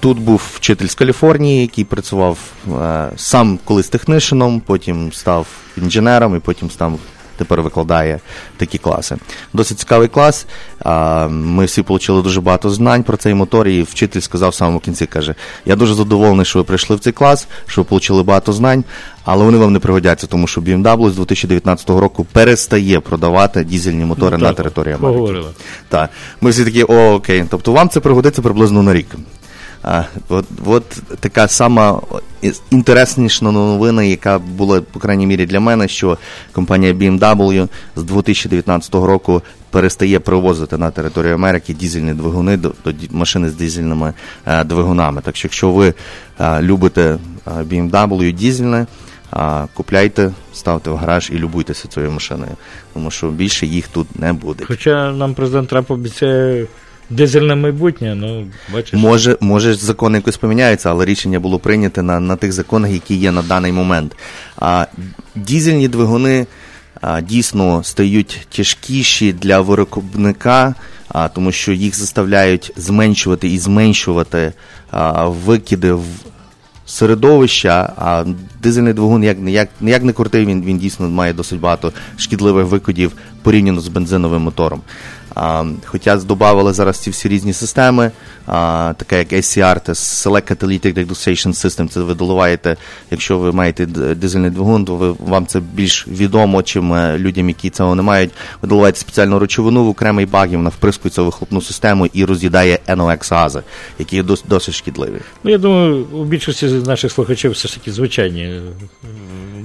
Тут 0.00 0.18
був 0.18 0.42
вчитель 0.54 0.86
з 0.86 0.94
Каліфорнії, 0.94 1.60
який 1.60 1.84
працював 1.84 2.38
е, 2.68 3.10
сам 3.16 3.58
колись 3.64 3.88
технішеном, 3.88 4.60
потім 4.60 5.12
став 5.12 5.46
інженером 5.76 6.36
і 6.36 6.38
потім 6.38 6.70
став 6.70 6.98
тепер 7.42 7.62
викладає 7.62 8.20
такі 8.56 8.78
класи. 8.78 9.16
Досить 9.52 9.78
цікавий 9.78 10.08
клас. 10.08 10.46
Ми 11.28 11.64
всі 11.64 11.80
отримали 11.80 12.22
дуже 12.22 12.40
багато 12.40 12.70
знань 12.70 13.02
про 13.02 13.16
цей 13.16 13.34
мотор, 13.34 13.68
і 13.68 13.82
вчитель 13.82 14.20
сказав 14.20 14.50
в 14.50 14.54
самому 14.54 14.80
кінці, 14.80 15.06
каже: 15.06 15.34
Я 15.66 15.76
дуже 15.76 15.94
задоволений, 15.94 16.44
що 16.44 16.58
ви 16.58 16.64
прийшли 16.64 16.96
в 16.96 17.00
цей 17.00 17.12
клас, 17.12 17.48
що 17.66 17.82
ви 17.82 17.96
отримали 17.96 18.22
багато 18.22 18.52
знань, 18.52 18.84
але 19.24 19.44
вони 19.44 19.58
вам 19.58 19.72
не 19.72 19.78
пригодяться, 19.78 20.26
тому 20.26 20.46
що 20.46 20.60
BMW 20.60 21.10
з 21.10 21.16
2019 21.16 21.90
року 21.90 22.26
перестає 22.32 23.00
продавати 23.00 23.64
дізельні 23.64 24.04
мотори 24.04 24.38
ну, 24.38 24.44
на 24.44 24.52
території 24.52 24.94
Америки. 24.94 25.48
Так. 25.88 26.10
Ми 26.40 26.50
всі 26.50 26.64
такі, 26.64 26.84
о, 26.84 27.14
окей. 27.14 27.44
Тобто 27.50 27.72
вам 27.72 27.88
це 27.88 28.00
пригодиться 28.00 28.42
приблизно 28.42 28.82
на 28.82 28.94
рік. 28.94 29.06
От, 30.28 30.44
от 30.66 30.84
така 31.20 31.48
сама 31.48 32.00
інтересніша 32.70 33.44
новина, 33.44 34.02
яка 34.02 34.38
була, 34.38 34.80
по 34.80 35.00
крайній 35.00 35.26
мірі, 35.26 35.46
для 35.46 35.60
мене, 35.60 35.88
що 35.88 36.18
компанія 36.52 36.92
BMW 36.92 37.68
з 37.96 38.02
2019 38.02 38.94
року 38.94 39.42
перестає 39.70 40.20
привозити 40.20 40.76
на 40.76 40.90
територію 40.90 41.34
Америки 41.34 41.74
дізельні 41.74 42.14
двигуни 42.14 42.56
до, 42.56 42.72
до 42.84 42.92
машини 43.10 43.48
з 43.48 43.54
дизельними 43.54 44.12
а, 44.44 44.64
двигунами. 44.64 45.20
Так 45.20 45.36
що, 45.36 45.46
якщо 45.46 45.70
ви 45.70 45.94
а, 46.38 46.62
любите 46.62 47.18
BMW 47.46 48.32
дізельне, 48.32 48.86
а, 49.30 49.66
купляйте, 49.74 50.32
ставте 50.54 50.90
в 50.90 50.96
гараж 50.96 51.30
і 51.34 51.38
любуйтеся 51.38 51.88
цією 51.88 52.12
машиною, 52.12 52.52
тому 52.94 53.10
що 53.10 53.28
більше 53.28 53.66
їх 53.66 53.88
тут 53.88 54.18
не 54.18 54.32
буде. 54.32 54.64
Хоча 54.68 55.12
нам 55.12 55.34
президент 55.34 55.68
Трамп 55.68 55.90
обіцяє 55.90 56.66
Дизельне 57.16 57.54
майбутнє, 57.54 58.14
ну 58.14 58.46
бачиш. 58.72 58.92
Може, 58.92 59.36
може, 59.40 59.74
закони 59.74 60.18
якось 60.18 60.36
поміняються, 60.36 60.90
але 60.90 61.04
рішення 61.04 61.40
було 61.40 61.58
прийнято 61.58 62.02
на 62.02 62.20
на 62.20 62.36
тих 62.36 62.52
законах, 62.52 62.90
які 62.90 63.14
є 63.14 63.32
на 63.32 63.42
даний 63.42 63.72
момент. 63.72 64.16
А 64.56 64.86
дізельні 65.34 65.88
двигуни 65.88 66.46
а, 67.00 67.20
дійсно 67.20 67.82
стають 67.84 68.46
тяжкіші 68.56 69.32
для 69.32 69.60
виробника, 69.60 70.74
а, 71.08 71.28
тому 71.28 71.52
що 71.52 71.72
їх 71.72 71.96
заставляють 71.96 72.72
зменшувати 72.76 73.48
і 73.48 73.58
зменшувати 73.58 74.52
а, 74.90 75.28
викиди 75.28 75.92
в 75.92 76.04
середовища, 76.86 77.92
а 77.96 78.24
дизельний 78.62 78.92
двигун 78.92 79.24
як, 79.24 79.38
як, 79.46 79.68
як 79.80 80.02
не 80.02 80.12
крутий, 80.12 80.46
він, 80.46 80.62
він 80.62 80.78
дійсно 80.78 81.08
має 81.08 81.32
досить 81.32 81.60
багато 81.60 81.92
шкідливих 82.16 82.66
викидів 82.66 83.12
порівняно 83.42 83.80
з 83.80 83.88
бензиновим 83.88 84.42
мотором. 84.42 84.80
А, 85.34 85.64
Хоча 85.84 86.16
додавали 86.16 86.72
зараз 86.72 86.98
ці 86.98 87.10
всі 87.10 87.28
різні 87.28 87.52
системи, 87.52 88.10
а, 88.46 88.92
таке 88.96 89.18
як 89.18 89.32
SCR, 89.32 89.80
це 89.86 89.92
Select 89.92 90.56
Catalytic 90.56 90.94
Degradation 90.94 91.48
System, 91.48 91.88
це 91.88 92.00
ви 92.00 92.14
доливаєте, 92.14 92.76
якщо 93.10 93.38
ви 93.38 93.52
маєте 93.52 93.86
дизельний 93.86 94.50
двигун, 94.50 94.84
то 94.84 94.96
ви, 94.96 95.14
вам 95.18 95.46
це 95.46 95.60
більш 95.60 96.08
відомо, 96.08 96.62
чим 96.62 96.92
е, 96.92 97.18
людям, 97.18 97.48
які 97.48 97.70
цього 97.70 97.94
не 97.94 98.02
мають. 98.02 98.30
Ви 98.62 98.68
доливаєте 98.68 98.98
спеціальну 98.98 99.38
речовину 99.38 99.84
в 99.84 99.88
окремий 99.88 100.26
баг, 100.26 100.52
і 100.52 100.56
вона 100.56 100.70
вприскується 100.70 101.22
в 101.22 101.24
вихлопну 101.24 101.62
систему 101.62 102.06
і 102.12 102.24
роз'їдає 102.24 102.78
NOx 102.88 103.34
гази, 103.34 103.62
які 103.98 104.16
є 104.16 104.22
дос, 104.22 104.44
досить 104.48 104.74
шкідливі. 104.74 105.20
Ну, 105.44 105.50
я 105.50 105.58
думаю, 105.58 106.06
у 106.12 106.24
більшості 106.24 106.68
з 106.68 106.86
наших 106.86 107.12
слухачів 107.12 107.50
все 107.50 107.68
ж 107.68 107.74
таки 107.74 107.92
звичайні 107.92 108.60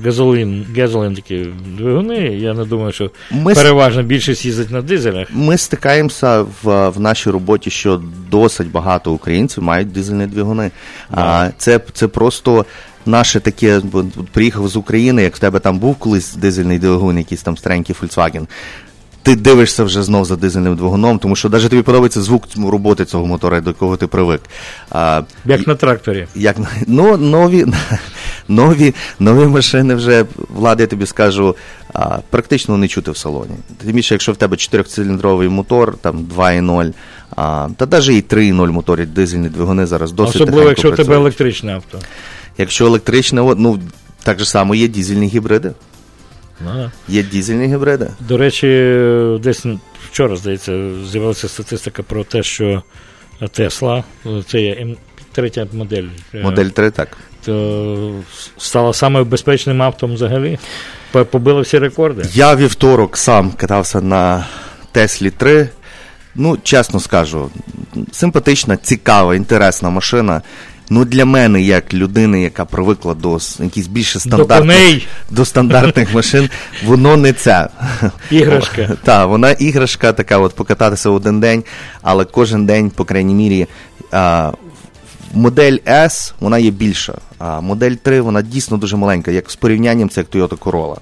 газолин, 0.06 0.66
газолин 0.78 1.16
такі 1.16 1.46
двигуни. 1.78 2.16
Я 2.18 2.54
не 2.54 2.66
думаю, 2.66 2.92
що 2.92 3.12
Ми 3.32 3.54
переважна 3.54 4.04
більшість 4.04 4.46
їздить 4.46 4.72
на 4.72 4.82
дизелях. 4.82 5.28
Ми 5.34 5.57
стикаємося 5.58 6.42
в, 6.42 6.90
в 6.90 7.00
нашій 7.00 7.30
роботі, 7.30 7.70
що 7.70 8.02
досить 8.30 8.72
багато 8.72 9.12
українців 9.12 9.64
мають 9.64 9.92
дизельні 9.92 10.28
двигуни. 10.28 10.72
А, 11.12 11.50
це, 11.58 11.80
це 11.94 12.08
просто 12.08 12.66
наше 13.06 13.40
таке, 13.40 13.82
приїхав 14.32 14.68
з 14.68 14.76
України, 14.76 15.24
як 15.24 15.36
в 15.36 15.40
тебе 15.40 15.60
там 15.60 15.80
був 15.80 15.96
колись 15.96 16.36
дизельний 16.36 16.80
двигун, 16.80 17.18
якийсь 17.18 17.42
там 17.44 17.58
старенький 17.58 17.96
Volkswagen. 18.02 18.48
Ти 19.24 19.36
дивишся 19.36 19.84
вже 19.84 20.04
знов 20.04 20.26
за 20.26 20.36
дизельним 20.36 20.76
двигуном, 20.76 21.20
тому 21.20 21.36
що 21.36 21.50
навіть 21.50 21.70
тобі 21.70 21.82
подобається 21.82 22.22
звук 22.22 22.44
роботи 22.58 23.06
цього 23.06 23.26
мотора, 23.26 23.62
до 23.62 23.70
якого 23.70 23.98
ти 23.98 24.08
привик. 24.08 24.42
А, 24.90 25.22
Як 25.46 25.68
на 25.68 25.76
тракторі. 25.76 26.28
як, 26.36 26.56
ну, 26.88 27.18
нові, 27.18 27.66
нові, 28.48 28.94
нові 29.20 29.48
машини 29.48 29.96
вже, 29.96 30.26
Влад, 30.50 30.80
я 30.80 30.88
тобі 30.88 31.06
скажу, 31.06 31.56
а, 31.94 32.18
практично 32.30 32.78
не 32.78 32.88
чути 32.88 33.12
в 33.12 33.18
салоні. 33.18 33.52
Тим 33.78 33.92
більше, 33.92 34.14
якщо 34.14 34.32
в 34.32 34.36
тебе 34.36 34.56
4-циліндровий 34.58 35.50
мотор, 35.50 35.98
там 35.98 36.26
2,0, 36.36 36.94
а, 37.36 37.68
та 37.78 37.86
навіть 37.86 38.10
і 38.10 38.22
3,0 38.22 38.72
мотори, 38.72 39.06
дизельні 39.06 39.50
двигуни 39.50 39.86
зараз 39.86 40.12
досить 40.12 40.42
Особливо, 40.42 40.70
якщо 40.70 40.92
в 40.92 40.96
тебе 40.96 41.16
електричне 41.16 41.74
авто. 41.76 42.00
Якщо 42.58 42.86
електричне, 42.86 43.42
ну, 43.58 43.80
так 44.24 44.40
же 44.40 44.46
само 44.46 44.76
є 44.76 44.88
дизельні 44.88 45.28
гібриди. 45.28 45.72
Ну, 46.66 46.74
да. 46.74 46.92
Є 47.08 47.24
дизельні 47.24 47.76
гібриди. 47.76 48.08
До 48.20 48.38
речі, 48.38 48.68
десь 49.44 49.66
вчора, 50.12 50.36
здається, 50.36 50.90
з'явилася 51.12 51.48
статистика 51.48 52.04
про 52.04 52.24
те, 52.24 52.44
що 52.44 52.84
Тесла, 53.52 54.04
це 54.48 54.62
є 54.62 54.96
третя 55.32 55.68
модель. 55.74 56.08
е, 56.34 56.44
Модель 56.44 56.66
3, 56.66 56.92
так. 56.92 57.18
То 57.46 58.14
стала 58.58 58.94
самою 58.94 59.26
безпечним 59.26 59.82
автом 59.82 60.14
взагалі. 60.14 60.60
По- 61.12 61.26
Побила 61.26 61.62
всі 61.62 61.80
рекорди. 61.80 62.24
Я 62.34 62.56
вівторок 62.56 63.18
сам 63.18 63.52
катався 63.52 64.02
на 64.02 64.46
Теслі 64.92 65.30
3. 65.32 65.70
Ну, 66.36 66.58
чесно 66.64 67.00
скажу, 67.00 67.50
симпатична, 68.12 68.78
цікава, 68.78 69.36
інтересна 69.36 69.90
машина. 69.90 70.42
Ну, 70.90 71.06
для 71.06 71.26
мене, 71.26 71.62
як 71.62 71.94
людини, 71.94 72.42
яка 72.42 72.66
привикла 72.66 73.14
до 73.14 73.38
якісь 73.60 73.88
більше 73.88 74.20
стандартних, 74.20 74.60
коней. 74.78 75.08
до 75.30 75.46
стандартних 75.46 76.14
машин, 76.14 76.50
воно 76.86 77.18
не 77.18 77.34
це. 77.34 77.68
Іграшка. 78.32 78.90
Так, 79.04 79.28
вона 79.28 79.52
іграшка 79.52 80.14
така, 80.14 80.38
от 80.38 80.56
покататися 80.56 81.10
один 81.10 81.40
день, 81.40 81.64
але 82.02 82.26
кожен 82.26 82.66
день, 82.66 82.90
по 82.90 83.06
крайній 83.06 83.34
мірі, 83.34 83.68
а, 84.12 84.52
модель 85.34 85.78
S 85.86 86.34
вона 86.40 86.58
є 86.58 86.72
більша, 86.72 87.14
а 87.38 87.62
модель 87.62 87.92
3 87.92 88.22
вона 88.22 88.42
дійсно 88.42 88.78
дуже 88.78 88.98
маленька. 88.98 89.32
Як 89.32 89.52
з 89.52 89.56
порівнянням, 89.56 90.10
це 90.10 90.22
як 90.22 90.30
Toyota 90.30 90.58
Corolla. 90.58 90.98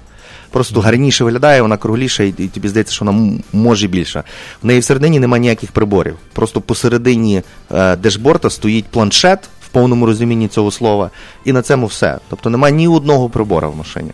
Просто 0.49 0.81
гарніше 0.81 1.23
виглядає, 1.23 1.61
вона 1.61 1.77
кругліша, 1.77 2.23
і, 2.23 2.31
тобі 2.31 2.67
здається, 2.67 2.93
що 2.93 3.05
вона 3.05 3.39
може 3.53 3.87
більша. 3.87 4.23
В 4.63 4.65
неї 4.65 4.79
всередині 4.79 5.19
немає 5.19 5.41
ніяких 5.41 5.71
приборів. 5.71 6.15
Просто 6.33 6.61
посередині 6.61 7.41
е, 7.71 7.95
дешборта 7.95 8.49
стоїть 8.49 8.85
планшет 8.85 9.39
в 9.65 9.67
повному 9.67 10.05
розумінні 10.05 10.47
цього 10.47 10.71
слова, 10.71 11.09
і 11.45 11.53
на 11.53 11.61
цьому 11.61 11.85
все. 11.85 12.17
Тобто 12.29 12.49
немає 12.49 12.73
ні 12.73 12.87
одного 12.87 13.29
прибора 13.29 13.67
в 13.67 13.75
машині. 13.75 14.11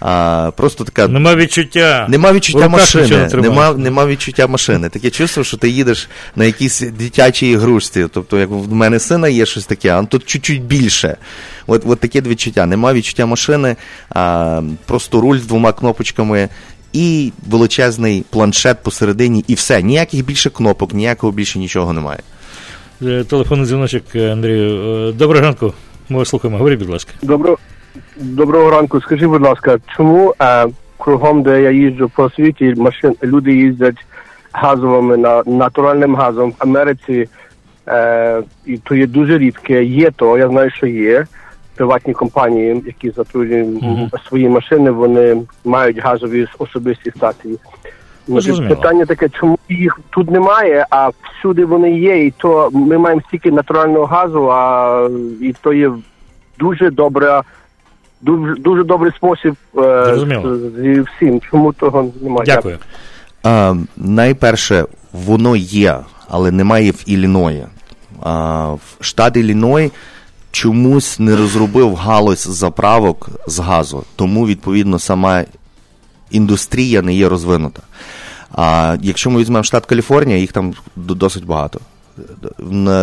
А, 0.00 0.50
просто 0.56 0.84
така 0.84 1.08
Нема 1.08 1.34
відчуття. 1.36 2.06
Нема 2.08 2.32
відчуття 2.32 2.68
машини. 2.68 3.28
не. 3.32 3.42
Нема, 3.42 3.72
нема 3.72 4.06
відчуття 4.06 4.46
машини. 4.46 4.88
Таке 4.88 5.10
чувство, 5.10 5.44
що 5.44 5.56
ти 5.56 5.68
їдеш 5.68 6.08
на 6.36 6.44
якійсь 6.44 6.80
дитячій 6.80 7.50
ігрушці. 7.50 8.06
Тобто, 8.12 8.38
як 8.38 8.48
в 8.50 8.72
мене 8.72 8.98
сина 8.98 9.28
є 9.28 9.46
щось 9.46 9.66
таке, 9.66 9.90
а 9.92 10.02
тут 10.02 10.24
чуть-чуть 10.24 10.62
більше. 10.62 11.16
От, 11.66 11.82
от 11.86 12.00
таке 12.00 12.20
відчуття. 12.20 12.66
Нема 12.66 12.92
відчуття 12.92 13.26
машини, 13.26 13.76
а, 14.10 14.62
просто 14.86 15.20
руль 15.20 15.38
з 15.38 15.46
двома 15.46 15.72
кнопочками. 15.72 16.48
І 16.92 17.32
величезний 17.48 18.24
планшет 18.30 18.82
посередині, 18.82 19.44
і 19.48 19.54
все. 19.54 19.82
Ніяких 19.82 20.24
більше 20.24 20.50
кнопок, 20.50 20.94
ніякого 20.94 21.32
більше 21.32 21.58
нічого 21.58 21.92
немає. 21.92 22.18
Е, 23.02 23.24
Телефонний 23.24 23.66
дзвіночок 23.66 24.02
е, 24.14 24.32
Андрію. 24.32 24.82
Е, 25.08 25.12
Доброго 25.12 25.44
ранку. 25.44 25.74
Ми 26.08 26.18
вас 26.18 26.28
слухаємо. 26.28 26.58
Говоріть, 26.58 26.78
будь 26.78 26.88
ласка. 26.88 27.12
Добро, 27.22 27.58
доброго 28.16 28.70
ранку. 28.70 29.00
Скажи, 29.00 29.28
будь 29.28 29.42
ласка, 29.42 29.78
чому 29.96 30.34
е, 30.42 30.66
кругом, 30.98 31.42
де 31.42 31.62
я 31.62 31.70
їжджу 31.70 32.10
по 32.14 32.30
світі, 32.30 32.74
машин, 32.76 33.14
люди 33.22 33.54
їздять 33.54 34.06
газовими 34.52 35.16
на 35.16 35.42
натуральним 35.46 36.14
газом 36.16 36.50
в 36.50 36.54
Америці, 36.58 37.28
е, 37.88 38.42
і 38.66 38.78
то 38.78 38.94
є 38.94 39.06
дуже 39.06 39.38
рідке. 39.38 39.84
Є 39.84 40.10
то, 40.10 40.38
я 40.38 40.48
знаю, 40.48 40.70
що 40.70 40.86
є. 40.86 41.26
Приватні 41.76 42.14
компанії, 42.14 42.82
які 42.86 43.10
затруюють 43.10 43.82
Мгм. 43.82 44.10
свої 44.28 44.48
машини, 44.48 44.90
вони 44.90 45.42
мають 45.64 45.98
газові 45.98 46.46
особисті 46.58 47.10
стації. 47.10 47.58
Ну. 48.28 48.68
Питання 48.68 49.06
таке, 49.06 49.28
чому 49.28 49.58
їх 49.68 50.00
тут 50.10 50.30
немає, 50.30 50.86
а 50.90 51.08
всюди 51.08 51.64
вони 51.64 51.98
є, 51.98 52.26
і 52.26 52.30
то 52.30 52.70
ми 52.72 52.98
маємо 52.98 53.22
стільки 53.28 53.50
натурального 53.50 54.04
газу, 54.06 54.48
а 54.52 55.08
і 55.40 55.54
то 55.60 55.72
є 55.72 55.90
дуже 56.58 56.90
добра, 56.90 57.42
дуже, 58.20 58.54
дуже 58.54 58.84
добрий 58.84 59.12
спосіб 59.16 59.54
е, 59.78 59.80
з- 60.44 60.82
зі 60.82 61.00
всім. 61.00 61.40
Чому 61.50 61.72
того 61.72 62.10
немає? 62.22 62.42
Дякую. 62.46 62.78
А, 63.42 63.74
найперше, 63.96 64.84
воно 65.12 65.56
є, 65.56 65.96
але 66.28 66.50
немає 66.50 66.90
в 66.90 67.02
Ілліної. 67.06 67.66
А, 68.22 68.64
в 68.72 68.80
штат 69.00 69.36
Ілліной 69.36 69.92
чомусь 70.50 71.18
не 71.18 71.36
розробив 71.36 71.94
галузь 71.94 72.46
заправок 72.48 73.28
з 73.46 73.58
газу, 73.58 74.04
тому, 74.16 74.46
відповідно, 74.46 74.98
сама 74.98 75.44
індустрія 76.30 77.02
не 77.02 77.14
є 77.14 77.28
розвинута. 77.28 77.82
А 78.52 78.96
якщо 79.02 79.30
ми 79.30 79.40
візьмемо 79.40 79.62
штат 79.64 79.86
Каліфорнія, 79.86 80.38
їх 80.38 80.52
там 80.52 80.74
досить 80.96 81.46
багато. 81.46 81.80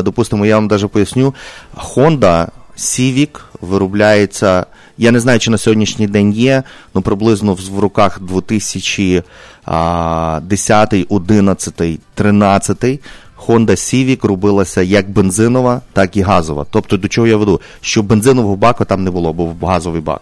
Допустимо, 0.03 0.45
я 0.45 0.55
вам 0.55 0.67
навіть 0.67 0.91
поясню, 0.91 1.33
Honda 1.77 2.47
Civic 2.77 3.39
виробляється, 3.61 4.65
я 4.97 5.11
не 5.11 5.19
знаю, 5.19 5.39
чи 5.39 5.51
на 5.51 5.57
сьогоднішній 5.57 6.07
день 6.07 6.33
є, 6.33 6.63
ну 6.93 7.01
приблизно 7.01 7.53
в, 7.53 7.79
руках 7.79 8.19
2010, 8.21 11.05
11, 11.09 11.81
13 12.13 12.99
Honda 13.47 13.71
Civic 13.71 14.27
робилася 14.27 14.81
як 14.81 15.09
бензинова, 15.09 15.81
так 15.93 16.17
і 16.17 16.21
газова. 16.21 16.65
Тобто, 16.71 16.97
до 16.97 17.07
чого 17.07 17.27
я 17.27 17.37
веду? 17.37 17.61
Що 17.81 18.03
бензинового 18.03 18.55
баку 18.55 18.85
там 18.85 19.03
не 19.03 19.11
було, 19.11 19.33
був 19.33 19.65
газовий 19.65 20.01
бак. 20.01 20.21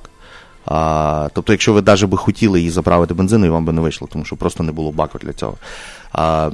А, 0.65 1.30
тобто, 1.34 1.53
якщо 1.53 1.73
ви 1.73 1.82
навіть 1.82 2.03
би 2.03 2.17
хотіли 2.17 2.59
її 2.59 2.71
заправити 2.71 3.13
бензиною, 3.13 3.53
вам 3.53 3.65
би 3.65 3.73
не 3.73 3.82
вийшло, 3.82 4.07
тому 4.11 4.26
що 4.26 4.36
просто 4.36 4.63
не 4.63 4.71
було 4.71 4.91
баку 4.91 5.19
для 5.21 5.34
цього. 5.34 5.57
А, 6.13 6.49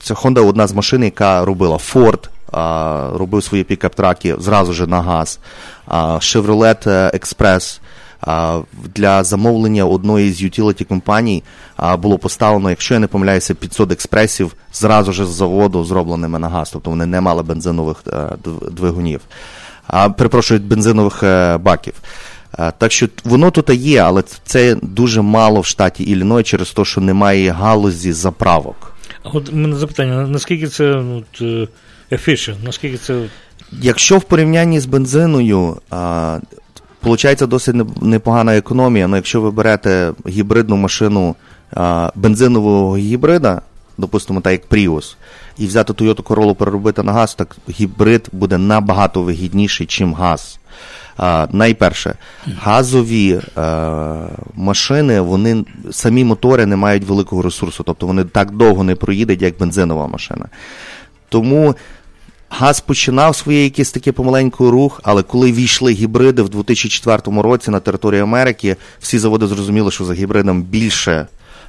це 0.00 0.14
Honda 0.14 0.48
одна 0.48 0.66
з 0.66 0.72
машин, 0.72 1.04
яка 1.04 1.44
робила 1.44 1.76
Ford, 1.76 2.28
а, 2.52 3.10
робив 3.14 3.44
свої 3.44 3.64
пікап-траки 3.64 4.40
зразу 4.40 4.72
ж 4.72 4.86
на 4.86 5.02
газ. 5.02 5.38
А, 5.86 6.14
Chevrolet 6.14 6.90
е, 6.90 7.10
Express 7.14 7.80
для 8.94 9.24
замовлення 9.24 9.84
одної 9.84 10.32
з 10.32 10.42
utility 10.42 10.84
компаній 10.84 11.42
було 11.98 12.18
поставлено, 12.18 12.70
якщо 12.70 12.94
я 12.94 13.00
не 13.00 13.06
помиляюся, 13.06 13.54
500 13.54 13.92
експресів 13.92 14.54
зразу 14.72 15.12
ж 15.12 15.26
з 15.26 15.28
заводу 15.28 15.84
зробленими 15.84 16.38
на 16.38 16.48
газ. 16.48 16.70
Тобто 16.72 16.90
вони 16.90 17.06
не 17.06 17.20
мали 17.20 17.42
бензинових 17.42 17.96
е, 18.08 18.28
двигунів. 18.70 19.20
А, 19.86 20.10
перепрошую, 20.10 20.60
бензинових 20.60 21.22
е, 21.22 21.58
баків. 21.58 21.94
Так 22.78 22.92
що 22.92 23.08
воно 23.24 23.50
тут 23.50 23.70
є, 23.70 24.00
але 24.00 24.22
це 24.44 24.76
дуже 24.82 25.22
мало 25.22 25.60
в 25.60 25.66
штаті 25.66 26.04
Ілліной 26.04 26.42
через 26.42 26.70
те, 26.70 26.84
що 26.84 27.00
немає 27.00 27.50
галузі 27.50 28.12
заправок. 28.12 28.92
А 29.22 29.28
От 29.28 29.52
мене 29.52 29.76
запитання: 29.76 30.26
наскільки 30.26 30.68
це 30.68 30.84
ну, 30.84 31.24
от, 31.32 31.68
е, 32.10 32.16
efficient, 32.16 32.56
наскільки 32.64 32.96
це. 32.96 33.22
Якщо 33.72 34.18
в 34.18 34.22
порівнянні 34.22 34.80
з 34.80 34.86
бензиною, 34.86 35.76
а, 35.90 36.38
получається 37.00 37.46
досить 37.46 38.02
непогана 38.02 38.56
економія. 38.56 39.08
Ну, 39.08 39.16
якщо 39.16 39.40
ви 39.40 39.50
берете 39.50 40.12
гібридну 40.28 40.76
машину 40.76 41.36
а, 41.72 42.10
бензинового 42.14 42.96
гібрида, 42.96 43.60
допустимо, 43.98 44.40
так 44.40 44.52
як 44.52 44.68
Prius, 44.68 45.16
і 45.58 45.66
взяти 45.66 45.92
Toyota 45.92 46.22
Corolla 46.22 46.54
переробити 46.54 47.02
на 47.02 47.12
газ, 47.12 47.34
так 47.34 47.56
гібрид 47.70 48.28
буде 48.32 48.58
набагато 48.58 49.22
вигідніший, 49.22 49.86
чим 49.86 50.14
газ. 50.14 50.58
А, 51.16 51.46
найперше, 51.52 52.14
газові 52.60 53.40
е, 53.58 53.62
машини, 54.54 55.20
вони 55.20 55.64
самі 55.90 56.24
мотори 56.24 56.66
не 56.66 56.76
мають 56.76 57.04
великого 57.04 57.42
ресурсу, 57.42 57.82
тобто 57.86 58.06
вони 58.06 58.24
так 58.24 58.50
довго 58.50 58.84
не 58.84 58.94
проїдуть, 58.94 59.42
як 59.42 59.58
бензинова 59.58 60.06
машина. 60.06 60.46
Тому 61.28 61.74
газ 62.50 62.80
починав 62.80 63.36
своє 63.36 63.64
якийсь 63.64 63.92
такий 63.92 64.12
помаленький 64.12 64.68
рух, 64.68 65.00
але 65.04 65.22
коли 65.22 65.52
війшли 65.52 65.92
гібриди 65.92 66.42
в 66.42 66.48
2004 66.48 67.42
році 67.42 67.70
на 67.70 67.80
території 67.80 68.22
Америки, 68.22 68.76
всі 69.00 69.18
заводи 69.18 69.46
зрозуміли, 69.46 69.90
що 69.90 70.04
за 70.04 70.14
гібридом 70.14 70.62
більше, 70.62 71.26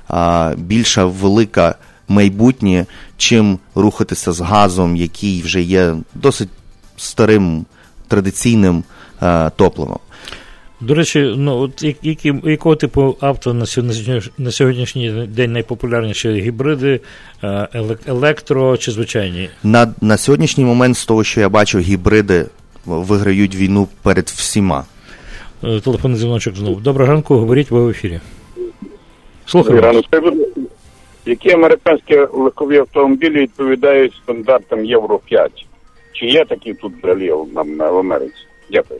а, 0.07 0.53
більша 0.57 1.05
велика 1.05 1.75
майбутнє, 2.07 2.85
чим 3.17 3.59
рухатися 3.75 4.31
з 4.31 4.39
газом, 4.39 4.95
який 4.95 5.41
вже 5.41 5.61
є 5.61 5.95
досить 6.13 6.49
старим 6.97 7.65
традиційним 8.07 8.83
е, 9.21 9.49
топливом. 9.49 9.99
До 10.81 10.93
речі, 10.93 11.33
ну 11.37 11.57
от 11.57 11.83
які, 12.01 12.33
якого 12.43 12.75
типу 12.75 13.15
авто 13.19 13.53
на 13.53 13.65
сьогоднішній, 13.65 14.21
на 14.37 14.51
сьогоднішній 14.51 15.11
день 15.11 15.51
найпопулярніші 15.51 16.29
гібриди, 16.29 16.99
е, 17.43 17.67
електро 18.07 18.77
чи 18.77 18.91
звичайні? 18.91 19.49
На, 19.63 19.93
на 20.01 20.17
сьогоднішній 20.17 20.65
момент, 20.65 20.97
з 20.97 21.05
того, 21.05 21.23
що 21.23 21.41
я 21.41 21.49
бачу, 21.49 21.79
гібриди 21.79 22.45
виграють 22.85 23.55
війну 23.55 23.87
перед 24.03 24.25
всіма. 24.25 24.85
Е, 25.63 25.79
Телефонний 25.79 26.19
дзвіночок 26.19 26.55
знову. 26.55 26.79
Доброго 26.79 27.11
ранку, 27.11 27.35
говоріть 27.35 27.71
ви 27.71 27.85
в 27.85 27.89
ефірі. 27.89 28.19
Слухаю. 29.45 29.81
Вас. 29.81 30.03
які 31.25 31.51
американські 31.51 32.15
легкові 32.33 32.77
автомобілі 32.77 33.41
відповідають 33.41 34.13
стандартам 34.23 34.85
Євро 34.85 35.19
5? 35.19 35.65
Чи 36.13 36.25
є 36.25 36.45
такі 36.45 36.73
тут 36.73 36.93
взагалі 37.03 37.31
в 37.31 37.97
Америці? 37.97 38.45
Дякую. 38.71 38.99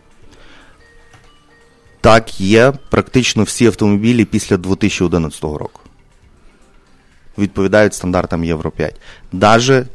Так, 2.08 2.42
є 2.42 2.74
практично 2.90 3.44
всі 3.44 3.66
автомобілі 3.66 4.26
після 4.26 4.58
2011 4.58 5.44
року. 5.44 5.82
Відповідають 7.38 7.94
стандартам 7.94 8.44
Євро 8.44 8.72
5. 8.72 8.96
Даже 9.32 9.86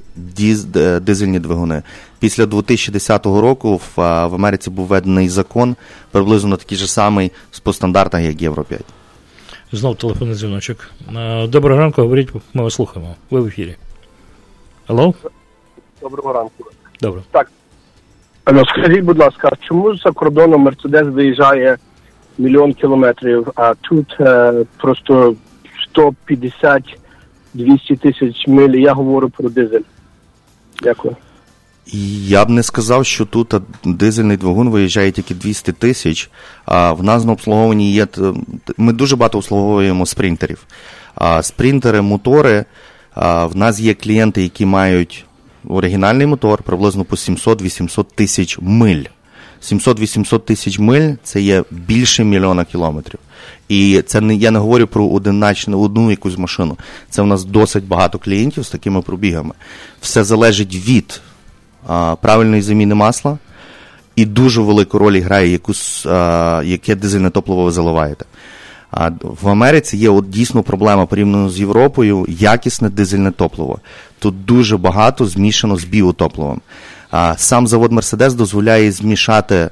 е, 0.77 1.01
дизельні 1.01 1.39
двигуни. 1.39 1.83
Після 2.19 2.47
2010 2.47 3.27
року 3.27 3.77
в, 3.77 3.93
в 3.97 4.35
Америці 4.35 4.71
був 4.71 4.87
введений 4.87 5.29
закон 5.29 5.77
приблизно 6.11 6.57
такий 6.57 6.79
же 6.79 6.87
самий 6.87 7.33
по 7.63 7.73
стандартах, 7.73 8.21
як 8.21 8.43
Євро 8.43 8.65
5. 8.65 8.81
Знов 9.73 9.97
телефонний 9.97 10.37
дзвіночок. 10.37 10.91
Е, 11.17 11.47
Доброго 11.47 11.81
ранку, 11.81 12.03
говоріть, 12.03 12.29
ми 12.55 12.63
вас 12.63 12.75
слухаємо. 12.75 13.15
Ви 13.31 13.41
в 13.41 13.47
ефірі. 13.47 13.77
Алло? 14.87 15.15
Доброго 16.01 16.33
ранку. 16.33 16.65
Добре. 17.01 17.23
Так. 17.31 17.51
Ну, 18.53 18.65
скажіть, 18.67 19.05
будь 19.05 19.19
ласка, 19.19 19.51
чому 19.61 19.97
за 19.97 20.11
кордоном 20.11 20.61
Мерседес 20.61 21.07
виїжджає 21.07 21.79
мільйон 22.39 22.73
кілометрів, 22.73 23.53
а 23.55 23.75
тут 23.75 24.17
е, 24.21 24.53
просто 24.77 25.35
150-200 25.95 26.93
тисяч 28.01 28.47
миль, 28.47 28.77
я 28.77 28.93
говорю 28.93 29.31
про 29.31 29.49
дизель. 29.49 29.81
Дякую. 30.83 31.17
Я 32.27 32.45
б 32.45 32.51
не 32.51 32.63
сказав, 32.63 33.07
що 33.07 33.25
тут 33.27 33.55
дизельний 33.85 34.37
двигун 34.37 34.71
виїжджає 34.71 35.13
тільки 35.13 35.35
200 35.35 35.73
тисяч. 35.73 36.31
А 36.65 36.93
в 36.93 37.03
нас 37.03 37.25
на 37.25 37.33
обслуговуванні 37.33 37.93
є. 37.93 38.07
Ми 38.77 38.93
дуже 38.93 39.17
багато 39.17 39.39
обслуговуємо 39.39 40.07
спринтерів. 40.07 40.67
А 41.15 41.43
спринтери, 41.43 42.01
мотори. 42.01 42.65
А, 43.15 43.47
в 43.47 43.57
нас 43.57 43.81
є 43.81 43.95
клієнти, 43.95 44.43
які 44.43 44.67
мають 44.67 45.25
оригінальний 45.69 46.27
мотор 46.27 46.63
приблизно 46.63 47.05
по 47.05 47.17
700-800 47.17 48.05
тисяч 48.15 48.59
миль. 48.61 49.05
700-800 49.63 50.41
тисяч 50.41 50.79
миль 50.79 51.15
це 51.25 51.41
є 51.41 51.65
більше 51.71 52.25
мільйона 52.25 52.65
кілометрів. 52.65 53.19
І 53.69 54.03
це 54.07 54.21
не 54.21 54.35
я 54.35 54.51
не 54.51 54.59
говорю 54.59 54.87
про 54.87 55.09
одиначну 55.09 55.81
одну 55.81 56.11
якусь 56.11 56.39
машину. 56.39 56.77
Це 57.11 57.23
в 57.23 57.27
нас 57.27 57.45
досить 57.45 57.85
багато 57.85 58.19
клієнтів 58.19 58.65
з 58.65 58.71
такими 58.71 59.03
пробігами. 59.03 59.55
Все 60.01 60.25
залежить 60.25 60.75
від 60.89 61.21
а, 61.87 62.17
правильної 62.17 62.63
заміни 62.63 62.95
масла, 62.95 63.39
і 64.17 64.25
дуже 64.25 64.61
велику 64.61 64.99
роль 64.99 65.21
грає 65.21 65.49
якусь, 65.49 66.07
а, 66.07 66.63
яке 66.65 66.95
дизельне 66.95 67.31
топливо 67.31 67.65
ви 67.65 67.71
заливаєте. 67.71 68.25
А 68.91 69.11
в 69.23 69.49
Америці 69.49 69.97
є 69.97 70.11
от 70.11 70.31
дійсно 70.31 70.63
проблема 70.63 71.07
порівняно 71.07 71.51
з 71.51 71.61
Європою, 71.61 72.27
якісне 72.29 72.91
дизельне 72.91 73.31
топливо. 73.31 73.79
Тут 74.19 74.45
дуже 74.45 74.77
багато 74.77 75.27
змішано 75.27 75.77
з 75.77 75.85
біотопливом. 75.85 76.61
А, 77.13 77.37
сам 77.37 77.67
завод 77.67 77.93
Мерседес 77.93 78.35
дозволяє 78.35 78.93
змішати 78.93 79.71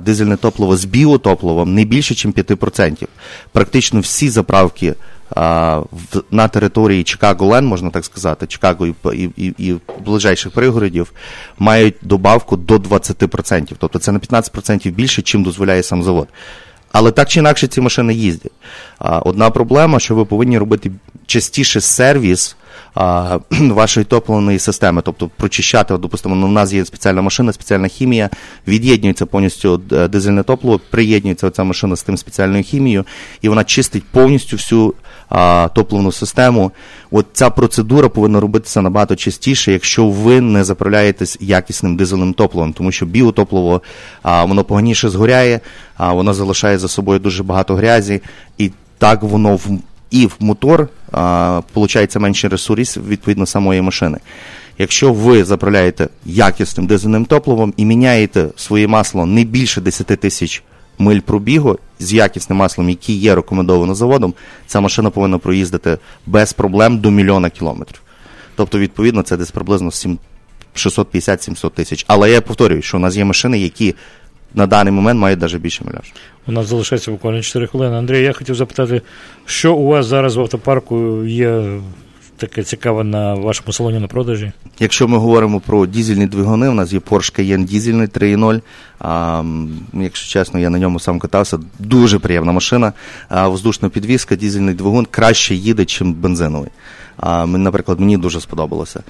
дизельне 0.00 0.36
топливо 0.36 0.76
з 0.76 0.84
біотопливом 0.84 1.74
не 1.74 1.84
більше, 1.84 2.28
ніж 2.28 2.36
5%. 2.36 3.06
Практично 3.52 4.00
всі 4.00 4.28
заправки 4.28 4.94
в, 5.30 6.22
на 6.30 6.48
території 6.48 7.04
Чикаго-Лен, 7.04 7.62
можна 7.62 7.90
так 7.90 8.04
сказати, 8.04 8.46
Чикаго 8.46 8.86
і, 8.86 8.94
і, 9.14 9.54
і, 9.58 9.76
ближайших 10.04 10.52
пригородів, 10.52 11.12
мають 11.58 11.94
добавку 12.02 12.56
до 12.56 12.76
20%. 12.76 13.72
Тобто 13.78 13.98
це 13.98 14.12
на 14.12 14.18
15% 14.18 14.90
більше, 14.90 15.22
чим 15.22 15.42
дозволяє 15.42 15.82
сам 15.82 16.02
завод. 16.02 16.28
Але 16.92 17.10
так 17.10 17.28
чи 17.28 17.40
інакше 17.40 17.66
ці 17.66 17.80
машини 17.80 18.14
їздять. 18.14 18.52
Одна 19.00 19.50
проблема, 19.50 20.00
що 20.00 20.14
ви 20.14 20.24
повинні 20.24 20.58
робити 20.58 20.90
частіше 21.26 21.80
сервіс 21.80 22.56
а, 22.94 23.38
вашої 23.50 24.06
топливної 24.06 24.58
системи, 24.58 25.02
тобто 25.04 25.30
прочищати, 25.36 25.98
допустимо, 25.98 26.34
ну, 26.34 26.46
у 26.46 26.50
нас 26.50 26.72
є 26.72 26.84
спеціальна 26.84 27.22
машина, 27.22 27.52
спеціальна 27.52 27.88
хімія, 27.88 28.30
від'єднується 28.66 29.26
повністю 29.26 29.82
е, 29.92 30.08
дизельне 30.08 30.42
топливо, 30.42 30.80
приєднується 30.90 31.50
ця 31.50 31.64
машина 31.64 31.96
з 31.96 32.02
тим 32.02 32.16
спеціальною 32.16 32.62
хімією, 32.62 33.04
і 33.42 33.48
вона 33.48 33.64
чистить 33.64 34.04
повністю 34.04 34.56
всю 34.56 34.94
а, 35.28 35.68
топливну 35.74 36.12
систему. 36.12 36.72
От 37.10 37.26
ця 37.32 37.50
процедура 37.50 38.08
повинна 38.08 38.40
робитися 38.40 38.80
набагато 38.82 39.16
частіше, 39.16 39.72
якщо 39.72 40.08
ви 40.08 40.40
не 40.40 40.64
заправляєтесь 40.64 41.38
якісним 41.40 41.96
дизельним 41.96 42.32
топливом, 42.32 42.72
тому 42.72 42.92
що 42.92 43.06
біотопливо 43.06 43.82
а, 44.22 44.44
воно 44.44 44.64
поганіше 44.64 45.08
згоряє, 45.08 45.60
а 45.96 46.12
воно 46.12 46.34
залишає 46.34 46.78
за 46.78 46.88
собою 46.88 47.18
дуже 47.18 47.42
багато 47.42 47.74
грязі, 47.74 48.20
і 48.58 48.70
так 48.98 49.22
воно 49.22 49.56
в 49.56 49.66
і 50.10 50.26
в 50.26 50.36
мотор 50.40 50.88
получається 51.72 52.18
менше 52.18 52.48
ресурсів 52.48 53.08
відповідно 53.08 53.46
самої 53.46 53.82
машини. 53.82 54.18
Якщо 54.78 55.12
ви 55.12 55.44
заправляєте 55.44 56.08
якісним 56.24 56.86
дизельним 56.86 57.24
топливом 57.24 57.74
і 57.76 57.84
міняєте 57.84 58.48
своє 58.56 58.88
масло 58.88 59.26
не 59.26 59.44
більше 59.44 59.80
10 59.80 60.06
тисяч 60.06 60.62
миль 60.98 61.20
пробігу 61.20 61.78
з 61.98 62.12
якісним 62.12 62.58
маслом, 62.58 62.88
який 62.90 63.16
є 63.16 63.34
рекомендовано 63.34 63.94
заводом, 63.94 64.34
ця 64.66 64.80
машина 64.80 65.10
повинна 65.10 65.38
проїздити 65.38 65.98
без 66.26 66.52
проблем 66.52 66.98
до 66.98 67.10
мільйона 67.10 67.50
кілометрів. 67.50 68.02
Тобто, 68.56 68.78
відповідно, 68.78 69.22
це 69.22 69.36
десь 69.36 69.50
приблизно 69.50 69.90
7 69.90 70.18
650-700 70.74 71.70
тисяч. 71.70 72.04
Але 72.08 72.30
я 72.30 72.40
повторюю, 72.40 72.82
що 72.82 72.96
у 72.96 73.00
нас 73.00 73.16
є 73.16 73.24
машини, 73.24 73.58
які 73.58 73.94
на 74.54 74.66
даний 74.66 74.92
момент 74.92 75.20
мають 75.20 75.40
навіть 75.40 75.56
більше 75.56 75.84
мільяж. 75.84 76.12
У 76.46 76.52
нас 76.52 76.66
залишається 76.66 77.10
буквально 77.10 77.42
4 77.42 77.66
хвилини. 77.66 77.96
Андрій, 77.96 78.22
я 78.22 78.32
хотів 78.32 78.54
запитати, 78.54 79.02
що 79.46 79.74
у 79.74 79.86
вас 79.86 80.06
зараз 80.06 80.36
в 80.36 80.40
автопарку 80.40 81.24
є 81.24 81.78
таке 82.38 82.62
цікаве 82.62 83.04
на 83.04 83.34
вашому 83.34 83.72
салоні 83.72 83.98
на 83.98 84.06
продажі? 84.06 84.52
Якщо 84.78 85.08
ми 85.08 85.18
говоримо 85.18 85.60
про 85.60 85.86
дізельні 85.86 86.26
двигуни, 86.26 86.68
у 86.68 86.74
нас 86.74 86.92
є 86.92 86.98
Porsche 86.98 87.40
Cayenne 87.40 87.64
дізельний 87.64 88.06
3.0. 88.06 88.60
А, 88.98 89.42
якщо 89.94 90.28
чесно, 90.28 90.60
я 90.60 90.70
на 90.70 90.78
ньому 90.78 91.00
сам 91.00 91.18
катався. 91.18 91.58
Дуже 91.78 92.18
приємна 92.18 92.52
машина. 92.52 92.92
А, 93.28 93.48
воздушна 93.48 93.88
підвіска, 93.88 94.36
дізельний 94.36 94.74
двигун 94.74 95.06
краще 95.10 95.54
їде, 95.54 95.82
ніж 95.82 96.02
бензиновий. 96.02 96.70
Наприклад, 97.46 98.00
мені 98.00 98.16
дуже 98.16 98.40
сподобалося. 98.40 99.02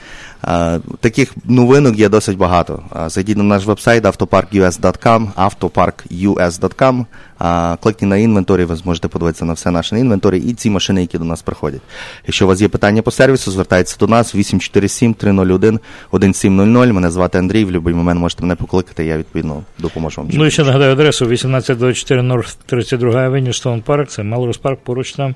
Таких 1.01 1.35
новинок 1.45 1.99
є 1.99 2.09
досить 2.09 2.37
багато. 2.37 2.83
Зайдіть 3.07 3.37
на 3.37 3.45
наш 3.45 3.65
вебсайт 3.65 4.05
autoparkus.com, 4.05 5.29
autoparkus.com, 5.37 7.05
а, 7.39 7.77
кликніть 7.83 8.11
на 8.11 8.17
inventory, 8.17 8.65
ви 8.65 8.77
зможете 8.77 9.09
подивитися 9.09 9.45
на 9.45 9.53
все 9.53 9.71
наше 9.71 9.99
inventory 9.99 10.39
і 10.39 10.55
ці 10.55 10.71
машини, 10.71 11.01
які 11.01 11.19
до 11.19 11.25
нас 11.25 11.43
приходять. 11.43 11.81
Якщо 12.27 12.45
у 12.45 12.49
вас 12.49 12.61
є 12.61 12.69
питання 12.69 13.03
по 13.03 13.11
сервісу, 13.11 13.51
звертайтеся 13.51 13.97
до 14.01 14.07
нас 14.07 14.35
847 14.35 15.15
301 15.15 15.81
1700. 16.11 16.93
Мене 16.93 17.11
звати 17.11 17.39
Андрій. 17.39 17.65
В 17.65 17.67
будь-який 17.67 17.95
момент 17.95 18.21
можете 18.21 18.43
мене 18.43 18.55
покликати, 18.55 19.05
я 19.05 19.19
відповідно 19.19 19.63
допоможу 19.79 20.21
вам. 20.21 20.31
Ну 20.33 20.47
і 20.47 20.51
ще 20.51 20.65
нагадаю 20.65 20.93
адресу 20.93 21.25
1824 21.25 22.21
North 22.21 22.57
32 22.67 23.21
Авеню, 23.21 23.53
Стоун 23.53 23.83
Парк, 23.83 24.09
це 24.09 24.23
Малорус 24.23 24.57
Парк, 24.57 24.79
поруч 24.85 25.13
там. 25.13 25.35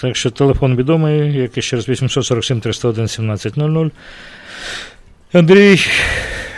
Так 0.00 0.16
що 0.16 0.30
телефон 0.30 0.76
відомий, 0.76 1.32
як 1.34 1.58
і 1.58 1.62
ще 1.62 1.76
раз 1.76 1.88
847 1.88 2.60
301 2.60 3.04
1700. 3.08 3.92
Андрій 5.32 5.80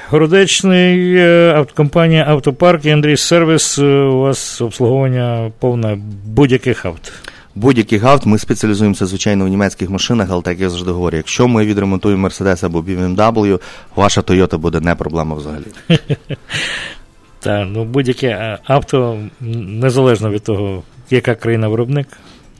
Городечний, 0.09 1.14
е, 1.16 1.55
авт- 1.59 1.74
компанія 1.74 2.24
Автопарк 2.28 2.85
і 2.85 2.91
Андрій 2.91 3.16
Сервіс. 3.16 3.78
е, 3.78 3.82
У 3.85 4.18
вас 4.20 4.61
обслуговування 4.61 5.53
повне 5.59 5.99
будь-яких 6.26 6.87
авт. 6.87 7.12
Будь-яких 7.55 8.05
авт 8.05 8.26
ми 8.26 8.39
спеціалізуємося, 8.39 9.07
звичайно, 9.07 9.45
в 9.45 9.49
німецьких 9.49 9.91
машинах, 9.91 10.28
але 10.30 10.43
так 10.43 10.61
я 10.61 10.70
завжди 10.70 10.91
говорю, 10.91 11.16
якщо 11.16 11.49
ми 11.49 11.66
відремонтуємо 11.66 12.28
Mercedes 12.28 12.66
або 12.66 12.80
BMW, 12.82 13.61
ваша 13.97 14.20
Toyota 14.20 14.59
буде 14.59 14.80
не 14.80 14.95
проблема 14.95 15.37
взагалі. 15.37 15.64
Так, 17.41 17.68
ну 17.70 17.85
будь-яке 17.85 18.26
е, 18.26 18.59
авто, 18.64 19.18
незалежно 19.41 20.30
від 20.30 20.43
того, 20.43 20.82
яка 21.11 21.35
країна 21.35 21.68
виробник, 21.68 22.07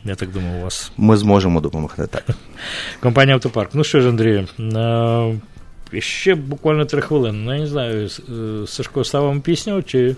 я 0.05 0.14
так 0.14 0.30
думаю, 0.30 0.61
у 0.61 0.62
вас. 0.62 0.92
Ми 0.96 1.16
зможемо 1.16 1.61
допомогти 1.61 2.07
так. 2.07 2.24
Компанія 3.00 3.34
Автопарк. 3.34 3.70
Ну 3.74 3.84
що 3.84 4.00
ж, 4.00 4.09
Андрію, 4.09 4.48
е, 5.92 6.00
ще 6.00 6.34
буквально 6.34 6.84
три 6.84 7.00
хвилини. 7.00 7.38
Ну, 7.44 7.55
я 7.55 7.61
не 7.61 7.66
знаю, 7.66 8.09
е, 8.09 8.66
Сашко 8.66 9.05
ставимо 9.05 9.40
пісню 9.40 9.82
чи. 9.82 10.16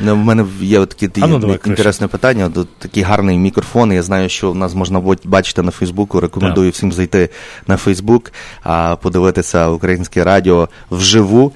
Ну, 0.00 0.14
в 0.14 0.18
мене 0.18 0.44
є 0.60 0.86
таке 0.86 1.10
ну, 1.16 1.58
інтересне 1.66 2.06
питання. 2.06 2.50
Такий 2.78 3.02
гарний 3.02 3.38
мікрофон. 3.38 3.92
Я 3.92 4.02
знаю, 4.02 4.28
що 4.28 4.52
в 4.52 4.54
нас 4.54 4.74
можна 4.74 5.02
бачити 5.24 5.62
на 5.62 5.70
Фейсбуку. 5.70 6.20
Рекомендую 6.20 6.70
всім 6.70 6.92
зайти 6.92 7.28
на 7.66 7.76
Фейсбук, 7.76 8.32
а, 8.62 8.96
подивитися 8.96 9.68
українське 9.68 10.24
радіо 10.24 10.68
вживу. 10.90 11.52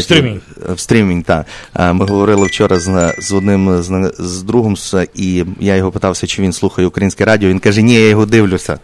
Стрімінг. 0.00 0.40
В 0.74 0.80
стрімінг, 0.80 1.24
так. 1.24 1.46
Ми 1.94 2.06
говорили 2.06 2.46
вчора 2.46 2.80
з, 2.80 3.14
з 3.18 3.32
одним 3.32 3.82
з, 3.82 4.12
з 4.18 4.42
другом, 4.42 4.76
і 5.14 5.44
я 5.60 5.76
його 5.76 5.90
питався, 5.90 6.26
чи 6.26 6.42
він 6.42 6.52
слухає 6.52 6.88
українське 6.88 7.24
радіо. 7.24 7.48
Він 7.48 7.58
каже, 7.58 7.82
ні, 7.82 7.94
я 7.94 8.08
його 8.08 8.26
дивлюся. 8.26 8.78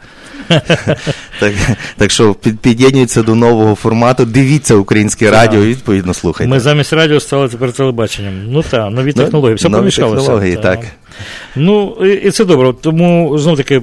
так, 1.41 1.53
так 1.97 2.11
що 2.11 2.35
під, 2.35 2.61
під'єднується 2.61 3.23
до 3.23 3.35
нового 3.35 3.75
формату, 3.75 4.25
дивіться 4.25 4.75
українське 4.75 5.31
радіо 5.31 5.65
і 5.65 5.67
відповідно 5.67 6.15
слухайте. 6.15 6.51
Ми 6.51 6.61
замість 6.61 6.93
радіо 6.93 7.21
стали 7.21 7.49
тепер 7.49 7.73
телебаченням. 7.73 8.35
Ну 8.49 8.63
так, 8.63 8.91
нові 8.91 9.13
Ну, 9.17 9.23
технології. 9.23 9.55
Все 9.57 9.71
помішалося. 9.71 10.17
технології, 10.17 10.57
так. 10.57 10.81
Ну, 11.57 11.97
і, 12.25 12.31
це 12.31 12.45
добре. 12.45 12.73
Тому 12.81 13.39
знов 13.39 13.57
таки, 13.57 13.77
е, 13.77 13.83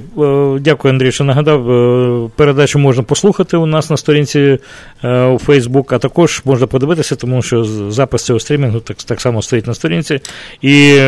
дякую, 0.60 0.94
Андрій, 0.94 1.12
що 1.12 1.24
нагадав. 1.24 1.70
Е, 1.70 2.30
Передачу 2.36 2.78
можна 2.78 3.02
послухати 3.02 3.56
у 3.56 3.66
нас 3.66 3.90
на 3.90 3.96
сторінці 3.96 4.58
е, 5.04 5.24
у 5.24 5.38
Facebook, 5.38 5.94
а 5.94 5.98
також 5.98 6.42
можна 6.44 6.66
подивитися, 6.66 7.16
тому 7.16 7.42
що 7.42 7.64
запис 7.90 8.24
цього 8.24 8.40
стрімінгу 8.40 8.80
так, 8.80 8.96
так 8.96 9.20
само 9.20 9.42
стоїть 9.42 9.66
на 9.66 9.74
сторінці. 9.74 10.20
І 10.62 11.00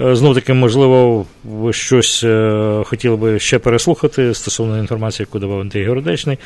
е, 0.00 0.14
знов 0.14 0.34
таки, 0.34 0.52
можливо, 0.52 1.26
ви 1.44 1.72
щось 1.72 2.24
е, 2.24 2.82
хотіли 2.84 3.16
би 3.16 3.38
ще 3.38 3.58
переслухати 3.58 4.34
стосовно 4.34 4.78
інформації, 4.78 5.26
яку 5.30 5.38
давав 5.38 5.60
Андрій 5.60 5.86
Городечний, 5.86 6.38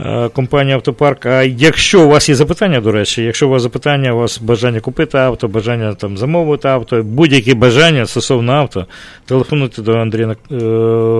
е, 0.00 0.28
компанія 0.28 0.76
Автопарк. 0.76 1.26
А 1.26 1.42
якщо 1.42 2.02
у 2.02 2.08
вас 2.08 2.28
є 2.28 2.34
запитання, 2.34 2.80
до 2.80 2.92
речі, 2.92 3.22
якщо 3.22 3.46
у 3.46 3.50
вас 3.50 3.62
запитання, 3.62 4.12
у 4.12 4.18
вас 4.18 4.38
бажання 4.38 4.80
купити 4.80 5.18
авто, 5.18 5.48
бажання 5.48 5.94
там 5.94 6.18
замовити 6.18 6.68
авто, 6.68 7.02
будь-які 7.02 7.54
бажання 7.54 8.06
стосовно 8.06 8.52
авто, 8.52 8.86
телефонуйте 9.26 9.82
до 9.82 9.92
Андрія 9.92 10.36
е, 10.52 10.54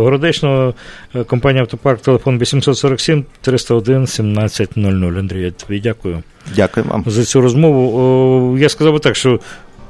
Городечного, 0.02 0.74
компанія 1.26 1.62
Автопарк, 1.62 2.00
телефон 2.00 2.38
847 2.38 3.24
301 3.40 3.96
1700. 3.96 4.76
Андрій, 5.18 5.42
я 5.42 5.50
тобі 5.50 5.80
дякую. 5.80 6.22
Дякую 6.56 6.86
вам. 6.86 7.04
За 7.06 7.24
цю 7.24 7.40
розмову. 7.40 8.58
Я 8.58 8.68
сказав 8.68 8.92
би 8.92 8.98
так, 8.98 9.16
що 9.16 9.40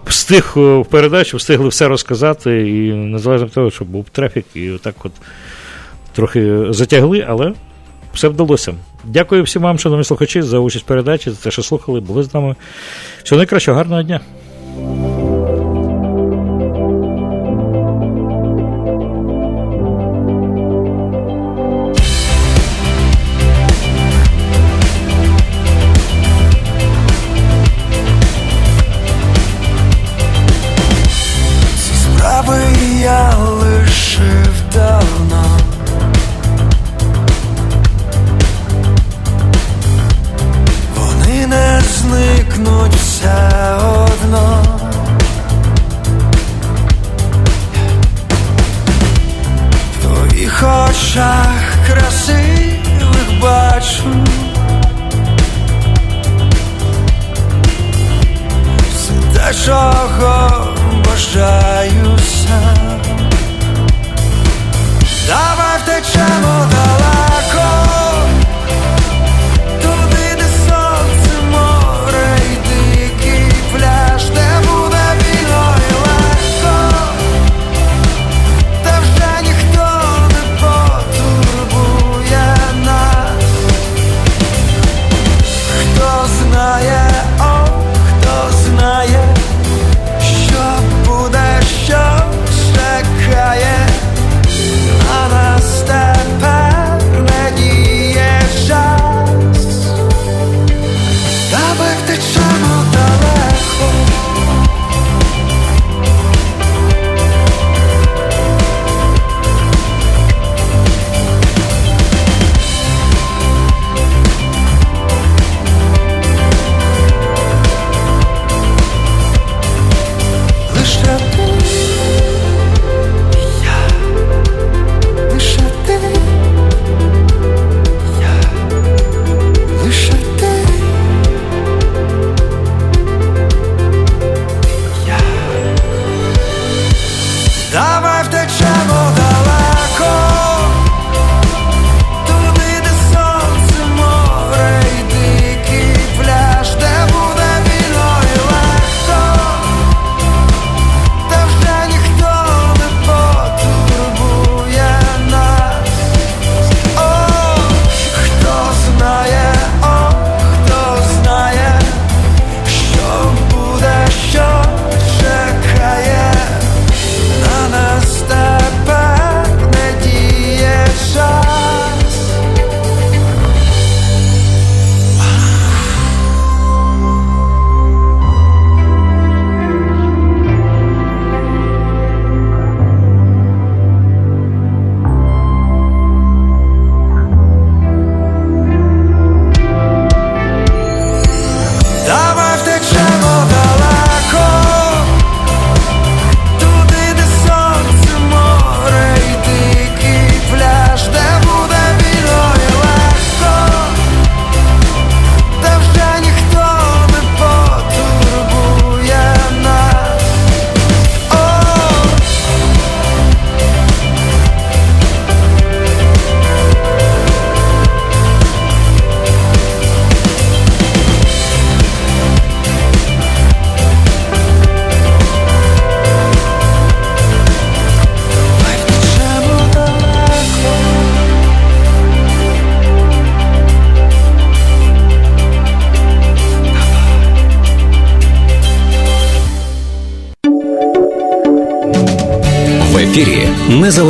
встиг 0.07 0.55
е, 0.57 0.61
в 0.61 0.87
передачу, 0.87 1.37
встигли 1.37 1.69
все 1.69 1.89
розказати, 1.89 2.71
і 2.71 2.93
незалежно 2.93 3.47
від 3.47 3.53
того, 3.55 3.71
що 3.71 3.85
був 3.85 4.09
трафік, 4.13 4.45
і 4.55 4.71
отак 4.71 4.95
от 5.05 5.13
трохи 6.13 6.67
затягли, 6.71 7.25
але 7.29 7.53
все 8.15 8.29
вдалося. 8.29 8.75
Дякую 9.05 9.43
всім 9.43 9.63
вам, 9.63 9.79
шановні 9.79 10.05
слухачі, 10.05 10.43
за 10.43 10.59
участь 10.59 10.85
в 10.85 10.89
передачі, 10.89 11.31
за 11.31 11.37
те, 11.37 11.51
що 11.51 11.63
слухали, 11.63 12.01
були 12.01 12.23
з 12.23 12.35
нами. 12.35 12.57
Всього 13.23 13.39
найкращого, 13.39 13.77
гарного 13.77 14.03
дня. 14.03 14.21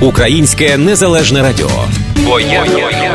Українське 0.00 0.76
незалежне 0.76 1.42
радіо. 1.42 1.70
Я 2.50 3.13